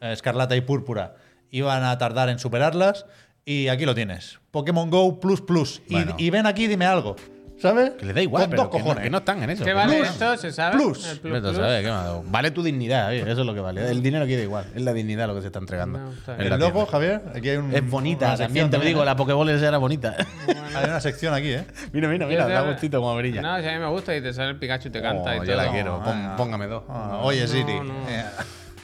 [0.00, 1.14] eh, Escarlata y Púrpura
[1.50, 3.06] iban a tardar en superarlas.
[3.44, 4.38] Y aquí lo tienes.
[4.52, 5.82] Pokémon Go Plus Plus.
[5.88, 6.14] Y- Bueno.
[6.18, 7.16] Y, ven aquí, dime algo.
[7.60, 7.90] ¿Sabes?
[7.98, 9.04] Que le da igual, Con pero dos que no, cojones.
[9.04, 9.64] que no están en eso.
[9.64, 10.36] ¿Qué que vale no esto?
[10.38, 10.76] ¿Se sabe?
[10.76, 11.06] Plus.
[11.10, 11.56] El plus.
[11.56, 12.08] sabes, ¿qué más?
[12.30, 13.90] Vale tu dignidad, oye, eso es lo que vale.
[13.90, 15.98] El dinero queda igual, es la dignidad lo que se está entregando.
[15.98, 16.48] No, está en bien.
[16.50, 16.90] la El logo, tienda.
[16.92, 19.68] Javier, aquí hay un, es bonita, una también sección te lo digo, la Pokéball esa
[19.68, 20.16] era bonita.
[20.74, 21.64] Hay una sección aquí, ¿eh?
[21.92, 23.42] mira, mira, mira, da gustito como brilla.
[23.42, 25.34] No, si a mí me gusta y te sale el Pikachu y te canta Oh,
[25.34, 25.56] y yo todo.
[25.56, 26.84] la quiero, pon- Ah, póngame dos.
[26.88, 27.80] ah, oye, Siri.
[27.80, 27.92] no.
[28.08, 28.24] eh,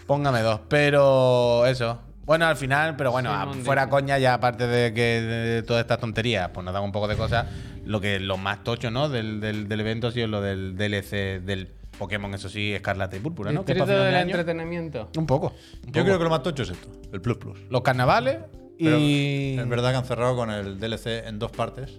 [0.07, 2.01] Póngame dos, pero eso.
[2.27, 5.99] Bueno, al final, pero bueno, Sí, fuera coña, ya aparte de que de todas estas
[6.01, 7.47] tonterías, pues nos dan un poco de cosas.
[7.85, 9.09] Lo que lo más tocho, ¿no?
[9.09, 11.68] Del, del, del evento ha sido lo del DLC del
[11.99, 13.62] Pokémon, eso sí, Escarlata y Púrpura, ¿no?
[13.62, 15.09] Del de entretenimiento.
[15.16, 15.55] Un poco.
[15.87, 16.05] un Yo poco.
[16.05, 17.59] creo que lo más tocho es esto, el Plus Plus.
[17.70, 18.39] Los carnavales
[18.79, 19.57] Pero y.
[19.59, 21.99] Es verdad que han cerrado con el DLC en dos partes.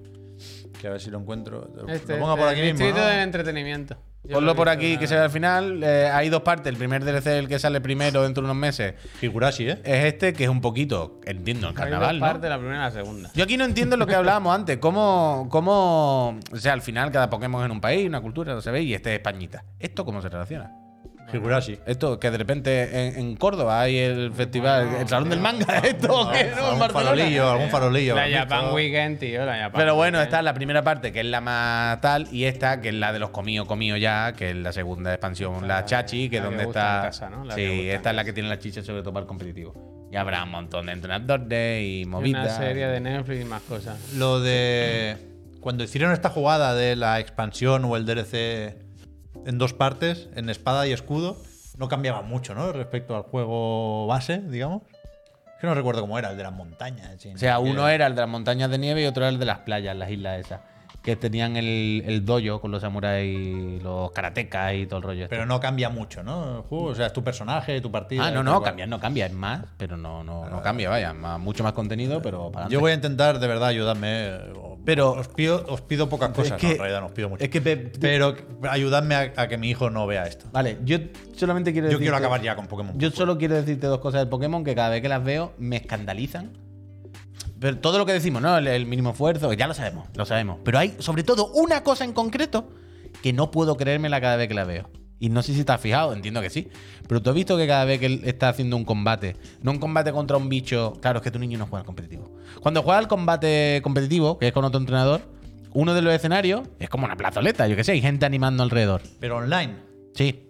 [0.80, 1.72] Que a ver si lo encuentro.
[1.88, 2.86] Este, lo pongo por aquí el mismo.
[2.86, 3.12] Distrito ¿no?
[3.12, 3.98] del entretenimiento.
[4.32, 5.84] Ponlo por aquí, que se ve al final.
[5.84, 6.68] Eh, hay dos partes.
[6.68, 9.82] El primer DLC, el que sale primero dentro de unos meses, Higurashi, ¿eh?
[9.84, 12.34] es este, que es un poquito, entiendo, el Hay carnaval, dos ¿no?
[12.34, 13.32] partes, la primera y la segunda.
[13.34, 14.78] Yo aquí no entiendo lo que hablábamos antes.
[14.78, 16.40] ¿Cómo, ¿Cómo.
[16.52, 18.82] O sea, al final cada Pokémon es en un país, una cultura, no se ve,
[18.84, 19.64] y este es Españita.
[19.80, 20.72] ¿Esto cómo se relaciona?
[21.34, 21.80] Higurashi.
[21.86, 26.30] Esto, que de repente en, en Córdoba hay el festival, el salón del manga, esto,
[26.32, 27.06] que no, en algún Barcelona.
[27.10, 28.16] farolillo, algún farolillo.
[28.16, 28.76] La ¿has Japan visto?
[28.76, 29.46] Weekend, tío.
[29.46, 30.34] La Japan Pero bueno, Weekend.
[30.34, 33.20] está la primera parte, que es la más tal, y esta, que es la de
[33.20, 36.56] los comidos, comidos ya, que es la segunda expansión, la Chachi, que es la que
[36.56, 36.98] donde gusta está.
[36.98, 37.46] en casa, ¿no?
[37.46, 39.22] La que sí, gusta en esta es la que tiene la chicha sobre todo para
[39.24, 40.08] el competitivo.
[40.12, 42.46] Y habrá un montón de entrenadores y Y movidas.
[42.46, 44.14] Una serie de Netflix y más cosas.
[44.16, 45.18] Lo de.
[45.60, 48.78] Cuando hicieron esta jugada de la expansión o el DLC
[49.48, 51.38] en dos partes, en espada y escudo,
[51.78, 52.74] no cambiaba mucho, ¿no?
[52.74, 54.82] Respecto al juego base, digamos.
[55.46, 57.26] Es que no recuerdo cómo era, el de las montañas.
[57.34, 59.46] O sea, uno era el de las montañas de nieve y otro era el de
[59.46, 60.62] las playas, las islas esas.
[61.08, 65.24] Que tenían el, el dojo con los samuráis, los karatecas y todo el rollo.
[65.24, 65.30] este.
[65.34, 66.58] Pero no cambia mucho, ¿no?
[66.58, 68.26] El juego, o sea, es tu personaje, tu partida.
[68.28, 71.40] ah, no, no, cambia, no cambia, es más, pero no, no, no cambia, vaya, más-
[71.40, 74.08] mucho más contenido, pero para Yo voy a intentar, de verdad, ayudarme.
[74.28, 74.40] eh,
[74.84, 77.30] Pero- os pido, os pido pocas es cosas, que- no, en realidad no os pido
[77.30, 77.42] mucho.
[77.46, 78.36] Es que, Pero
[78.70, 80.46] ayudadme a, a que mi hijo no vea esto.
[80.52, 80.98] vale, yo
[81.38, 83.00] solamente quiero Yo decirte- quiero acabar ya con Pokémon.
[83.00, 85.78] Yo solo quiero decirte dos cosas del Pokémon que cada vez que las veo me
[85.78, 86.52] escandalizan.
[87.60, 88.58] Pero todo lo que decimos, ¿no?
[88.58, 90.60] El, el mínimo esfuerzo, ya lo sabemos, lo sabemos.
[90.64, 92.70] Pero hay sobre todo una cosa en concreto
[93.22, 94.90] que no puedo creérmela cada vez que la veo.
[95.20, 96.68] Y no sé si te has fijado, entiendo que sí.
[97.08, 99.80] Pero tú has visto que cada vez que él está haciendo un combate, no un
[99.80, 100.94] combate contra un bicho.
[101.02, 102.36] Claro, es que tu niño no juega al competitivo.
[102.62, 105.22] Cuando juega al combate competitivo, que es con otro entrenador,
[105.74, 109.02] uno de los escenarios es como una plazoleta, yo qué sé, hay gente animando alrededor.
[109.20, 109.76] Pero online.
[110.14, 110.47] Sí.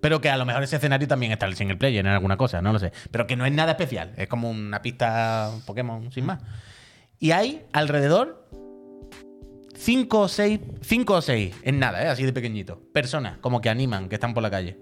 [0.00, 2.62] Pero que a lo mejor ese escenario también está el single player en alguna cosa,
[2.62, 2.92] no lo sé.
[3.10, 4.12] Pero que no es nada especial.
[4.16, 6.40] Es como una pista Pokémon sin más.
[7.18, 8.48] Y hay alrededor
[9.76, 12.08] 5 o 6, 5 o 6, en nada, ¿eh?
[12.08, 12.80] así de pequeñito.
[12.92, 14.78] Personas como que animan, que están por la calle.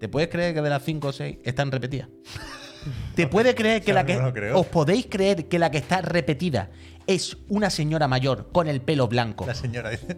[0.00, 2.08] ¿Te puedes creer que de las 5 o 6 están repetidas?
[3.14, 4.16] ¿Te puedes creer que la que.
[4.16, 4.32] no.
[4.58, 6.70] ¿Os podéis creer que la que está repetida
[7.06, 9.46] es una señora mayor con el pelo blanco?
[9.46, 10.16] La señora dice.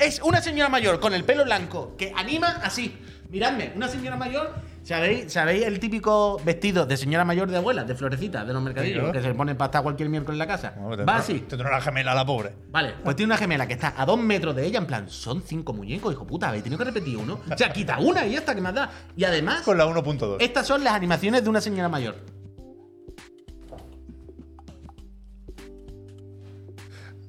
[0.00, 2.96] Es una señora mayor con el pelo blanco que anima así.
[3.34, 4.54] Miradme, una señora mayor.
[4.84, 9.10] ¿Sabéis, ¿Sabéis el típico vestido de señora mayor de abuela, de florecita, de los mercadillos,
[9.10, 10.74] que se pone para estar cualquier miércoles en la casa?
[10.78, 11.40] No, Va así.
[11.40, 12.52] Tendrá una gemela la pobre.
[12.70, 15.42] Vale, pues tiene una gemela que está a dos metros de ella, en plan, son
[15.42, 17.40] cinco muñecos, hijo puta, habéis tenido que repetir uno.
[17.52, 18.88] O sea, quita una y ya está, que más da.
[19.16, 20.36] Y además, Con la 1.2.
[20.38, 22.14] estas son las animaciones de una señora mayor.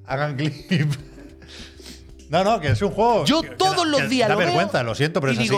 [0.05, 0.93] Hagan clip.
[2.27, 3.23] No, no, que es un juego.
[3.25, 5.49] Yo que- todos los días Da lo veo vergüenza, lo siento, pero y es así.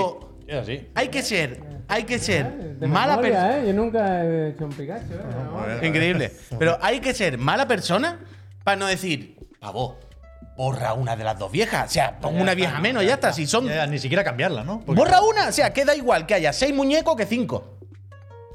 [0.48, 0.88] Digo- Es así.
[0.96, 3.58] Hay que ser, hay que ser De mala persona.
[3.60, 3.64] ¿eh?
[3.68, 5.88] Yo nunca he hecho un Pikachu, ¿eh?
[5.88, 6.32] Increíble.
[6.58, 8.20] Pero hay que ser mala persona
[8.64, 9.98] para no decir, pavo,
[10.56, 11.90] borra una de las dos viejas.
[11.90, 13.32] O sea, pon una vieja menos, ya está.
[13.34, 13.68] Si son.
[13.68, 14.80] Ya, ni siquiera cambiarla, ¿no?
[14.86, 15.48] Porque- Borra una.
[15.50, 17.77] O sea, queda igual que haya seis muñecos que cinco.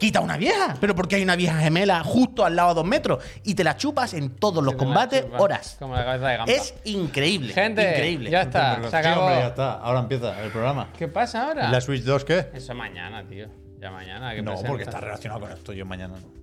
[0.00, 0.76] Quita una vieja.
[0.80, 3.22] Pero porque hay una vieja gemela justo al lado a dos metros.
[3.44, 5.76] Y te la chupas en todos los combates horas.
[5.78, 6.52] Como la cabeza de gamba.
[6.52, 7.52] Es increíble.
[7.52, 8.30] Gente, increíble.
[8.30, 9.20] ya está, Sí, se acabó.
[9.26, 9.72] hombre, ya está.
[9.74, 10.88] Ahora empieza el programa.
[10.98, 11.68] ¿Qué pasa ahora?
[11.68, 12.46] ¿Y la Switch 2 qué?
[12.52, 13.46] Eso mañana, tío.
[13.80, 14.34] Ya mañana.
[14.34, 14.68] ¿qué No, presenta?
[14.70, 15.72] porque está relacionado con esto.
[15.72, 16.41] Yo mañana no.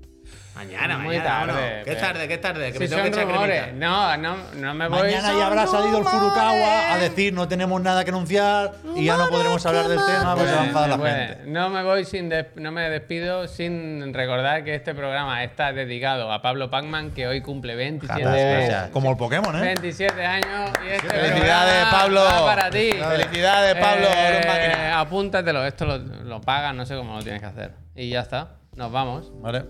[0.56, 1.24] Mañana, Muy mañana.
[1.24, 1.70] tarde, vámonos.
[1.70, 2.28] ¿Qué pero- tarde?
[2.28, 2.66] ¿Qué tarde?
[2.68, 3.74] Que Si me tengo que son echar rumores.
[3.76, 5.00] No, no, no me voy.
[5.00, 9.16] Mañana ya habrá salido el Furukawa a decir no tenemos nada que anunciar y ya
[9.16, 11.44] no podremos hablar del tema porque se va a enfadar la Pues, gente.
[11.46, 16.30] no me voy sin des- no me despido sin recordar que este programa está dedicado
[16.32, 18.74] a Pablo Pacman que hoy cumple 27 Gracias.
[18.82, 18.90] años.
[18.92, 19.62] Como el Pokémon, ¿eh?
[19.62, 22.22] 27 años y este Felicidades, Pablo.
[22.22, 22.92] va para ti.
[22.92, 24.08] Felicidades, Pablo.
[24.14, 27.72] Eh, apúntatelo, esto lo, lo pagas, no sé cómo lo tienes que hacer.
[27.96, 29.32] Y ya está, nos vamos.
[29.42, 29.66] Vale.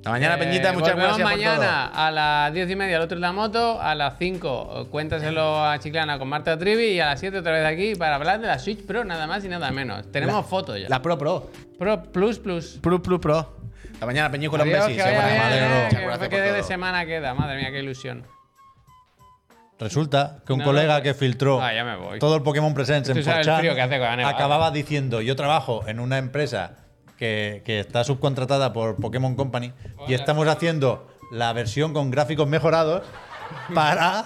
[0.00, 0.72] Hasta mañana, Eh, Peñita.
[0.72, 1.16] Muchas gracias.
[1.16, 4.88] por mañana a las 10 y media al otro en la moto, a las 5
[4.90, 8.40] cuéntaselo a Chiclana con Marta Trivi y a las 7 otra vez aquí para hablar
[8.40, 10.10] de la Switch Pro, nada más y nada menos.
[10.10, 10.86] Tenemos fotos ya.
[10.86, 10.90] todo.
[10.96, 11.50] La Pro Pro.
[11.78, 12.78] Pro Plus Plus.
[12.82, 13.56] Pro Pro Pro.
[13.92, 14.64] Hasta mañana, Peñícola.
[14.64, 15.04] Un besito.
[15.04, 16.62] gracias que de todo.
[16.62, 17.34] semana queda.
[17.34, 18.24] Madre mía, qué ilusión.
[19.78, 22.18] Resulta que un No, colega no, que filtró Ah, ya me voy.
[22.18, 24.34] todo el Pokémon Presents en Tú sabes el 4chan frío que hace con la nevada.
[24.34, 26.76] acababa diciendo yo trabajo en una empresa
[27.20, 29.74] que, que está subcontratada por Pokémon Company
[30.08, 33.02] y estamos haciendo la versión con gráficos mejorados
[33.74, 34.24] para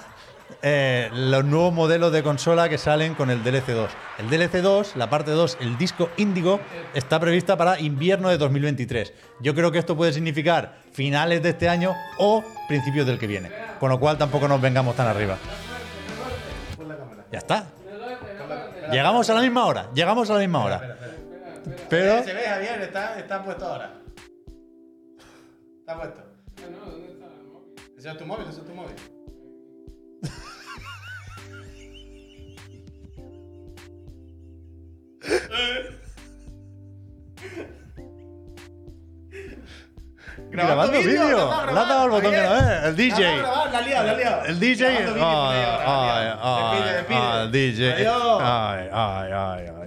[0.63, 3.91] eh, los nuevos modelos de consola que salen con el DLC 2.
[4.21, 6.61] El DLC 2, la parte 2, el disco Índigo,
[6.95, 9.13] está prevista para invierno de 2023.
[9.41, 13.51] Yo creo que esto puede significar finales de este año o principios del que viene.
[13.81, 15.37] Con lo cual tampoco nos vengamos tan arriba.
[17.33, 17.67] Ya está.
[18.93, 19.91] Llegamos a la misma hora.
[19.93, 20.97] Llegamos a la misma hora.
[21.89, 22.23] Pero.
[22.23, 24.01] Se ve, Javier, está, está puesto ahora.
[25.81, 26.23] Está puesto.
[27.97, 28.95] Ese es tu móvil, ese es tu móvil.
[40.51, 41.51] Grabando vídeo.
[41.73, 42.85] Le has dado el botón que no es.
[42.85, 43.21] El DJ.
[43.39, 44.45] La ha liado, la ha liado.
[44.45, 44.87] El DJ.
[44.87, 45.19] Ay, la
[45.87, 48.07] ay, ay, el DJ.
[48.07, 49.84] Ay, ay, ay.